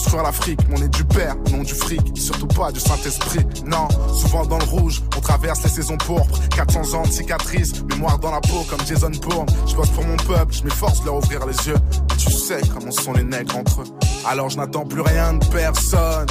l'Afrique. 0.23 0.59
Mais 0.69 0.79
on 0.79 0.83
est 0.83 0.93
du 0.93 1.03
père, 1.03 1.35
non 1.51 1.63
du 1.63 1.73
fric, 1.73 2.01
surtout 2.15 2.47
pas 2.47 2.71
du 2.71 2.79
Saint-Esprit. 2.79 3.45
Non, 3.65 3.87
souvent 4.13 4.45
dans 4.45 4.57
le 4.57 4.65
rouge, 4.65 5.01
on 5.17 5.21
traverse 5.21 5.63
les 5.63 5.69
saisons 5.69 5.97
pourpres. 5.97 6.39
400 6.49 6.93
ans 6.97 7.03
de 7.03 7.11
cicatrices, 7.11 7.83
mémoire 7.89 8.19
dans 8.19 8.31
la 8.31 8.41
peau 8.41 8.65
comme 8.69 8.85
Jason 8.85 9.11
Bourne. 9.21 9.47
Je 9.67 9.75
bosse 9.75 9.89
pour 9.89 10.05
mon 10.05 10.17
peuple, 10.17 10.53
je 10.53 10.63
m'efforce 10.63 11.01
de 11.01 11.05
leur 11.05 11.15
ouvrir 11.17 11.45
les 11.45 11.67
yeux. 11.67 11.77
Tu 12.17 12.31
sais 12.31 12.61
comment 12.73 12.91
sont 12.91 13.13
les 13.13 13.23
nègres 13.23 13.57
entre 13.57 13.81
eux. 13.81 13.85
Alors 14.25 14.49
je 14.49 14.57
n'attends 14.57 14.85
plus 14.85 15.01
rien 15.01 15.33
de 15.33 15.45
personne. 15.47 16.27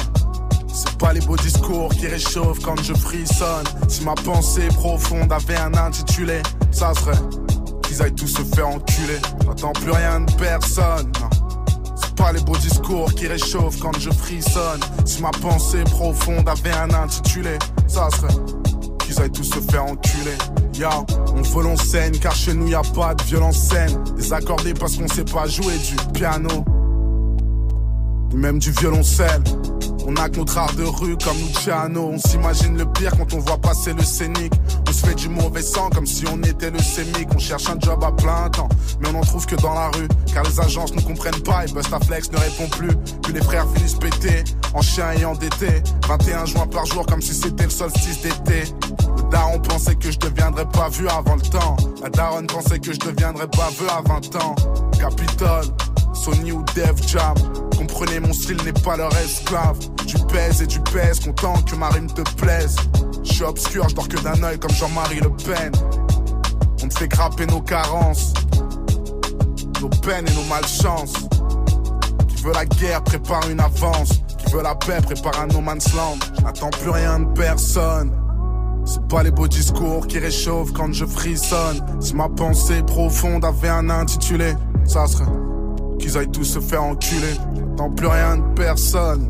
C'est 0.73 0.97
pas 0.97 1.11
les 1.11 1.19
beaux 1.19 1.35
discours 1.35 1.89
qui 1.89 2.07
réchauffent 2.07 2.61
quand 2.61 2.81
je 2.81 2.93
frissonne. 2.93 3.65
Si 3.87 4.03
ma 4.03 4.15
pensée 4.15 4.67
profonde 4.69 5.31
avait 5.31 5.57
un 5.57 5.73
intitulé, 5.73 6.41
ça 6.71 6.93
serait 6.93 7.17
qu'ils 7.83 8.01
aillent 8.01 8.15
tous 8.15 8.27
se 8.27 8.43
faire 8.43 8.69
enculer. 8.69 9.19
J'attends 9.45 9.73
plus 9.73 9.91
rien 9.91 10.21
de 10.21 10.31
personne. 10.33 11.11
Pas 12.15 12.31
les 12.33 12.41
beaux 12.41 12.57
discours 12.57 13.13
qui 13.13 13.27
réchauffent 13.27 13.79
quand 13.79 13.97
je 13.99 14.09
frissonne. 14.09 14.79
Si 15.05 15.21
ma 15.21 15.31
pensée 15.31 15.83
profonde 15.83 16.47
avait 16.47 16.71
un 16.71 16.93
intitulé, 16.93 17.57
ça 17.87 18.09
serait 18.11 18.33
qu'ils 18.99 19.19
aillent 19.21 19.31
tous 19.31 19.43
se 19.43 19.59
faire 19.59 19.85
enculer. 19.85 20.37
Yo, 20.73 20.89
on 21.35 21.41
vole 21.41 21.75
car 22.21 22.35
chez 22.35 22.53
nous 22.53 22.67
y 22.67 22.75
a 22.75 22.81
pas 22.81 23.13
de 23.15 23.23
violence 23.23 23.57
scène. 23.57 24.03
Désaccordé 24.15 24.73
parce 24.73 24.97
qu'on 24.97 25.07
sait 25.07 25.25
pas 25.25 25.47
jouer 25.47 25.77
du 25.77 25.95
piano. 26.13 26.65
Ni 28.31 28.37
même 28.37 28.59
du 28.59 28.71
violoncelle. 28.71 29.43
On 30.07 30.15
a 30.15 30.29
que 30.29 30.37
notre 30.37 30.57
art 30.57 30.73
de 30.73 30.83
rue 30.83 31.17
comme 31.17 31.37
Luciano. 31.37 32.11
On 32.13 32.17
s'imagine 32.17 32.77
le 32.77 32.85
pire 32.85 33.11
quand 33.17 33.33
on 33.33 33.39
voit 33.39 33.57
passer 33.57 33.93
le 33.93 34.03
scénic. 34.03 34.53
On 34.87 34.91
se 34.91 35.05
fait 35.05 35.15
du 35.15 35.29
mauvais 35.29 35.61
sang 35.61 35.89
comme 35.89 36.05
si 36.05 36.25
on 36.27 36.41
était 36.43 36.71
le 36.71 36.79
sémic. 36.79 37.27
On 37.35 37.39
cherche 37.39 37.69
un 37.69 37.79
job 37.79 38.03
à 38.03 38.11
plein 38.11 38.49
temps, 38.49 38.69
mais 38.99 39.09
on 39.13 39.19
en 39.19 39.21
trouve 39.21 39.45
que 39.45 39.55
dans 39.55 39.73
la 39.73 39.89
rue. 39.89 40.07
Car 40.33 40.43
les 40.43 40.59
agences 40.59 40.93
ne 40.93 41.01
comprennent 41.01 41.41
pas 41.43 41.65
et 41.65 41.71
Bustaflex 41.71 42.31
ne 42.31 42.37
répond 42.37 42.67
plus. 42.69 42.95
Puis 43.23 43.33
les 43.33 43.41
frères 43.41 43.67
finissent 43.75 43.95
pétés, 43.95 44.43
en 44.73 44.81
chien 44.81 45.11
et 45.13 45.25
endettés. 45.25 45.83
21 46.07 46.45
juin 46.45 46.67
par 46.67 46.85
jour 46.85 47.05
comme 47.05 47.21
si 47.21 47.33
c'était 47.33 47.65
le 47.65 47.69
solstice 47.69 48.21
d'été. 48.21 48.63
Daron 49.29 49.59
pensait 49.59 49.95
que 49.95 50.11
je 50.11 50.19
deviendrais 50.19 50.67
pas 50.67 50.89
vu 50.89 51.07
avant 51.07 51.35
le 51.35 51.41
temps. 51.41 51.77
La 52.01 52.09
daronne 52.09 52.47
pensait 52.47 52.79
que 52.79 52.91
je 52.91 52.99
deviendrais 52.99 53.47
pas 53.47 53.69
vu 53.79 53.87
à 53.87 54.01
20 54.01 54.35
ans. 54.43 54.55
Capitole, 55.01 55.65
Sony 56.13 56.51
ou 56.51 56.63
Def 56.75 57.07
Jam. 57.07 57.33
Comprenez, 57.75 58.19
mon 58.19 58.31
style 58.33 58.61
n'est 58.63 58.71
pas 58.83 58.97
leur 58.97 59.11
esclave. 59.17 59.79
Tu 60.05 60.15
pèses 60.31 60.61
et 60.61 60.67
tu 60.67 60.79
pèses, 60.79 61.19
content 61.21 61.59
que 61.63 61.75
ma 61.75 61.89
rime 61.89 62.05
te 62.05 62.21
plaise. 62.35 62.75
Je 63.23 63.33
suis 63.33 63.43
obscur, 63.43 63.89
je 63.89 63.95
dors 63.95 64.07
que 64.07 64.17
d'un 64.17 64.43
œil 64.43 64.59
comme 64.59 64.69
Jean-Marie 64.69 65.19
Le 65.19 65.31
Pen. 65.31 65.71
On 66.83 66.87
te 66.87 66.99
fait 66.99 67.07
grapper 67.07 67.47
nos 67.47 67.61
carences, 67.61 68.31
nos 69.81 69.89
peines 69.89 70.27
et 70.27 70.35
nos 70.35 70.43
malchances. 70.43 71.13
Qui 72.27 72.43
veut 72.43 72.53
la 72.53 72.65
guerre 72.65 73.03
prépare 73.03 73.49
une 73.49 73.59
avance. 73.59 74.21
Qui 74.37 74.53
veut 74.53 74.61
la 74.61 74.75
paix 74.75 75.01
prépare 75.01 75.41
un 75.41 75.47
no 75.47 75.61
man's 75.61 75.91
land. 75.95 76.19
Je 76.37 76.43
n'attends 76.43 76.69
plus 76.69 76.91
rien 76.91 77.21
de 77.21 77.33
personne. 77.33 78.15
C'est 78.85 79.07
pas 79.07 79.23
les 79.23 79.31
beaux 79.31 79.47
discours 79.47 80.05
qui 80.05 80.19
réchauffent 80.19 80.73
quand 80.73 80.93
je 80.93 81.05
frissonne. 81.05 81.83
Si 81.99 82.15
ma 82.15 82.29
pensée 82.29 82.83
profonde 82.83 83.45
avait 83.45 83.69
un 83.69 83.89
intitulé, 83.89 84.53
ça 84.85 85.07
serait 85.07 85.25
qu'ils 85.99 86.17
aillent 86.17 86.31
tous 86.31 86.43
se 86.43 86.59
faire 86.59 86.83
enculer. 86.83 87.35
J'attends 87.55 87.91
plus 87.91 88.07
rien 88.07 88.37
de 88.37 88.53
personne. 88.55 89.29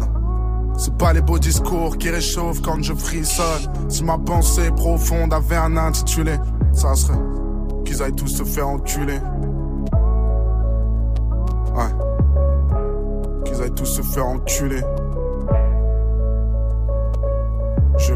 C'est 0.77 0.95
pas 0.97 1.13
les 1.13 1.21
beaux 1.21 1.37
discours 1.37 1.97
qui 1.97 2.09
réchauffent 2.09 2.61
quand 2.61 2.81
je 2.81 2.93
frissonne. 2.93 3.71
Si 3.89 4.03
ma 4.03 4.17
pensée 4.17 4.71
profonde 4.71 5.33
avait 5.33 5.57
un 5.57 5.77
intitulé, 5.77 6.35
ça 6.73 6.95
serait 6.95 7.19
qu'ils 7.85 8.01
aillent 8.01 8.15
tous 8.15 8.27
se 8.27 8.43
faire 8.43 8.67
enculer. 8.67 9.19
Ouais. 11.75 13.43
Qu'ils 13.45 13.61
aillent 13.61 13.75
tous 13.75 13.85
se 13.85 14.01
faire 14.01 14.27
enculer. 14.27 14.81
Je. 17.97 18.13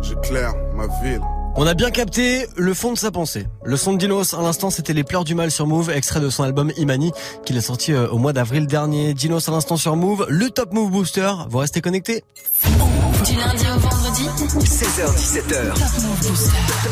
J'éclaire 0.00 0.54
ma 0.74 0.86
ville. 1.02 1.20
On 1.56 1.66
a 1.66 1.74
bien 1.74 1.90
capté 1.90 2.46
le 2.56 2.72
fond 2.72 2.92
de 2.92 2.98
sa 2.98 3.10
pensée. 3.10 3.46
Le 3.64 3.76
son 3.76 3.92
de 3.92 3.98
Dinos, 3.98 4.32
à 4.34 4.42
l'instant, 4.42 4.70
c'était 4.70 4.92
Les 4.92 5.02
pleurs 5.02 5.24
du 5.24 5.34
mal 5.34 5.50
sur 5.50 5.66
Move, 5.66 5.90
extrait 5.90 6.20
de 6.20 6.30
son 6.30 6.44
album 6.44 6.70
Imani, 6.76 7.10
qu'il 7.44 7.56
a 7.58 7.60
sorti 7.60 7.92
euh, 7.92 8.08
au 8.08 8.18
mois 8.18 8.32
d'avril 8.32 8.66
dernier. 8.66 9.12
Dinos, 9.12 9.48
à 9.48 9.52
l'instant 9.52 9.76
sur 9.76 9.96
Move, 9.96 10.26
le 10.28 10.50
Top 10.50 10.72
Move 10.72 10.90
Booster. 10.90 11.30
Vous 11.48 11.58
restez 11.58 11.80
connectés 11.80 12.22
Du 13.24 13.34
lundi 13.34 13.64
au 13.74 13.78
vendredi 13.80 14.24
16h17h. 14.60 15.74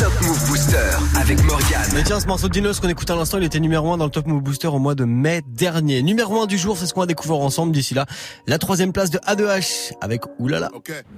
Top 0.01 0.13
Move 0.23 0.49
Booster 0.49 0.77
avec 1.21 1.43
Morgane. 1.45 1.91
Mais 1.95 2.03
tiens, 2.03 2.19
ce 2.19 2.27
morceau 2.27 2.49
de 2.49 2.53
Dinos 2.53 2.81
qu'on 2.81 2.89
écoute 2.89 3.09
à 3.11 3.15
l'instant, 3.15 3.39
il 3.39 3.45
était 3.45 3.61
numéro 3.61 3.93
1 3.93 3.99
dans 3.99 4.05
le 4.07 4.11
Top 4.11 4.27
Move 4.27 4.43
Booster 4.43 4.69
au 4.69 4.81
mois 4.81 4.97
de 4.97 5.05
mai 5.05 5.43
dernier. 5.47 6.03
Numéro 6.03 6.43
1 6.43 6.47
du 6.47 6.59
jour, 6.59 6.77
c'est 6.77 6.87
ce 6.87 6.95
qu'on 6.95 7.01
va 7.01 7.07
découvrir 7.07 7.41
ensemble 7.41 7.71
d'ici 7.73 7.95
là. 7.95 8.07
La 8.49 8.59
troisième 8.59 8.93
place 8.93 9.11
de 9.11 9.19
A2H 9.19 9.93
avec 10.01 10.23
Oulala. 10.41 10.71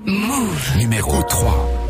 Move. 0.05 0.77
Numéro 0.77 1.23
3. 1.23 1.88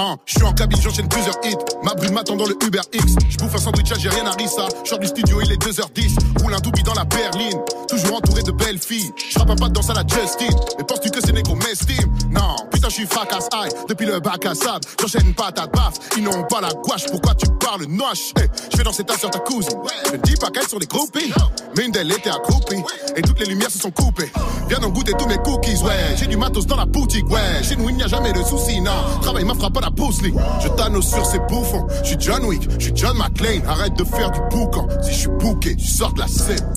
Hein, 0.00 0.16
je 0.26 0.34
suis 0.34 0.44
en 0.44 0.52
cabine, 0.52 0.80
j'enchaîne 0.80 1.08
plusieurs 1.08 1.34
hits. 1.44 1.56
Ma 1.82 1.92
brune 1.92 2.12
m'attend 2.12 2.36
dans 2.36 2.46
le 2.46 2.56
Uber 2.64 2.82
X. 2.92 3.16
Je 3.28 3.36
bouffe 3.36 3.56
un 3.56 3.58
sandwich 3.58 3.90
algérien 3.90 4.26
à 4.26 4.30
Rissa. 4.30 4.68
Je 4.84 4.94
du 4.94 5.08
studio, 5.08 5.40
il 5.42 5.50
est 5.50 5.60
2h10. 5.60 6.40
Roule 6.40 6.54
un 6.54 6.60
doubi 6.60 6.84
dans 6.84 6.94
la 6.94 7.04
berline. 7.04 7.58
Toujours 7.88 8.18
entouré 8.18 8.44
de 8.44 8.52
belles 8.52 8.78
filles. 8.78 9.10
Je 9.28 9.40
un 9.40 9.56
pas 9.56 9.68
de 9.68 9.72
danse 9.72 9.90
à 9.90 9.94
la 9.94 10.04
Justin. 10.06 10.56
Mais 10.78 10.84
penses-tu 10.84 11.10
que 11.10 11.20
c'est 11.20 11.32
négro 11.32 11.56
m'estime 11.56 12.12
Non, 12.30 12.54
je 12.88 12.94
suis 12.94 13.06
fracasse 13.06 13.48
aïe. 13.52 13.70
Depuis 13.88 14.06
le 14.06 14.20
bac 14.20 14.44
à 14.46 14.54
sable, 14.54 14.80
j'enchaîne 15.00 15.34
pas 15.34 15.52
ta 15.52 15.66
baffe. 15.66 15.98
Ils 16.16 16.22
n'ont 16.22 16.44
pas 16.44 16.60
la 16.60 16.72
gouache, 16.72 17.06
pourquoi 17.10 17.34
tu 17.34 17.46
parles 17.60 17.84
noche? 17.86 18.32
Hey, 18.36 18.48
Je 18.72 18.76
vais 18.76 18.84
danser 18.84 19.04
ta 19.04 19.16
soeur, 19.16 19.30
ta 19.30 19.38
cousine. 19.40 19.78
Ne 20.12 20.16
dis 20.18 20.36
pas 20.36 20.50
qu'elles 20.50 20.68
sont 20.68 20.78
des 20.78 20.86
groupies. 20.86 21.32
Mais 21.76 21.84
une 21.84 21.94
était 21.94 22.30
accroupie. 22.30 22.82
Et 23.16 23.22
toutes 23.22 23.40
les 23.40 23.46
lumières 23.46 23.70
se 23.70 23.78
sont 23.78 23.90
coupées. 23.90 24.30
Viens 24.68 24.78
donc 24.78 24.94
goûter 24.94 25.12
tous 25.18 25.26
mes 25.26 25.38
cookies, 25.38 25.82
ouais. 25.82 26.16
J'ai 26.16 26.26
du 26.26 26.36
matos 26.36 26.66
dans 26.66 26.76
la 26.76 26.86
boutique, 26.86 27.28
ouais. 27.30 27.62
Chez 27.62 27.76
nous, 27.76 27.88
il 27.88 27.96
n'y 27.96 28.02
a 28.02 28.08
jamais 28.08 28.32
de 28.32 28.42
soucis, 28.42 28.80
non. 28.80 28.92
Travail 29.22 29.44
ma 29.44 29.54
frappe 29.54 29.76
à 29.76 29.80
la 29.80 29.88
Lee. 29.88 30.34
Je 30.62 30.68
t'annonce 30.68 31.08
sur 31.08 31.26
ces 31.26 31.38
bouffons. 31.40 31.86
Je 32.02 32.08
suis 32.08 32.16
John 32.18 32.44
Wick, 32.44 32.68
je 32.78 32.84
suis 32.84 32.92
John 32.94 33.16
McClane. 33.16 33.62
Arrête 33.66 33.94
de 33.94 34.04
faire 34.04 34.30
du 34.30 34.40
boucan. 34.50 34.86
Si 35.02 35.12
je 35.12 35.18
suis 35.18 35.28
bouqué, 35.28 35.76
tu 35.76 35.86
sors 35.86 36.12
de 36.12 36.20
la 36.20 36.28
scène. 36.28 36.72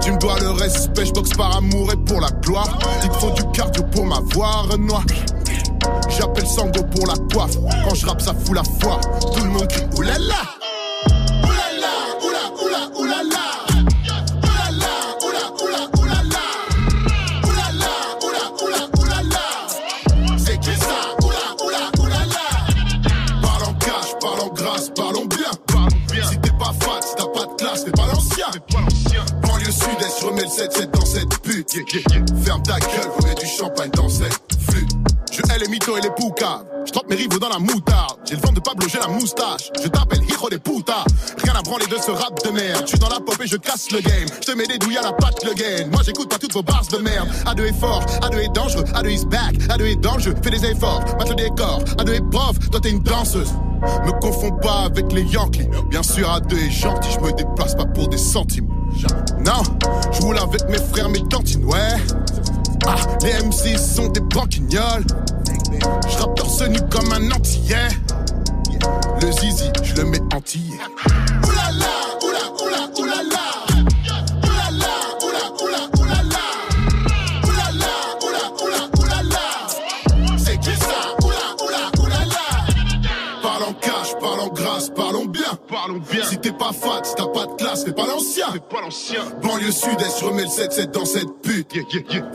Tu 0.00 0.12
me 0.12 0.18
dois 0.18 0.38
le 0.40 0.50
respect, 0.50 1.06
je 1.06 1.12
boxe 1.12 1.30
par 1.30 1.56
amour 1.56 1.92
et 1.92 1.96
pour 1.96 2.20
la 2.20 2.30
gloire. 2.42 2.78
Il 3.02 3.08
te 3.08 3.16
faut 3.16 3.30
du 3.30 3.42
cardio 3.52 3.82
pour 3.84 4.04
m'avoir, 4.06 4.68
Renoir. 4.68 5.04
J'appelle 6.18 6.46
Sango 6.48 6.82
pour 6.82 7.06
la 7.06 7.14
coiffe. 7.32 7.56
Quand 7.84 7.94
je 7.94 8.04
rappe, 8.04 8.20
ça 8.20 8.34
fout 8.34 8.56
la 8.56 8.64
foi. 8.80 9.00
Tout 9.20 9.44
le 9.44 9.50
monde 9.50 9.68
crie 9.68 9.86
oulala. 9.96 10.42
Oulala, 11.44 11.92
oula, 12.24 12.42
oula, 12.60 12.90
oulala. 12.98 13.44
Oulala, 14.42 14.92
oula, 15.22 15.44
oula, 15.62 15.82
oulala. 15.96 16.44
Oulala, 17.44 17.92
oula, 18.24 18.44
oula, 18.64 18.82
oulala. 18.98 19.44
C'est 20.38 20.58
qui 20.58 20.74
ça? 20.74 20.98
Oula, 21.22 21.44
oula, 21.64 21.82
oulala. 22.00 22.46
Parlons 23.40 23.74
parlons 24.20 24.52
grâce, 24.54 24.90
parlons 24.96 25.26
bien. 25.26 25.52
Si 26.28 26.36
t'es 26.40 26.50
pas 26.58 26.72
fat, 26.80 27.00
si 27.00 27.14
t'as 27.14 27.28
pas 27.28 27.46
de 27.46 27.54
classe, 27.56 27.84
t'es 27.84 27.92
pas 27.92 28.06
l'ancien. 28.12 28.50
Banlieue 29.42 29.70
sud-est, 29.70 30.20
je 30.20 30.26
remets 30.26 30.42
le 30.42 30.48
7-7 30.48 30.90
dans 30.90 31.06
cette 31.06 31.38
pute. 31.42 31.70
Ferme 32.44 32.62
ta 32.64 32.80
gueule, 32.80 33.08
remets 33.20 33.36
du 33.36 33.46
champagne 33.46 33.90
dans 33.92 34.08
cette 34.08 34.34
flûte. 34.68 34.90
Je 35.38 35.54
hais 35.54 35.58
les 35.60 35.68
mythos 35.68 35.96
et 35.96 36.00
les 36.00 36.10
poucas. 36.10 36.62
Je 36.84 36.90
trempe 36.90 37.08
mes 37.10 37.14
rivaux 37.14 37.38
dans 37.38 37.48
la 37.48 37.60
moutarde. 37.60 38.18
J'ai 38.24 38.34
le 38.34 38.40
vent 38.40 38.50
de 38.50 38.58
Pablo, 38.58 38.88
j'ai 38.88 38.98
la 38.98 39.06
moustache. 39.06 39.70
Je 39.80 39.86
t'appelle 39.86 40.24
Hijo 40.24 40.48
de 40.50 40.56
puta. 40.56 41.04
Rien 41.44 41.52
à 41.54 41.62
branler 41.62 41.86
de 41.86 41.96
ce 41.96 42.10
rap 42.10 42.44
de 42.44 42.50
merde. 42.50 42.82
Je 42.82 42.88
suis 42.88 42.98
dans 42.98 43.08
la 43.08 43.20
pop 43.20 43.36
et 43.40 43.46
je 43.46 43.56
casse 43.56 43.88
le 43.92 44.00
game. 44.00 44.26
Je 44.40 44.50
te 44.50 44.56
mets 44.56 44.66
des 44.66 44.78
douilles 44.78 44.98
à 44.98 45.02
la 45.02 45.12
patte 45.12 45.44
le 45.44 45.54
gain. 45.54 45.86
Moi 45.92 46.02
j'écoute 46.04 46.28
pas 46.28 46.38
toutes 46.38 46.54
vos 46.54 46.62
bars 46.64 46.82
de 46.90 46.98
merde. 46.98 47.28
A2 47.46 47.66
est 47.66 47.78
fort, 47.78 48.04
A2 48.22 48.38
est 48.38 48.52
dangereux, 48.52 48.82
A2 48.82 49.10
is 49.12 49.26
back, 49.26 49.54
A2 49.68 49.82
est 49.84 50.00
dans 50.00 50.14
le 50.14 50.20
jeu. 50.20 50.34
Fais 50.42 50.50
des 50.50 50.64
efforts, 50.64 51.04
mate 51.18 51.28
le 51.28 51.36
décor. 51.36 51.84
A2 51.98 52.14
est 52.14 52.30
prof, 52.30 52.58
toi 52.70 52.80
t'es 52.80 52.90
une 52.90 53.02
danseuse. 53.04 53.52
Me 54.06 54.20
confonds 54.20 54.56
pas 54.56 54.86
avec 54.86 55.12
les 55.12 55.22
Yankees. 55.22 55.68
Bien 55.88 56.02
sûr, 56.02 56.28
A2 56.28 56.66
est 56.66 56.70
gentil, 56.70 57.10
je 57.12 57.20
me 57.20 57.32
déplace 57.32 57.76
pas 57.76 57.84
pour 57.84 58.08
des 58.08 58.18
centimes. 58.18 58.66
Non, 59.46 59.62
je 60.10 60.20
roule 60.20 60.38
avec 60.38 60.68
mes 60.68 60.78
frères, 60.78 61.08
mes 61.08 61.22
cantines, 61.28 61.64
ouais. 61.64 61.94
Ah, 62.86 62.96
les 63.22 63.32
MC 63.44 63.78
sont 63.78 64.08
des 64.08 64.20
banquignoles. 64.20 65.04
Je 66.08 66.18
rappe 66.18 66.34
torse 66.36 66.62
nu 66.68 66.78
comme 66.90 67.12
un 67.12 67.30
antillais. 67.30 67.88
Le 69.20 69.32
zizi, 69.32 69.70
je 69.82 69.94
le 69.96 70.04
mets 70.04 70.20
entier. 70.34 70.60
Oulala, 71.44 71.86
oula, 72.22 72.38
oula. 72.62 72.90
Oulala, 72.98 73.47
Bien. 86.10 86.24
Si 86.24 86.38
t'es 86.38 86.52
pas 86.52 86.72
fat, 86.72 87.02
si 87.04 87.14
t'as 87.16 87.26
pas 87.26 87.46
de 87.46 87.54
classe, 87.56 87.84
t'es 87.84 87.92
pas 87.92 88.06
l'ancien. 88.06 88.46
T'es 88.52 88.60
pas 88.60 88.80
l'ancien. 88.80 89.20
Banlieue 89.42 89.70
sud-est, 89.72 90.20
je 90.20 90.24
remets 90.24 90.42
le 90.42 90.48
7-7 90.48 90.90
dans 90.90 91.04
cette 91.04 91.28
pute. 91.42 91.72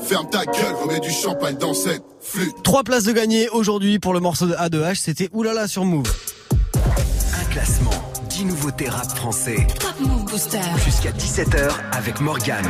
Ferme 0.03 0.29
ta 0.29 0.45
gueule, 0.45 0.73
remets 0.81 0.99
du 0.99 1.11
champagne 1.11 1.57
dans 1.57 1.73
cette 1.73 2.03
flûte. 2.21 2.55
Trois 2.63 2.83
places 2.83 3.03
de 3.03 3.11
gagner 3.11 3.49
aujourd'hui 3.49 3.99
pour 3.99 4.13
le 4.13 4.19
morceau 4.19 4.47
de 4.47 4.53
A2H. 4.53 4.95
C'était 4.95 5.29
Oulala 5.33 5.67
sur 5.67 5.85
Move. 5.85 6.11
Un 6.75 7.51
classement, 7.51 7.91
10 8.29 8.45
nouveautés 8.45 8.89
rap 8.89 9.09
français. 9.15 9.67
Top 9.79 9.99
Move 9.99 10.25
Booster. 10.25 10.59
Jusqu'à 10.83 11.11
17h 11.11 11.71
avec 11.91 12.19
Morgane. 12.19 12.69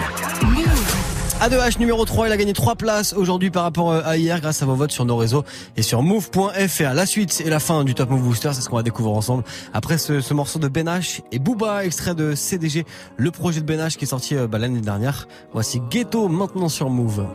A2H 1.43 1.77
numéro 1.77 2.05
3, 2.05 2.27
il 2.27 2.31
a 2.31 2.37
gagné 2.37 2.53
3 2.53 2.75
places 2.77 3.11
aujourd'hui 3.11 3.51
par 3.51 3.63
rapport 3.63 3.91
euh, 3.91 4.01
à 4.05 4.15
hier 4.15 4.39
grâce 4.39 4.63
à 4.63 4.65
vos 4.65 4.75
votes 4.75 4.93
sur 4.93 5.03
nos 5.03 5.17
réseaux 5.17 5.43
et 5.75 5.81
sur 5.81 6.01
move.fr. 6.01 6.93
La 6.93 7.05
suite 7.05 7.43
et 7.45 7.49
la 7.49 7.59
fin 7.59 7.83
du 7.83 7.93
Top 7.93 8.11
Move 8.11 8.21
Booster, 8.21 8.51
c'est 8.53 8.61
ce 8.61 8.69
qu'on 8.69 8.77
va 8.77 8.83
découvrir 8.83 9.13
ensemble 9.13 9.43
après 9.73 9.97
ce, 9.97 10.21
ce 10.21 10.33
morceau 10.33 10.57
de 10.57 10.69
Ben 10.69 10.87
H 10.87 11.19
et 11.33 11.39
Booba, 11.39 11.83
extrait 11.83 12.15
de 12.15 12.33
CDG, 12.33 12.85
le 13.17 13.31
projet 13.31 13.59
de 13.59 13.65
Ben 13.65 13.77
H 13.77 13.97
qui 13.97 14.05
est 14.05 14.07
sorti 14.07 14.37
euh, 14.37 14.47
bah, 14.47 14.57
l'année 14.57 14.79
dernière. 14.79 15.27
Voici 15.51 15.81
Ghetto 15.89 16.29
maintenant 16.29 16.69
sur 16.69 16.89
Move. 16.89 17.25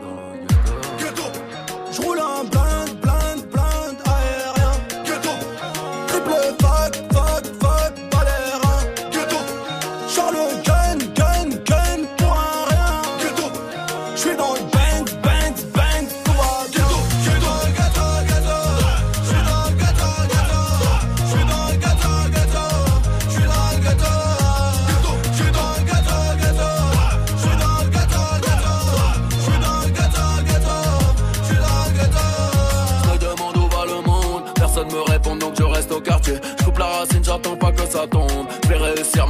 Ça 37.99 38.07
tombe. 38.07 38.47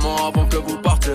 Moi 0.01 0.15
avant 0.27 0.45
que 0.45 0.57
vous 0.57 0.77
partiez. 0.77 1.13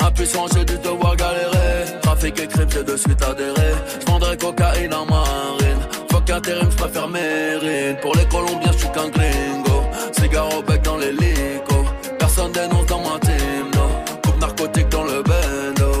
Impuissant, 0.00 0.46
j'ai 0.52 0.64
dû 0.64 0.76
devoir 0.78 1.16
galérer. 1.16 2.00
Trafic 2.02 2.38
et 2.40 2.46
crime, 2.46 2.68
j'ai 2.70 2.82
de 2.82 2.96
suite 2.96 3.22
adhéré. 3.22 3.70
Je 4.00 4.06
vendrais 4.10 4.36
cocaïne 4.36 4.92
en 4.92 5.06
marine. 5.06 5.82
Fuck 6.10 6.28
intérim, 6.30 6.70
je 6.70 6.76
préfère 6.76 7.08
mérine. 7.08 7.96
Pour 8.02 8.14
les 8.16 8.26
Colombiens, 8.26 8.72
je 8.72 8.78
suis 8.78 8.88
qu'un 8.88 9.08
gringo. 9.08 9.78
Cigare 10.18 10.58
au 10.58 10.62
bec 10.62 10.82
dans 10.82 10.96
l'hélico. 10.96 11.76
Personne 12.18 12.52
dénonce 12.52 12.86
dans 12.86 13.00
ma 13.00 13.18
team, 13.20 13.66
no. 13.74 13.86
Coupe 14.24 14.40
narcotique 14.40 14.88
dans 14.88 15.04
le 15.04 15.22
bendo. 15.22 15.92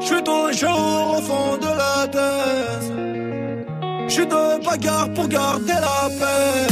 Je 0.00 0.06
suis 0.06 0.22
toujours 0.22 1.16
au 1.18 1.22
fond 1.22 1.56
de 1.56 1.70
la 1.82 2.06
tête. 2.16 2.92
Je 4.08 4.12
suis 4.12 4.26
de 4.26 4.64
bagarre 4.64 5.12
pour 5.14 5.28
garder 5.28 5.74
la 5.74 6.08
pêche. 6.08 6.69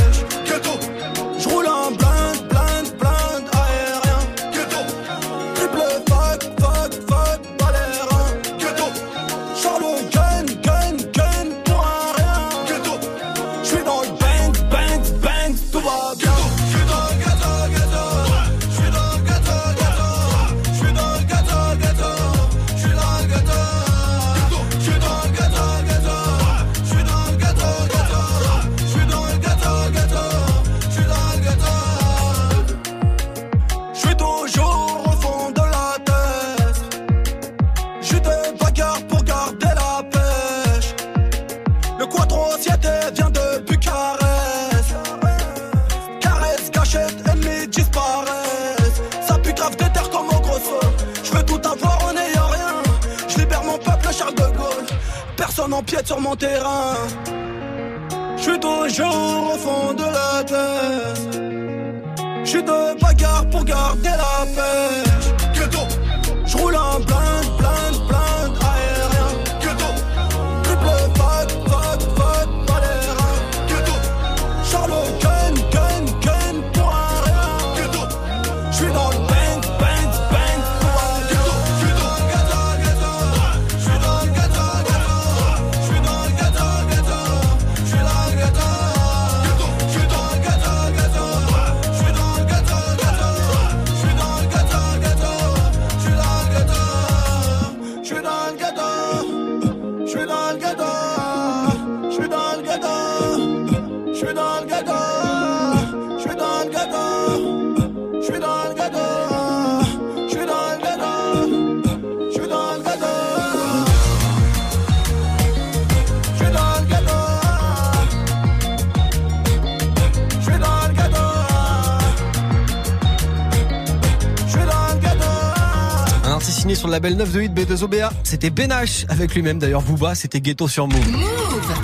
Signé 126.68 126.74
sur 126.74 126.88
le 126.88 126.92
label 126.92 127.16
9 127.16 127.32
de 127.32 127.40
8 127.40 127.48
B2OBA. 127.54 128.10
C'était 128.24 128.50
Ben 128.50 128.70
H 128.70 129.06
avec 129.08 129.34
lui-même 129.34 129.58
d'ailleurs. 129.58 129.80
Booba, 129.80 130.14
c'était 130.14 130.40
Ghetto 130.40 130.68
sur 130.68 130.86
Move. 130.86 131.00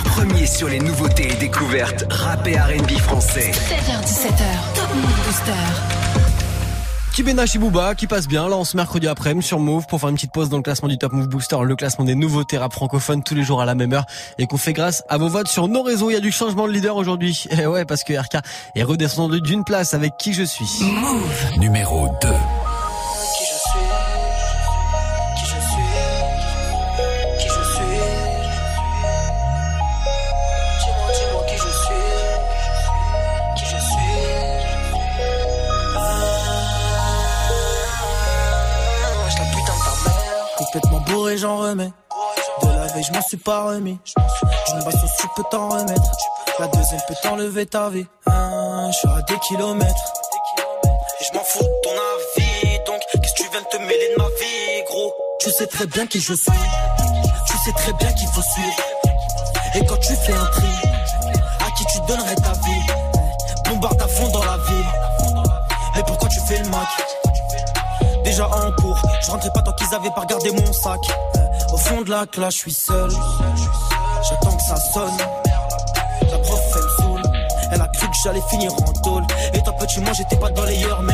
Premier 0.03 0.45
sur 0.45 0.67
les 0.67 0.77
nouveautés 0.77 1.31
et 1.31 1.35
découvertes 1.35 2.05
rap 2.11 2.45
et 2.47 2.55
R&B 2.55 2.91
français. 2.99 3.51
16h17h, 3.51 4.75
Top 4.75 4.93
Move 4.93 5.25
Booster. 5.25 5.51
Qui 7.15 7.23
Ben 7.23 7.35
H 7.35 7.55
et 7.55 7.59
Booba, 7.59 7.95
qui 7.95 8.05
passe 8.05 8.27
bien 8.27 8.47
là 8.47 8.57
on 8.57 8.63
se 8.63 8.77
mercredi 8.77 9.07
après-midi 9.07 9.47
sur 9.47 9.57
Move 9.57 9.87
pour 9.87 9.99
faire 9.99 10.09
une 10.09 10.15
petite 10.15 10.33
pause 10.33 10.49
dans 10.49 10.57
le 10.57 10.63
classement 10.63 10.87
du 10.87 10.99
Top 10.99 11.13
Move 11.13 11.29
Booster, 11.29 11.57
le 11.63 11.75
classement 11.75 12.05
des 12.05 12.13
nouveautés 12.13 12.59
rap 12.59 12.71
francophones 12.71 13.23
tous 13.23 13.33
les 13.33 13.43
jours 13.43 13.61
à 13.61 13.65
la 13.65 13.73
même 13.73 13.93
heure 13.93 14.05
et 14.37 14.45
qu'on 14.45 14.57
fait 14.57 14.73
grâce 14.73 15.03
à 15.09 15.17
vos 15.17 15.29
votes 15.29 15.47
sur 15.47 15.67
nos 15.67 15.81
réseaux. 15.81 16.11
Il 16.11 16.13
y 16.13 16.17
a 16.17 16.21
du 16.21 16.31
changement 16.31 16.67
de 16.67 16.73
leader 16.73 16.95
aujourd'hui. 16.95 17.45
Et 17.59 17.65
ouais, 17.65 17.85
parce 17.85 18.03
que 18.03 18.13
RK 18.13 18.43
est 18.75 18.83
redescendu 18.83 19.41
d'une 19.41 19.63
place 19.63 19.95
avec 19.95 20.17
qui 20.17 20.33
je 20.33 20.43
suis. 20.43 20.67
Move 20.83 21.57
numéro 21.57 22.07
2. 22.21 22.27
Bourré, 41.25 41.37
j'en 41.37 41.57
remets. 41.57 41.91
De 42.61 42.67
la 42.67 42.87
veille, 42.87 43.03
je 43.03 43.11
m'en 43.11 43.21
suis 43.21 43.37
pas 43.37 43.65
remis. 43.65 43.97
D'une 44.67 44.83
basse 44.83 44.95
tu 45.19 45.27
peux 45.35 45.43
t'en 45.49 45.69
remettre. 45.69 46.11
La 46.59 46.67
deuxième 46.67 47.01
peut 47.07 47.15
t'enlever 47.21 47.65
ta 47.65 47.89
vie. 47.89 48.05
Hein, 48.27 48.89
je 48.91 48.97
suis 48.97 49.07
à 49.07 49.21
des 49.23 49.39
kilomètres. 49.39 50.13
Et 51.19 51.23
je 51.25 51.37
m'en 51.37 51.43
fous 51.43 51.63
de 51.63 51.81
ton 51.83 51.91
avis. 51.91 52.79
Donc, 52.85 53.01
qu'est-ce 53.11 53.33
que 53.33 53.43
tu 53.43 53.49
viens 53.51 53.61
de 53.61 53.67
te 53.67 53.77
mêler 53.77 54.13
de 54.15 54.21
ma 54.21 54.27
vie, 54.27 54.83
gros? 54.87 55.13
Tu 55.39 55.49
sais 55.51 55.67
très 55.67 55.87
bien 55.87 56.05
qui 56.05 56.19
je 56.19 56.33
suis. 56.33 56.51
Tu 57.47 57.57
sais 57.65 57.73
très 57.75 57.93
bien 57.93 58.13
qu'il 58.13 58.27
faut 58.27 58.41
suivre. 58.41 58.83
Et 59.75 59.85
quand 59.85 59.97
tu 59.97 60.15
fais 60.15 60.33
un 60.33 60.45
tri, 60.45 60.67
à 61.65 61.71
qui 61.71 61.85
tu 61.85 61.99
donnerais 62.07 62.35
ta 62.35 62.51
vie? 62.51 62.85
Bombarde 63.65 64.01
à 64.01 64.07
fond 64.07 64.29
dans 64.29 64.43
la 64.43 64.57
ville. 64.57 64.85
Mais 65.95 66.03
pourquoi 66.03 66.29
tu 66.29 66.39
fais 66.41 66.59
le 66.59 66.69
mac 66.69 66.87
Déjà 68.23 68.47
en 68.47 68.71
cours, 68.73 68.99
je 69.21 69.31
rentrais 69.31 69.49
pas 69.51 69.61
tant 69.61 69.73
qu'ils 69.73 69.93
avaient 69.93 70.09
pas 70.11 70.21
regardé 70.21 70.51
mon 70.51 70.73
sac. 70.73 70.99
Au 71.73 71.77
fond 71.77 72.01
de 72.01 72.09
la 72.09 72.25
classe, 72.25 72.55
je 72.55 72.59
suis 72.59 72.73
seul. 72.73 73.09
J'attends 74.29 74.55
que 74.55 74.63
ça 74.63 74.75
sonne. 74.93 75.17
La 76.31 76.37
prof, 76.39 76.59
elle 76.75 76.83
me 76.83 76.89
saoule. 76.89 77.21
Elle 77.71 77.81
a 77.81 77.87
cru 77.87 78.07
que 78.07 78.15
j'allais 78.23 78.43
finir 78.49 78.73
en 78.73 78.93
tôle. 79.03 79.23
Et 79.53 79.61
toi, 79.61 79.73
petit, 79.73 79.99
moi, 79.99 80.13
j'étais 80.13 80.37
pas 80.37 80.49
dans 80.49 80.65
les 80.65 80.83
heures, 80.85 81.01
mais 81.01 81.13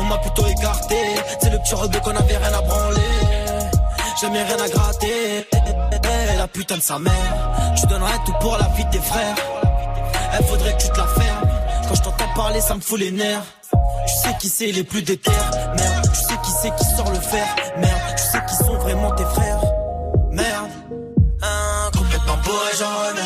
on 0.00 0.04
m'a 0.04 0.18
plutôt 0.18 0.46
écarté. 0.46 0.96
C'est 1.40 1.50
le 1.50 1.58
petit 1.58 1.74
rebeu 1.74 2.00
qu'on 2.00 2.16
avait 2.16 2.36
rien 2.36 2.52
à 2.52 2.62
branler. 2.62 3.00
Jamais 4.20 4.42
rien 4.42 4.56
à 4.58 4.68
gratter. 4.68 5.48
La 6.38 6.48
putain 6.48 6.76
de 6.76 6.82
sa 6.82 6.98
mère. 6.98 7.12
Tu 7.76 7.86
donnerais 7.86 8.18
tout 8.26 8.34
pour 8.40 8.56
la 8.56 8.68
vie 8.68 8.84
de 8.84 8.90
tes 8.90 9.00
frères. 9.00 9.36
Elle 10.34 10.44
faudrait 10.44 10.76
que 10.76 10.82
tu 10.82 10.88
te 10.88 10.98
la 10.98 11.06
fermes. 11.06 11.48
Quand 11.88 11.94
je 11.94 12.02
t'entends 12.02 12.34
parler, 12.34 12.60
ça 12.60 12.74
me 12.74 12.80
fout 12.80 12.98
les 12.98 13.10
nerfs. 13.10 13.44
Tu 14.06 14.14
sais 14.14 14.36
qui 14.40 14.48
c'est 14.48 14.72
les 14.72 14.82
plus 14.82 15.02
déter, 15.02 15.30
c'est 16.62 16.74
qui 16.76 16.84
sort 16.84 17.10
le 17.10 17.18
fer, 17.18 17.46
merde. 17.76 18.00
Tu 18.16 18.22
sais 18.22 18.40
qui 18.48 18.54
sont 18.54 18.78
vraiment 18.78 19.10
tes 19.12 19.24
frères, 19.24 19.60
merde. 20.30 20.70
Hein, 21.42 21.90
complètement 21.92 22.36
bourré, 22.44 22.70
j'en 22.78 23.21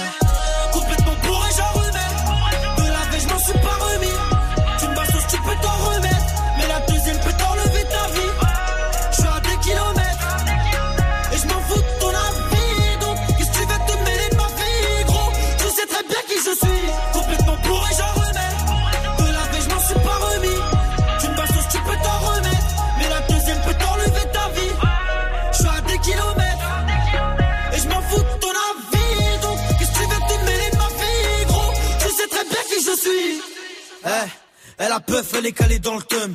peuf, 35.06 35.34
elle 35.38 35.46
est 35.46 35.52
calée 35.52 35.78
dans 35.78 35.94
le 35.94 36.02
thum. 36.02 36.34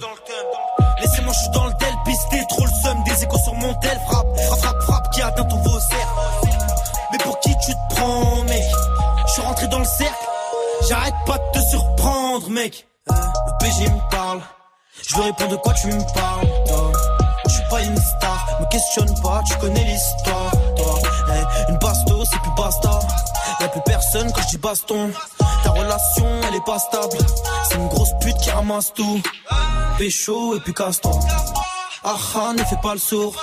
Laissez-moi, 1.01 1.33
je 1.33 1.39
suis 1.39 1.49
dans 1.49 1.65
le 1.65 1.73
tel, 1.79 1.93
pisté, 2.05 2.43
trop 2.49 2.65
le 2.65 2.71
seum. 2.83 3.03
Des 3.03 3.23
échos 3.23 3.39
sur 3.43 3.53
mon 3.55 3.73
tel, 3.75 3.99
frappe, 4.07 4.39
frappe, 4.39 4.59
frappe, 4.59 4.81
frappe, 4.83 5.13
qui 5.13 5.21
atteint 5.21 5.43
ton 5.43 5.57
vaussaire. 5.57 6.13
Mais 7.11 7.17
pour 7.19 7.39
qui 7.39 7.49
tu 7.65 7.71
te 7.71 7.95
prends, 7.95 8.43
mec? 8.43 8.63
Je 9.27 9.31
suis 9.33 9.41
rentré 9.41 9.67
dans 9.67 9.79
le 9.79 9.85
cercle. 9.85 10.25
J'arrête 10.87 11.15
pas 11.25 11.37
de 11.37 11.59
te 11.59 11.65
surprendre, 11.69 12.49
mec. 12.49 12.87
Le 13.07 13.57
PG 13.59 13.89
me 13.89 14.09
parle. 14.09 14.41
Je 15.07 15.15
lui 15.15 15.23
réponds 15.23 15.47
de 15.47 15.55
quoi 15.57 15.73
tu 15.73 15.87
me 15.87 16.13
parles. 16.13 16.47
Je 17.47 17.51
suis 17.51 17.63
pas 17.69 17.81
une 17.81 17.97
star, 17.97 18.47
me 18.61 18.65
questionne 18.67 19.21
pas, 19.21 19.41
tu 19.45 19.57
connais 19.57 19.83
l'histoire, 19.83 20.51
toi. 20.77 20.99
Eh, 21.29 21.71
une 21.71 21.77
basto, 21.77 22.23
c'est 22.25 22.39
plus 22.39 22.51
basta. 22.55 22.99
Y'a 23.59 23.67
plus 23.67 23.81
personne 23.85 24.31
quand 24.31 24.41
je 24.41 24.47
dis 24.47 24.57
baston. 24.57 25.11
Relation, 25.81 26.27
elle 26.47 26.55
est 26.55 26.65
pas 26.65 26.77
stable. 26.77 27.17
C'est 27.67 27.75
une 27.75 27.87
grosse 27.87 28.11
pute 28.21 28.37
qui 28.37 28.51
ramasse 28.51 28.93
tout. 28.93 29.19
Pécho 29.97 30.55
et 30.55 30.59
puis 30.59 30.73
casse-toi. 30.73 31.19
Ah 32.03 32.15
ah, 32.35 32.53
ne 32.55 32.63
fais 32.63 32.77
pas 32.83 32.93
le 32.93 32.99
sourd. 32.99 33.35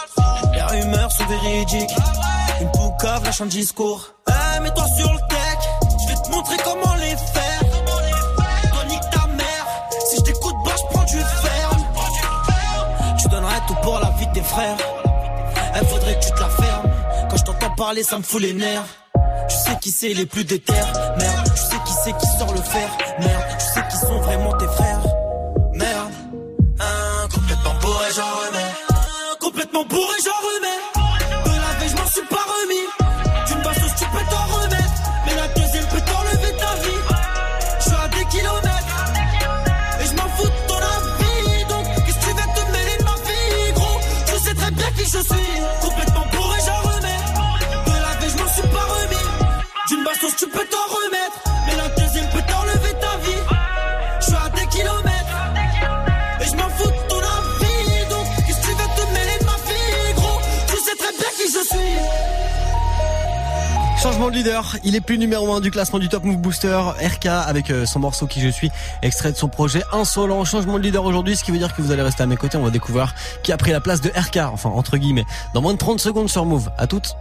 Les 0.52 0.62
rumeurs 0.62 1.10
sont 1.10 1.26
véridiques. 1.26 1.96
Une 2.60 2.70
poucave 2.70 3.24
lâche 3.24 3.40
un 3.40 3.46
discours. 3.46 4.14
Eh, 4.28 4.60
mets-toi 4.60 4.84
sur 4.96 5.12
le 5.12 5.18
tech. 5.28 5.58
Je 6.02 6.08
vais 6.08 6.22
te 6.22 6.30
montrer 6.30 6.56
comment 6.64 6.94
les 6.94 7.16
faire. 7.16 7.60
Toi, 8.72 8.84
nique 8.88 9.10
ta 9.10 9.26
mère. 9.26 9.66
Si 10.08 10.16
je 10.16 10.22
t'écoute, 10.22 10.56
bah, 10.64 10.72
je 10.76 10.94
prends 10.94 11.04
du 11.04 11.18
ferme. 11.18 11.84
Tu 13.20 13.28
donnerais 13.28 13.60
tout 13.66 13.76
pour 13.82 13.98
la 13.98 14.10
vie 14.10 14.26
de 14.26 14.32
tes 14.32 14.42
frères. 14.42 14.76
Elle 15.74 15.86
faudrait 15.86 16.18
que 16.20 16.24
tu 16.24 16.30
te 16.30 16.40
la 16.40 16.48
fermes. 16.48 16.90
Quand 17.30 17.36
je 17.36 17.44
t'entends 17.44 17.74
parler, 17.74 18.02
ça 18.04 18.16
me 18.18 18.22
fout 18.22 18.40
les 18.40 18.52
nerfs. 18.52 18.84
Tu 19.48 19.56
sais 19.56 19.76
qui 19.80 19.90
c'est 19.90 20.14
les 20.14 20.26
plus 20.26 20.44
déter, 20.44 20.72
merde. 21.18 21.48
C'est 22.04 22.16
qui 22.16 22.26
sort 22.38 22.52
le 22.52 22.62
fer, 22.62 22.88
merde. 23.20 23.44
Tu 23.58 23.64
sais 23.64 23.84
qui 23.90 23.96
sont 23.96 24.20
vraiment 24.20 24.52
tes 24.52 24.66
frères, 24.66 25.00
merde. 25.74 26.12
Complètement 27.32 27.74
bourré, 27.80 28.06
j'en 28.16 28.30
remets. 28.46 28.72
Complètement 29.40 29.84
bourré, 29.84 30.16
j'en 30.24 30.40
remets. 30.48 30.80
De 31.44 31.50
la 31.50 31.78
veille, 31.78 31.88
je 31.88 31.96
m'en 31.96 32.06
suis 32.06 32.26
pas 32.28 32.44
remis. 32.56 32.86
Tu 33.46 33.54
me 33.54 33.62
basses, 33.64 33.94
tu 33.98 34.04
peux 34.04 34.24
t'en 34.30 34.44
remettre. 34.56 34.98
Mais 35.26 35.34
la 35.34 35.48
deuxième 35.48 35.86
peut 35.86 36.00
t'enlever 36.00 36.52
ta 36.56 36.74
vie. 36.82 37.02
Je 37.78 37.84
suis 37.84 37.96
à 37.96 38.08
des 38.08 38.24
kilomètres. 38.26 38.96
Et 40.00 40.06
je 40.06 40.14
m'en 40.14 40.28
fous 40.36 40.44
de 40.44 40.60
ton 40.68 40.80
avis. 40.96 41.64
Donc, 41.68 41.84
qu'est-ce 42.04 42.18
que 42.18 42.24
tu 42.24 42.30
veux 42.30 42.48
te 42.54 42.72
mêler 42.72 42.96
de 42.98 43.04
ma 43.04 43.16
vie, 43.26 43.72
gros? 43.74 44.00
Tu 44.26 44.38
sais 44.44 44.54
très 44.54 44.70
bien 44.70 44.90
qui 44.96 45.04
je 45.04 45.18
suis. 45.18 45.62
Complètement 45.82 46.07
Leader, 64.30 64.76
il 64.84 64.94
est 64.94 65.00
plus 65.00 65.18
numéro 65.18 65.52
1 65.52 65.60
du 65.60 65.70
classement 65.70 65.98
du 65.98 66.08
Top 66.08 66.24
Move 66.24 66.38
Booster, 66.38 66.78
RK 67.00 67.26
avec 67.26 67.70
euh, 67.70 67.86
son 67.86 68.00
morceau 68.00 68.26
qui 68.26 68.40
je 68.40 68.48
suis, 68.48 68.70
extrait 69.02 69.32
de 69.32 69.36
son 69.36 69.48
projet 69.48 69.82
Insolent. 69.92 70.44
Changement 70.44 70.78
de 70.78 70.82
leader 70.82 71.04
aujourd'hui, 71.04 71.36
ce 71.36 71.44
qui 71.44 71.50
veut 71.50 71.58
dire 71.58 71.74
que 71.74 71.82
vous 71.82 71.92
allez 71.92 72.02
rester 72.02 72.22
à 72.22 72.26
mes 72.26 72.36
côtés, 72.36 72.58
on 72.58 72.64
va 72.64 72.70
découvrir 72.70 73.14
qui 73.42 73.52
a 73.52 73.56
pris 73.56 73.70
la 73.70 73.80
place 73.80 74.00
de 74.00 74.10
RK, 74.10 74.38
enfin 74.52 74.70
entre 74.70 74.96
guillemets, 74.96 75.24
dans 75.54 75.62
moins 75.62 75.72
de 75.72 75.78
30 75.78 76.00
secondes 76.00 76.28
sur 76.28 76.44
Move. 76.44 76.70
À 76.76 76.86
toutes. 76.86 77.14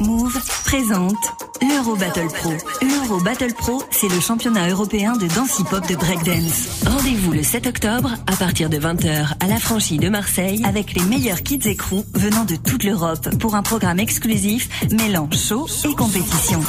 Move 0.00 0.38
présente 0.64 1.16
l'Euro 1.62 1.96
Battle 1.96 2.26
Pro. 2.26 2.52
L'Euro 2.82 3.20
Battle 3.20 3.54
Pro, 3.54 3.82
c'est 3.90 4.08
le 4.08 4.20
championnat 4.20 4.68
européen 4.68 5.16
de 5.16 5.26
danse 5.26 5.58
hip-hop 5.58 5.88
de 5.88 5.96
breakdance. 5.96 6.84
Rendez-vous 6.86 7.32
le 7.32 7.42
7 7.42 7.66
octobre 7.66 8.10
à 8.26 8.36
partir 8.36 8.68
de 8.68 8.76
20h 8.76 9.34
à 9.40 9.46
la 9.46 9.58
franchise 9.58 9.98
de 9.98 10.08
Marseille 10.08 10.62
avec 10.64 10.92
les 10.94 11.02
meilleurs 11.04 11.42
kids 11.42 11.66
et 11.66 11.76
crews 11.76 12.04
venant 12.14 12.44
de 12.44 12.56
toute 12.56 12.84
l'Europe 12.84 13.36
pour 13.38 13.54
un 13.54 13.62
programme 13.62 13.98
exclusif 13.98 14.68
mêlant 14.92 15.30
show 15.32 15.66
et 15.88 15.94
compétition. 15.94 16.60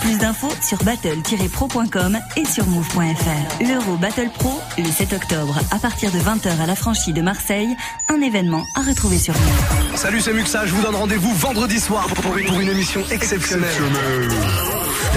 Plus 0.00 0.18
d'infos 0.18 0.52
sur 0.66 0.78
battle-pro.com 0.84 2.18
et 2.36 2.44
sur 2.44 2.66
move.fr. 2.66 3.62
L'Euro 3.64 3.96
Battle 3.98 4.30
Pro, 4.36 4.60
le 4.78 4.90
7 4.90 5.12
octobre 5.12 5.58
à 5.70 5.78
partir 5.78 6.10
de 6.10 6.18
20h 6.18 6.60
à 6.60 6.66
la 6.66 6.74
franchise 6.74 7.14
de 7.14 7.22
Marseille, 7.22 7.76
un 8.08 8.20
événement 8.20 8.64
à 8.74 8.82
retrouver 8.82 9.18
sur 9.18 9.34
Move. 9.34 9.96
Salut, 9.96 10.20
c'est 10.20 10.32
Muxa, 10.32 10.66
je 10.66 10.74
vous 10.74 10.82
donne 10.82 10.94
rendez-vous 10.94 11.32
vendredi 11.34 11.78
soir 11.78 12.06
pour 12.08 12.36
une, 12.36 12.47
pour 12.48 12.60
une 12.60 12.68
émission 12.70 13.02
exceptionnelle. 13.10 13.68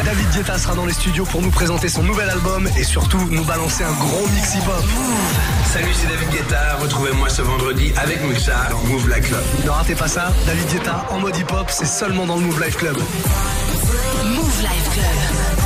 David 0.04 0.30
Guetta 0.32 0.58
sera 0.58 0.76
dans 0.76 0.86
les 0.86 0.94
studios 0.94 1.26
pour 1.26 1.42
nous 1.42 1.50
présenter 1.50 1.88
son 1.88 2.04
nouvel 2.04 2.30
album 2.30 2.68
et 2.78 2.84
surtout 2.84 3.20
nous 3.30 3.44
balancer 3.46 3.84
un 3.84 3.92
gros 3.92 4.28
mix 4.28 4.56
hip-hop. 4.56 4.84
Salut, 5.72 5.94
c'est 5.94 6.08
David 6.08 6.30
Guetta. 6.30 6.78
Retrouvez-moi 6.82 7.30
ce 7.30 7.42
vendredi 7.42 7.94
avec 7.98 8.22
Muxa 8.24 8.68
dans 8.70 8.84
Move 8.84 9.10
Life 9.10 9.30
Club. 9.30 9.44
Ne 9.64 9.70
ratez 9.70 9.96
pas 9.96 10.08
ça, 10.08 10.34
David 10.46 10.68
Guetta 10.68 11.06
en 11.10 11.20
mode 11.20 11.38
hip-hop, 11.38 11.68
c'est 11.70 11.86
seulement 11.86 12.26
dans 12.26 12.36
le 12.36 12.42
Move 12.42 12.62
Life 12.64 12.78
Club. 12.78 12.98
Move 12.98 14.62
Life 14.62 14.90
Club. 14.94 15.61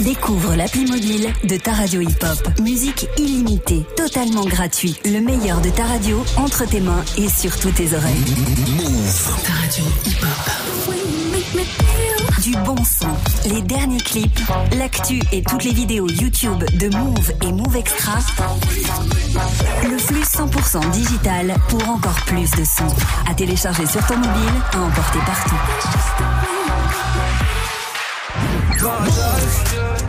Découvre 0.00 0.54
l'appli 0.54 0.84
mobile 0.84 1.32
de 1.44 1.56
ta 1.56 1.72
radio 1.72 2.00
hip-hop. 2.00 2.60
Musique 2.60 3.06
illimitée, 3.18 3.84
totalement 3.96 4.44
gratuit. 4.44 4.98
Le 5.04 5.20
meilleur 5.20 5.60
de 5.60 5.70
ta 5.70 5.84
radio 5.84 6.24
entre 6.36 6.66
tes 6.66 6.80
mains 6.80 7.04
et 7.18 7.28
sur 7.28 7.58
toutes 7.58 7.74
tes 7.74 7.94
oreilles. 7.94 8.24
Move. 8.76 9.42
Ta 9.44 9.52
radio 9.52 9.84
hip-hop. 10.06 10.72
Du 12.42 12.52
bon 12.64 12.76
son, 12.84 13.08
les 13.48 13.62
derniers 13.62 14.00
clips, 14.00 14.40
l'actu 14.76 15.20
et 15.30 15.42
toutes 15.42 15.62
les 15.62 15.72
vidéos 15.72 16.08
YouTube 16.08 16.64
de 16.74 16.88
Move 16.96 17.32
et 17.40 17.52
Move 17.52 17.76
Extra. 17.76 18.18
Le 19.88 19.96
flux 19.96 20.22
100% 20.22 20.90
digital 20.90 21.54
pour 21.68 21.88
encore 21.88 22.20
plus 22.26 22.50
de 22.50 22.64
son. 22.64 22.88
À 23.30 23.34
télécharger 23.34 23.86
sur 23.86 24.04
ton 24.06 24.16
mobile, 24.16 24.60
à 24.72 24.80
emporter 24.80 25.18
partout. 25.20 26.51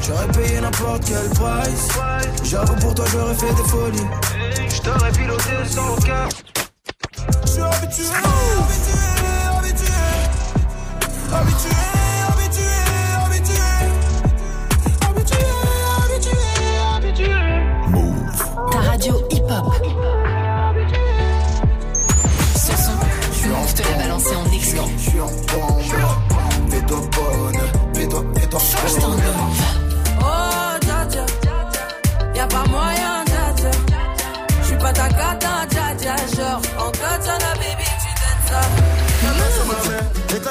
J'aurais 0.02 0.28
payé 0.32 0.60
n'importe 0.60 1.04
quel 1.06 1.30
price. 1.30 1.90
J'avoue 2.44 2.76
pour 2.78 2.96
toi 2.96 3.06
j'aurais 3.12 3.36
fait 3.36 3.54
des 3.54 3.70
folies. 3.70 4.08
Je 4.68 4.82
t'aurais 4.82 5.12
piloté 5.12 5.66
sans 5.66 5.94
aucun 5.94 6.28
Je 7.46 7.52
suis 7.52 7.62
habitué, 7.62 8.04
habitué, 8.58 8.98
habitué. 9.56 9.94
Habitué. 11.32 12.03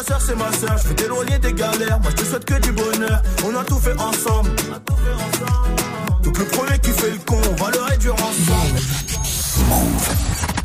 Ta 0.03 0.19
soeur, 0.19 0.21
c'est 0.21 0.37
ma 0.37 0.53
soeur. 0.53 0.79
Je 0.79 0.89
veux 0.89 0.95
t'éloigner 0.95 1.39
des 1.39 1.53
galères. 1.53 2.01
Moi, 2.01 2.11
je 2.11 2.23
te 2.23 2.25
souhaite 2.25 2.45
que 2.45 2.55
du 2.61 2.73
bonheur. 2.73 3.23
On 3.45 3.55
a 3.57 3.65
tout 3.65 3.79
fait 3.79 3.99
ensemble. 4.01 4.51
Donc 6.23 6.39
le 6.39 6.45
premier 6.45 6.79
qui 6.79 6.91
fait 6.91 7.11
le 7.11 7.19
con, 7.19 7.41
on 7.51 7.63
va 7.63 7.71
le 7.71 7.83
réduire 7.83 8.15
ensemble. 8.15 8.81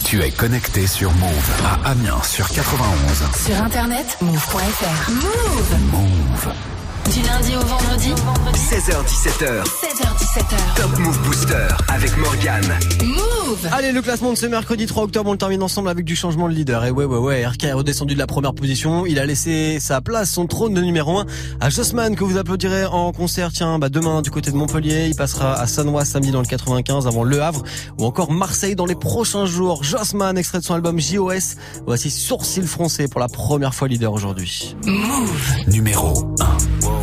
Tu 0.06 0.22
es 0.22 0.32
connecté 0.32 0.88
sur 0.88 1.12
Move 1.14 1.52
à 1.66 1.90
Amiens 1.90 2.22
sur 2.24 2.48
91. 2.48 3.46
Sur 3.46 3.62
internet, 3.62 4.18
move.fr. 4.22 5.12
Move 5.12 5.92
Move. 5.92 6.77
Du 7.14 7.22
lundi 7.22 7.56
au 7.56 7.62
vendredi 7.62 8.10
16h17h. 8.54 9.64
16h17h. 9.64 10.76
Top 10.76 11.00
Move 11.00 11.20
Booster 11.24 11.68
avec 11.88 12.18
Morgane. 12.18 12.78
Move 13.02 13.68
Allez, 13.72 13.94
le 13.94 14.02
classement 14.02 14.34
de 14.34 14.38
ce 14.38 14.46
mercredi 14.46 14.86
3 14.88 15.04
octobre, 15.04 15.30
on 15.30 15.32
le 15.32 15.38
termine 15.38 15.64
ensemble 15.64 15.88
avec 15.88 16.04
du 16.04 16.18
changement 16.18 16.50
de 16.50 16.54
leader. 16.54 16.84
Et 16.84 16.92
ouais, 16.92 17.06
ouais, 17.06 17.18
ouais, 17.18 17.46
RK 17.46 17.64
est 17.64 17.74
redescendu 17.74 18.14
de 18.14 18.20
la 18.20 18.28
première 18.28 18.54
position. 18.54 19.06
Il 19.06 19.20
a 19.20 19.26
laissé 19.26 19.80
sa 19.80 20.02
place, 20.02 20.32
son 20.32 20.48
trône 20.48 20.74
de 20.74 20.82
numéro 20.82 21.18
1 21.18 21.26
à 21.62 21.70
Jossman, 21.70 22.16
que 22.16 22.26
vous 22.26 22.38
applaudirez 22.38 22.86
en 22.86 23.14
concert, 23.14 23.52
tiens, 23.54 23.80
bah, 23.80 23.90
demain 23.90 24.22
du 24.22 24.30
côté 24.30 24.52
de 24.52 24.58
Montpellier. 24.58 25.08
Il 25.08 25.16
passera 25.16 25.54
à 25.54 25.66
Sanois 25.66 26.04
samedi 26.04 26.32
dans 26.32 26.42
le 26.42 26.48
95 26.48 27.08
avant 27.08 27.24
Le 27.24 27.42
Havre 27.42 27.64
ou 27.98 28.06
encore 28.06 28.32
Marseille 28.32 28.76
dans 28.76 28.86
les 28.86 28.96
prochains 28.96 29.46
jours. 29.46 29.84
Jossman, 29.84 30.38
extrait 30.38 30.60
de 30.60 30.66
son 30.66 30.74
album 30.74 31.00
JOS. 31.00 31.56
Voici 31.86 32.10
Sourcil 32.10 32.68
froncé 32.68 33.08
pour 33.08 33.22
la 33.22 33.30
première 33.30 33.74
fois 33.74 33.88
leader 33.88 34.12
aujourd'hui. 34.12 34.76
Move 34.86 35.54
Numéro 35.68 36.36
1. 36.40 36.97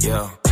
Yeah. 0.00 0.47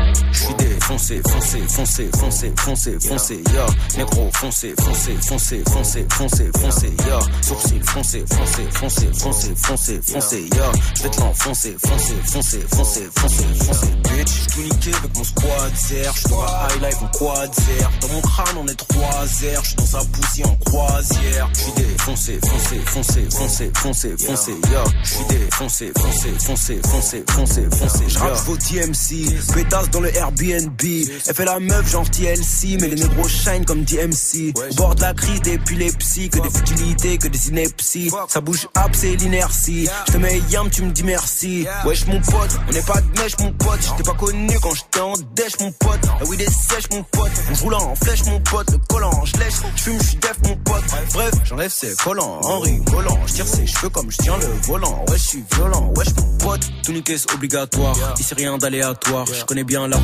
Défoncé, 0.87 1.21
foncé, 1.29 1.59
foncé, 1.67 2.11
foncé, 2.17 2.53
foncé, 2.57 2.97
foncé, 3.01 3.43
yeah. 3.53 3.67
Négro, 3.97 4.31
foncé, 4.33 4.73
foncé, 4.79 5.17
foncé, 5.21 5.65
foncé, 5.69 6.07
foncé, 6.13 6.51
foncé, 6.61 6.93
yeah. 7.09 7.19
Sourcil, 7.43 7.83
foncé, 7.83 8.25
foncé, 8.31 8.63
foncé, 8.71 9.09
foncé, 9.13 9.55
foncé, 9.57 10.01
foncé, 10.01 10.49
yeah. 10.55 10.71
J'vais 10.95 11.11
te 11.11 11.21
l'enfoncer, 11.21 11.77
foncé, 11.85 12.15
foncé, 12.27 12.61
foncé, 12.73 13.09
foncé, 13.17 13.45
foncé, 13.65 13.87
bitch. 14.05 14.31
J'suis 14.49 14.63
niqué 14.63 14.91
avec 14.95 15.17
mon 15.17 15.25
squad 15.25 15.75
zer, 15.75 16.13
j'suis 16.15 16.31
dans 16.31 16.43
la 16.45 16.69
high 16.71 16.83
life 16.85 17.03
en 17.03 17.19
quad 17.19 17.53
zer. 17.53 17.91
Dans 18.03 18.09
mon 18.09 18.21
crâne 18.21 18.57
on 18.57 18.69
est 18.69 18.77
trois 18.77 19.43
airs, 19.43 19.65
j'suis 19.65 19.77
dans 19.77 19.87
sa 19.87 19.99
poussée 20.05 20.45
en 20.45 20.57
croisière. 20.67 21.51
J'suis 21.53 21.73
défoncé, 21.73 22.39
foncé, 22.47 22.81
foncé, 22.87 23.27
foncé, 23.29 23.71
foncé, 23.75 24.17
foncé, 24.25 24.55
yeah. 24.71 24.85
J'suis 25.03 25.25
défoncé, 25.29 25.93
foncé, 25.99 26.33
foncé, 26.39 26.81
foncé, 26.87 27.25
foncé, 27.29 27.63
foncé, 27.73 28.05
J'rappe 28.07 28.37
vos 28.45 28.57
DMC, 28.57 29.53
pétasse 29.53 29.91
dans 29.91 30.01
le 30.01 30.17
Airbnb. 30.17 30.76
Elle 30.83 31.35
fait 31.35 31.45
la 31.45 31.59
meuf 31.59 31.91
genre 31.91 32.09
TLC, 32.09 32.79
mais 32.81 32.89
les 32.89 32.97
négros 32.97 33.29
shine 33.29 33.65
comme 33.65 33.85
DMC. 33.85 34.53
Bord 34.77 34.95
de 34.95 35.03
la 35.03 35.15
crise 35.15 35.41
d'épilepsie, 35.41 36.29
que 36.29 36.41
des 36.41 36.51
futilités, 36.51 37.19
que 37.19 37.29
des 37.29 37.49
inepties. 37.49 38.11
Ça 38.29 38.41
bouge 38.41 38.69
up, 38.77 38.91
c'est 38.93 39.17
l'inertie. 39.17 39.89
Je 40.07 40.13
te 40.13 40.19
mets 40.19 40.41
yam, 40.51 40.71
tu 40.71 40.83
me 40.83 40.91
dis 40.91 41.05
merci. 41.05 41.67
Wesh 41.85 42.07
mon 42.07 42.21
pote, 42.21 42.51
on 42.69 42.73
n'est 42.73 42.83
pas 42.83 43.01
de 43.01 43.21
mèche 43.21 43.39
mon 43.41 43.53
pote. 43.53 43.81
J'étais 43.83 44.03
pas 44.03 44.17
connu 44.17 44.59
quand 44.61 44.75
j'étais 44.75 45.01
en 45.01 45.15
dèche 45.35 45.59
mon 45.61 45.73
pote. 45.73 46.01
La 46.21 46.27
weed 46.27 46.41
est 46.41 46.51
sèche 46.51 46.91
mon 46.93 47.03
pote. 47.05 47.33
On 47.51 47.55
roule 47.55 47.75
en 47.75 47.95
flèche 47.95 48.25
mon 48.25 48.41
pote. 48.41 48.71
Le 48.71 48.79
collant, 48.89 49.25
je 49.25 49.37
lèche, 49.39 49.55
je 49.77 49.83
fume, 49.83 49.99
je 50.01 50.07
suis 50.07 50.17
def 50.19 50.37
mon 50.45 50.57
pote. 50.57 50.85
Bref, 51.13 51.35
j'enlève 51.45 51.71
ses 51.71 51.95
collants 51.97 52.41
en 52.43 52.61
rigolant. 52.61 53.19
Je 53.27 53.35
tire 53.35 53.47
ses 53.47 53.67
cheveux 53.67 53.89
comme 53.89 54.11
je 54.11 54.19
tiens 54.19 54.37
le 54.39 54.47
volant. 54.67 55.05
Wesh, 55.09 55.21
je 55.21 55.27
suis 55.27 55.45
violent, 55.55 55.93
wesh 55.97 56.09
mon 56.17 56.39
pote. 56.39 56.61
Tout 56.85 56.93
niquer 56.93 57.19
c'est 57.19 57.33
obligatoire. 57.33 57.97
Ici 58.19 58.35
rien 58.35 58.59
d'aléatoire. 58.59 59.27
Je 59.27 59.45
connais 59.45 59.65
bien 59.65 59.89
la 59.89 59.99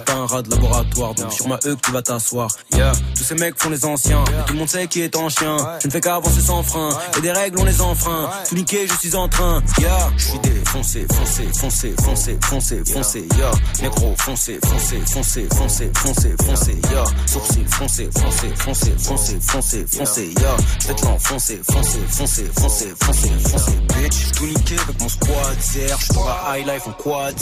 pas 0.00 0.14
un 0.14 0.26
rat 0.26 0.42
de 0.42 0.50
laboratoire, 0.50 1.14
donc 1.14 1.32
sur 1.32 1.48
ma 1.48 1.56
E 1.56 1.74
que 1.74 1.80
tu 1.80 1.92
vas 1.92 2.02
t'asseoir. 2.02 2.48
Yeah, 2.74 2.92
tous 3.16 3.24
ces 3.24 3.34
mecs 3.34 3.60
font 3.60 3.70
les 3.70 3.84
anciens. 3.84 4.24
Et 4.24 4.46
tout 4.46 4.52
le 4.54 4.58
monde 4.60 4.68
sait 4.68 4.86
qui 4.86 5.02
est 5.02 5.16
en 5.16 5.28
chien. 5.28 5.56
Je 5.80 5.86
ne 5.88 5.92
fais 5.92 6.00
qu'avancer 6.00 6.40
sans 6.40 6.62
frein. 6.62 6.90
Et 7.18 7.20
des 7.20 7.32
règles, 7.32 7.58
on 7.60 7.64
les 7.64 7.80
enfreint. 7.80 8.30
Tout 8.48 8.54
niqué, 8.54 8.86
je 8.86 8.94
suis 8.94 9.14
en 9.14 9.28
train. 9.28 9.62
Yeah, 9.78 10.10
je 10.16 10.24
suis 10.24 10.38
défoncé, 10.38 11.06
foncé, 11.12 11.48
foncé, 11.58 11.94
foncé, 12.02 12.38
foncé, 12.42 12.82
foncé. 12.84 13.28
Yeah, 13.36 13.50
négro, 13.82 14.14
foncé, 14.18 14.58
foncé, 14.64 15.00
foncé, 15.12 15.48
foncé, 15.54 15.90
foncé, 15.94 16.34
foncé. 16.44 16.78
Yeah, 16.90 17.04
sourcil, 17.26 17.66
foncé, 17.68 18.10
foncé, 18.18 18.48
foncé, 18.56 18.92
foncé, 18.98 19.38
foncé, 19.40 19.86
foncé. 19.86 20.34
Yeah, 20.38 20.56
je 20.80 20.88
vais 20.88 20.94
te 20.94 21.04
l'enfoncer, 21.04 21.60
foncé, 21.70 21.98
foncé, 22.08 22.44
foncé, 22.54 22.94
foncé, 23.00 23.28
foncé, 23.48 23.72
bitch. 23.94 24.32
Tout 24.32 24.46
niqué 24.46 24.76
avec 24.78 25.00
mon 25.00 25.08
squad 25.08 25.60
zer. 25.60 25.98
J'suis 25.98 26.14
dans 26.14 26.26
la 26.26 26.58
high 26.58 26.66
life 26.66 26.86
en 26.86 26.92
quad. 26.92 27.34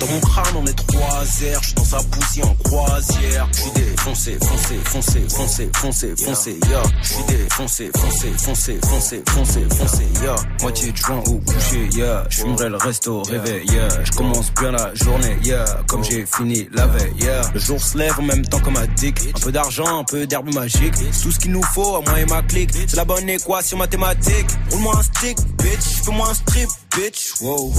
Dans 0.00 0.06
mon 0.06 0.20
crâne, 0.20 0.56
on 0.56 0.66
est 0.66 0.74
trois 0.74 1.24
airs. 1.42 1.60
J'suis 1.62 1.74
dans 1.74 1.95
sa 1.96 2.08
poussée 2.08 2.42
en 2.42 2.54
croisière. 2.64 3.48
J'suis 3.52 3.70
défoncé, 3.72 4.38
foncé, 4.40 4.80
foncé, 4.84 5.20
foncé, 5.28 5.70
foncé, 5.74 6.14
foncé, 6.16 6.58
yeah. 6.68 6.82
J'suis 7.02 7.24
défoncé, 7.28 7.90
foncé, 7.96 8.32
foncé, 8.38 8.78
foncé, 8.84 9.22
foncé, 9.28 9.66
foncé, 9.70 10.06
yeah. 10.22 10.34
Moitié 10.60 10.92
de 10.92 10.96
joint 10.96 11.22
au 11.26 11.38
coucher, 11.38 11.88
yeah. 11.94 12.24
J'fumerai 12.30 12.68
le 12.68 12.76
resto 12.76 13.22
réveil, 13.22 13.66
yeah. 13.70 13.88
J'commence 14.04 14.52
bien 14.54 14.72
la 14.72 14.94
journée, 14.94 15.36
yeah. 15.42 15.64
Comme 15.86 16.04
j'ai 16.04 16.26
fini 16.26 16.68
la 16.72 16.86
veille, 16.86 17.14
yeah. 17.20 17.40
Le 17.54 17.60
jour 17.60 17.80
se 17.80 17.96
lève 17.98 18.18
en 18.18 18.22
même 18.22 18.44
temps 18.44 18.60
comme 18.60 18.76
un 18.76 18.86
dick. 18.96 19.18
Un 19.34 19.40
peu 19.40 19.52
d'argent, 19.52 20.00
un 20.00 20.04
peu 20.04 20.26
d'herbe 20.26 20.52
magique. 20.54 20.94
Tout 21.22 21.32
ce 21.32 21.38
qu'il 21.38 21.52
nous 21.52 21.62
faut 21.74 21.96
à 21.96 22.00
moi 22.00 22.20
et 22.20 22.26
ma 22.26 22.42
clique. 22.42 22.70
C'est 22.86 22.96
la 22.96 23.04
bonne 23.04 23.28
équation 23.28 23.78
mathématique. 23.78 24.46
Roule-moi 24.70 24.96
un 24.98 25.02
stick, 25.02 25.38
bitch. 25.58 26.02
Fais-moi 26.04 26.28
un 26.28 26.34
strip, 26.34 26.68
bitch. 26.96 27.40
Wow. 27.40 27.72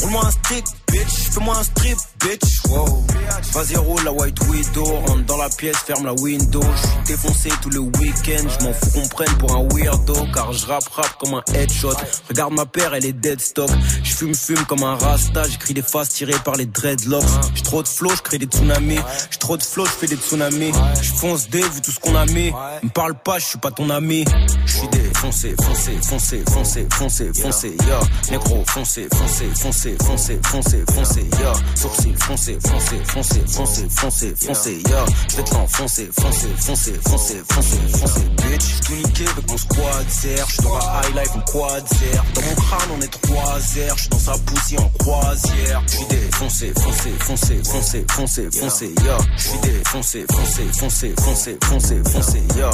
Roule-moi 0.00 0.26
un 0.26 0.30
stick, 0.30 0.64
bitch. 0.90 1.30
Fais-moi 1.30 1.56
un 1.56 1.62
strip, 1.62 1.98
bitch. 2.20 2.62
Wow. 2.68 3.04
Vas-y, 3.52 3.76
roule 3.76 4.02
la 4.04 4.12
white 4.12 4.38
widow. 4.48 4.84
Rentre 4.84 5.24
dans 5.26 5.36
la 5.36 5.48
pièce, 5.50 5.76
ferme 5.76 6.06
la 6.06 6.14
window. 6.14 6.62
J'suis 6.76 7.14
défoncé 7.14 7.50
tout 7.60 7.70
le 7.70 7.80
week-end. 7.80 8.48
J'm'en 8.48 8.72
fous 8.72 8.90
qu'on 8.94 9.08
prenne 9.08 9.36
pour 9.38 9.54
un 9.54 9.68
weirdo. 9.72 10.14
Car 10.34 10.52
je 10.52 10.66
rappe 10.66 10.88
rap 10.88 11.18
comme 11.18 11.34
un 11.34 11.42
headshot. 11.54 11.94
Regarde 12.28 12.54
ma 12.54 12.66
paire, 12.66 12.94
elle 12.94 13.04
est 13.04 13.12
dead 13.12 13.40
stock. 13.40 13.70
J'fume, 14.02 14.34
fume 14.34 14.64
comme 14.66 14.82
un 14.82 14.96
rasta. 14.96 15.42
J'écris 15.48 15.74
des 15.74 15.82
faces 15.82 16.10
tirées 16.10 16.38
par 16.44 16.56
les 16.56 16.66
dreadlocks. 16.66 17.24
J'ai 17.54 17.62
trop 17.62 17.82
de 17.82 17.88
flow, 17.88 18.10
j'crée 18.16 18.38
des 18.38 18.46
tsunamis. 18.46 19.00
J'ai 19.30 19.38
trop 19.38 19.56
de 19.56 19.62
flow, 19.62 19.84
j'fais 19.84 20.06
des 20.06 20.16
tsunamis. 20.16 20.72
J'fonce 21.00 21.48
dé, 21.48 21.60
vu 21.60 21.80
tout 21.82 21.92
ce 21.92 22.00
qu'on 22.00 22.16
a 22.16 22.26
mis. 22.26 22.52
Me 22.82 22.88
parle 22.88 23.14
pas, 23.14 23.38
j'suis 23.38 23.58
pas 23.58 23.70
ton 23.70 23.90
ami. 23.90 24.24
J'suis 24.66 24.88
défoncé, 25.22 25.54
foncé, 25.62 25.98
foncé, 26.02 26.42
foncé, 26.50 26.86
foncé, 26.90 27.32
foncé, 27.32 27.76
yeah. 27.86 28.00
Négro, 28.30 28.64
foncé, 28.66 29.08
foncé, 29.14 29.44
foncé, 29.54 29.96
foncé, 30.02 30.40
foncé, 30.42 30.84
foncé, 30.92 31.20
yeah. 31.38 31.52
Sourcil, 31.76 32.16
foncé, 32.18 32.58
foncé, 32.66 32.96
foncé, 33.06 33.42
foncé, 33.46 33.86
foncé, 33.88 34.34
foncé, 34.34 34.82
yeah. 34.88 35.04
J'vais 35.28 35.44
te 35.44 35.54
l'enfoncer, 35.54 36.10
foncé, 36.20 36.48
foncé, 36.58 36.92
foncé, 37.06 37.42
foncé, 37.48 37.78
foncé, 37.98 38.20
bitch. 38.36 38.62
J'suis 38.62 38.80
tout 38.80 38.94
niqué 38.94 39.24
avec 39.28 39.48
mon 39.48 39.56
squad 39.56 40.10
zer. 40.10 40.46
J'suis 40.48 40.62
dans 40.64 40.78
la 40.78 41.02
high 41.04 41.14
life 41.14 41.36
en 41.36 41.40
quad 41.40 41.88
zer. 41.88 42.24
Dans 42.34 42.42
mon 42.42 42.54
crâne, 42.56 42.88
on 42.96 43.00
est 43.00 43.20
trois 43.22 43.58
airs. 43.78 43.96
J'suis 43.96 44.08
dans 44.08 44.18
sa 44.18 44.32
poussée 44.38 44.78
en 44.78 44.88
croisière. 44.98 45.82
J'suis 45.86 46.06
défoncé, 46.06 46.72
foncé, 46.74 47.10
foncé, 47.20 47.60
foncé, 47.62 48.04
foncé, 48.10 48.48
foncé, 48.50 48.94
yeah. 49.04 49.18
J'suis 49.36 49.58
défoncé, 49.62 50.26
foncé, 50.28 50.64
foncé, 50.72 51.14
foncé, 51.16 51.58
foncé, 51.62 52.02
foncé, 52.10 52.42
yeah. 52.56 52.70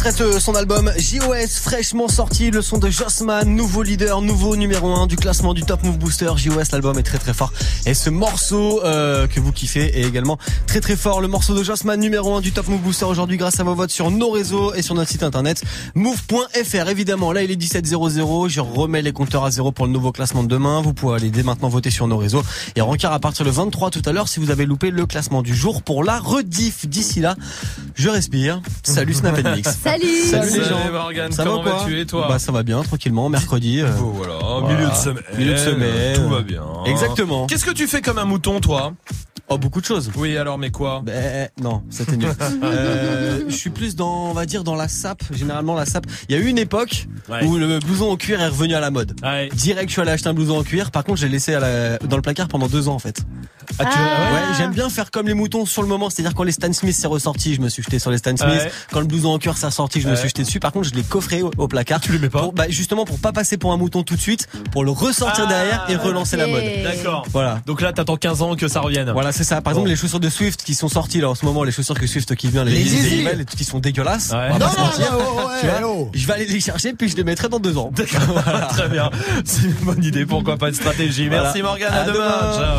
Extrait 0.00 0.26
de 0.26 0.38
son 0.38 0.54
album 0.54 0.92
JOS 0.96 1.58
fraîchement 1.60 2.06
sorti, 2.06 2.52
le 2.52 2.62
son 2.62 2.78
de 2.78 2.88
Jossman, 2.88 3.48
nouveau 3.48 3.82
leader, 3.82 4.22
nouveau 4.22 4.54
numéro 4.54 4.94
1 4.94 5.08
du 5.08 5.16
classement 5.16 5.54
du 5.54 5.64
Top 5.64 5.82
Move 5.82 5.98
Booster. 5.98 6.30
JOS, 6.36 6.70
l'album 6.70 6.96
est 7.00 7.02
très 7.02 7.18
très 7.18 7.34
fort. 7.34 7.52
Et 7.84 7.94
ce 7.94 8.08
morceau 8.08 8.80
euh, 8.84 9.26
que 9.26 9.40
vous 9.40 9.50
kiffez 9.50 9.98
est 9.98 10.06
également 10.06 10.38
très 10.68 10.80
très 10.80 10.94
fort. 10.94 11.20
Le 11.20 11.26
morceau 11.26 11.52
de 11.52 11.64
Jossman, 11.64 11.98
numéro 11.98 12.32
1 12.36 12.42
du 12.42 12.52
Top 12.52 12.68
Move 12.68 12.80
Booster 12.80 13.06
aujourd'hui 13.06 13.38
grâce 13.38 13.58
à 13.58 13.64
vos 13.64 13.74
votes 13.74 13.90
sur 13.90 14.12
nos 14.12 14.30
réseaux 14.30 14.72
et 14.72 14.82
sur 14.82 14.94
notre 14.94 15.10
site 15.10 15.24
internet 15.24 15.64
move.fr. 15.96 16.88
Évidemment, 16.88 17.32
là 17.32 17.42
il 17.42 17.50
est 17.50 17.60
17.00, 17.60 18.48
je 18.48 18.60
remets 18.60 19.02
les 19.02 19.12
compteurs 19.12 19.44
à 19.44 19.50
zéro 19.50 19.72
pour 19.72 19.86
le 19.86 19.92
nouveau 19.92 20.12
classement 20.12 20.44
de 20.44 20.48
demain. 20.48 20.80
Vous 20.80 20.94
pouvez 20.94 21.16
aller 21.16 21.30
dès 21.30 21.42
maintenant 21.42 21.70
voter 21.70 21.90
sur 21.90 22.06
nos 22.06 22.18
réseaux. 22.18 22.44
Et 22.76 22.82
rencard 22.82 23.12
à 23.12 23.18
partir 23.18 23.44
de 23.44 23.50
23 23.50 23.90
tout 23.90 24.02
à 24.04 24.12
l'heure 24.12 24.28
si 24.28 24.38
vous 24.38 24.52
avez 24.52 24.64
loupé 24.64 24.92
le 24.92 25.06
classement 25.06 25.42
du 25.42 25.56
jour 25.56 25.82
pour 25.82 26.04
la 26.04 26.20
rediff. 26.20 26.86
D'ici 26.86 27.18
là, 27.18 27.34
je 27.96 28.08
respire. 28.08 28.62
Salut 28.84 29.14
Snap 29.14 29.42
Mix. 29.42 29.76
Salut 29.88 30.06
Salut 30.06 30.44
les 30.46 30.50
Salut 30.50 30.64
gens. 30.68 30.92
Morgane, 30.92 31.32
ça 31.32 31.44
comment 31.44 31.62
vas-tu 31.62 31.98
et 32.00 32.06
toi 32.06 32.26
Bah 32.28 32.38
ça 32.38 32.52
va 32.52 32.62
bien, 32.62 32.82
tranquillement, 32.82 33.28
mercredi. 33.28 33.80
euh, 33.80 33.90
Bon, 33.92 34.10
voilà, 34.10 34.34
milieu 34.74 34.88
de 34.90 34.94
semaine. 34.94 35.22
Milieu 35.36 35.52
de 35.52 35.56
semaine. 35.58 36.16
Tout 36.16 36.28
va 36.28 36.42
bien. 36.42 36.62
Exactement. 36.86 37.46
Qu'est-ce 37.46 37.64
que 37.64 37.70
tu 37.70 37.86
fais 37.86 38.02
comme 38.02 38.18
un 38.18 38.24
mouton, 38.26 38.60
toi 38.60 38.92
Oh, 39.50 39.56
beaucoup 39.56 39.80
de 39.80 39.86
choses. 39.86 40.10
Oui, 40.16 40.36
alors, 40.36 40.58
mais 40.58 40.70
quoi? 40.70 41.00
Ben 41.04 41.48
non, 41.62 41.82
c'était 41.90 42.16
nul. 42.16 42.28
Euh, 42.62 43.40
je 43.48 43.54
suis 43.54 43.70
plus 43.70 43.94
dans, 43.96 44.26
on 44.30 44.32
va 44.32 44.44
dire, 44.44 44.62
dans 44.64 44.74
la 44.74 44.88
sape. 44.88 45.22
Généralement, 45.32 45.74
la 45.74 45.86
sape. 45.86 46.04
Il 46.28 46.34
y 46.36 46.38
a 46.38 46.42
eu 46.42 46.46
une 46.48 46.58
époque 46.58 47.06
Ouais. 47.28 47.44
où 47.44 47.56
le 47.56 47.78
blouson 47.78 48.10
en 48.10 48.16
cuir 48.16 48.40
est 48.40 48.48
revenu 48.48 48.74
à 48.74 48.80
la 48.80 48.90
mode. 48.90 49.14
Ouais. 49.22 49.48
Direct, 49.54 49.88
je 49.88 49.92
suis 49.92 50.00
allé 50.02 50.10
acheter 50.10 50.28
un 50.28 50.34
blouson 50.34 50.58
en 50.58 50.62
cuir. 50.62 50.90
Par 50.90 51.04
contre, 51.04 51.18
j'ai 51.18 51.28
laissé 51.28 51.54
à 51.54 51.60
la- 51.60 51.98
dans 51.98 52.16
le 52.16 52.22
placard 52.22 52.48
pendant 52.48 52.66
deux 52.68 52.88
ans, 52.88 52.94
en 52.94 52.98
fait. 52.98 53.22
Ah, 53.78 53.84
tu- 53.84 53.90
ah 53.98 54.32
Ouais, 54.32 54.40
j'aime 54.56 54.72
bien 54.72 54.88
faire 54.88 55.10
comme 55.10 55.26
les 55.26 55.34
moutons 55.34 55.66
sur 55.66 55.82
le 55.82 55.88
moment. 55.88 56.08
C'est-à-dire 56.10 56.34
quand 56.34 56.42
les 56.42 56.52
Stan 56.52 56.72
Smith 56.72 56.94
s'est 56.96 57.06
ressorti, 57.06 57.54
je 57.54 57.60
me 57.60 57.68
suis 57.68 57.82
jeté 57.82 57.98
sur 57.98 58.10
les 58.10 58.18
Stan 58.18 58.34
Smith. 58.36 58.48
Ouais. 58.50 58.70
Quand 58.92 59.00
le 59.00 59.06
blouson 59.06 59.28
en 59.28 59.38
cuir 59.38 59.56
s'est 59.58 59.66
ressorti, 59.66 60.00
je 60.00 60.08
me 60.08 60.16
suis 60.16 60.28
jeté 60.28 60.42
dessus. 60.42 60.58
Par 60.60 60.72
contre, 60.72 60.88
je 60.88 60.94
l'ai 60.94 61.02
coffré 61.02 61.42
au, 61.42 61.50
au 61.58 61.68
placard. 61.68 62.00
Tu 62.00 62.12
le 62.12 62.18
mets 62.18 62.30
pas 62.30 62.40
Pour- 62.40 62.52
bah, 62.54 62.64
justement 62.68 63.04
pour 63.04 63.18
pas 63.18 63.32
passer 63.32 63.56
pour 63.58 63.72
un 63.72 63.76
mouton 63.76 64.02
tout 64.02 64.16
de 64.16 64.20
suite, 64.20 64.48
pour 64.72 64.84
le 64.84 64.90
ressortir 64.90 65.44
Ah, 65.46 65.50
derrière 65.50 65.86
et 65.90 65.96
relancer 65.96 66.36
la 66.38 66.46
mode. 66.46 66.62
D'accord. 66.82 67.26
Voilà. 67.30 67.60
Donc 67.66 67.80
là, 67.82 67.92
t'attends 67.92 68.16
15 68.16 68.40
ans 68.42 68.56
que 68.56 68.68
ça 68.68 68.80
revienne. 68.80 69.10
Voilà, 69.12 69.32
c'est 69.38 69.44
ça. 69.44 69.60
Par 69.62 69.72
exemple, 69.72 69.88
les 69.88 69.96
chaussures 69.96 70.18
de 70.20 70.28
Swift 70.28 70.62
qui 70.64 70.74
sont 70.74 70.88
sorties 70.88 71.20
là 71.20 71.30
en 71.30 71.34
ce 71.36 71.44
moment, 71.44 71.62
les 71.62 71.70
chaussures 71.72 71.94
que 71.94 72.06
Swift 72.06 72.34
qui 72.34 72.48
vient, 72.48 72.64
les, 72.64 72.72
Les 72.72 73.34
les- 73.36 73.44
qui 73.44 73.62
sont 73.64 73.78
dégueulasses. 73.78 74.30
Ouais. 74.32 74.50
Non, 74.50 74.58
non, 74.58 74.66
non, 75.80 76.10
je 76.12 76.26
vais 76.26 76.32
aller 76.32 76.46
les 76.46 76.60
chercher 76.60 76.92
puis 76.92 77.08
je 77.08 77.16
les 77.16 77.22
mettrai 77.24 77.48
dans 77.48 77.60
deux 77.60 77.78
ans. 77.78 77.92
Très 78.70 78.88
bien. 78.88 79.10
C'est 79.44 79.62
une 79.62 79.72
bonne 79.82 80.02
idée. 80.02 80.26
Pourquoi 80.26 80.56
pas 80.56 80.70
de 80.70 80.76
stratégie. 80.76 81.28
Merci 81.28 81.62
Morgane. 81.62 81.92
À, 81.92 82.04
demain. 82.04 82.16
Ciao. 82.56 82.76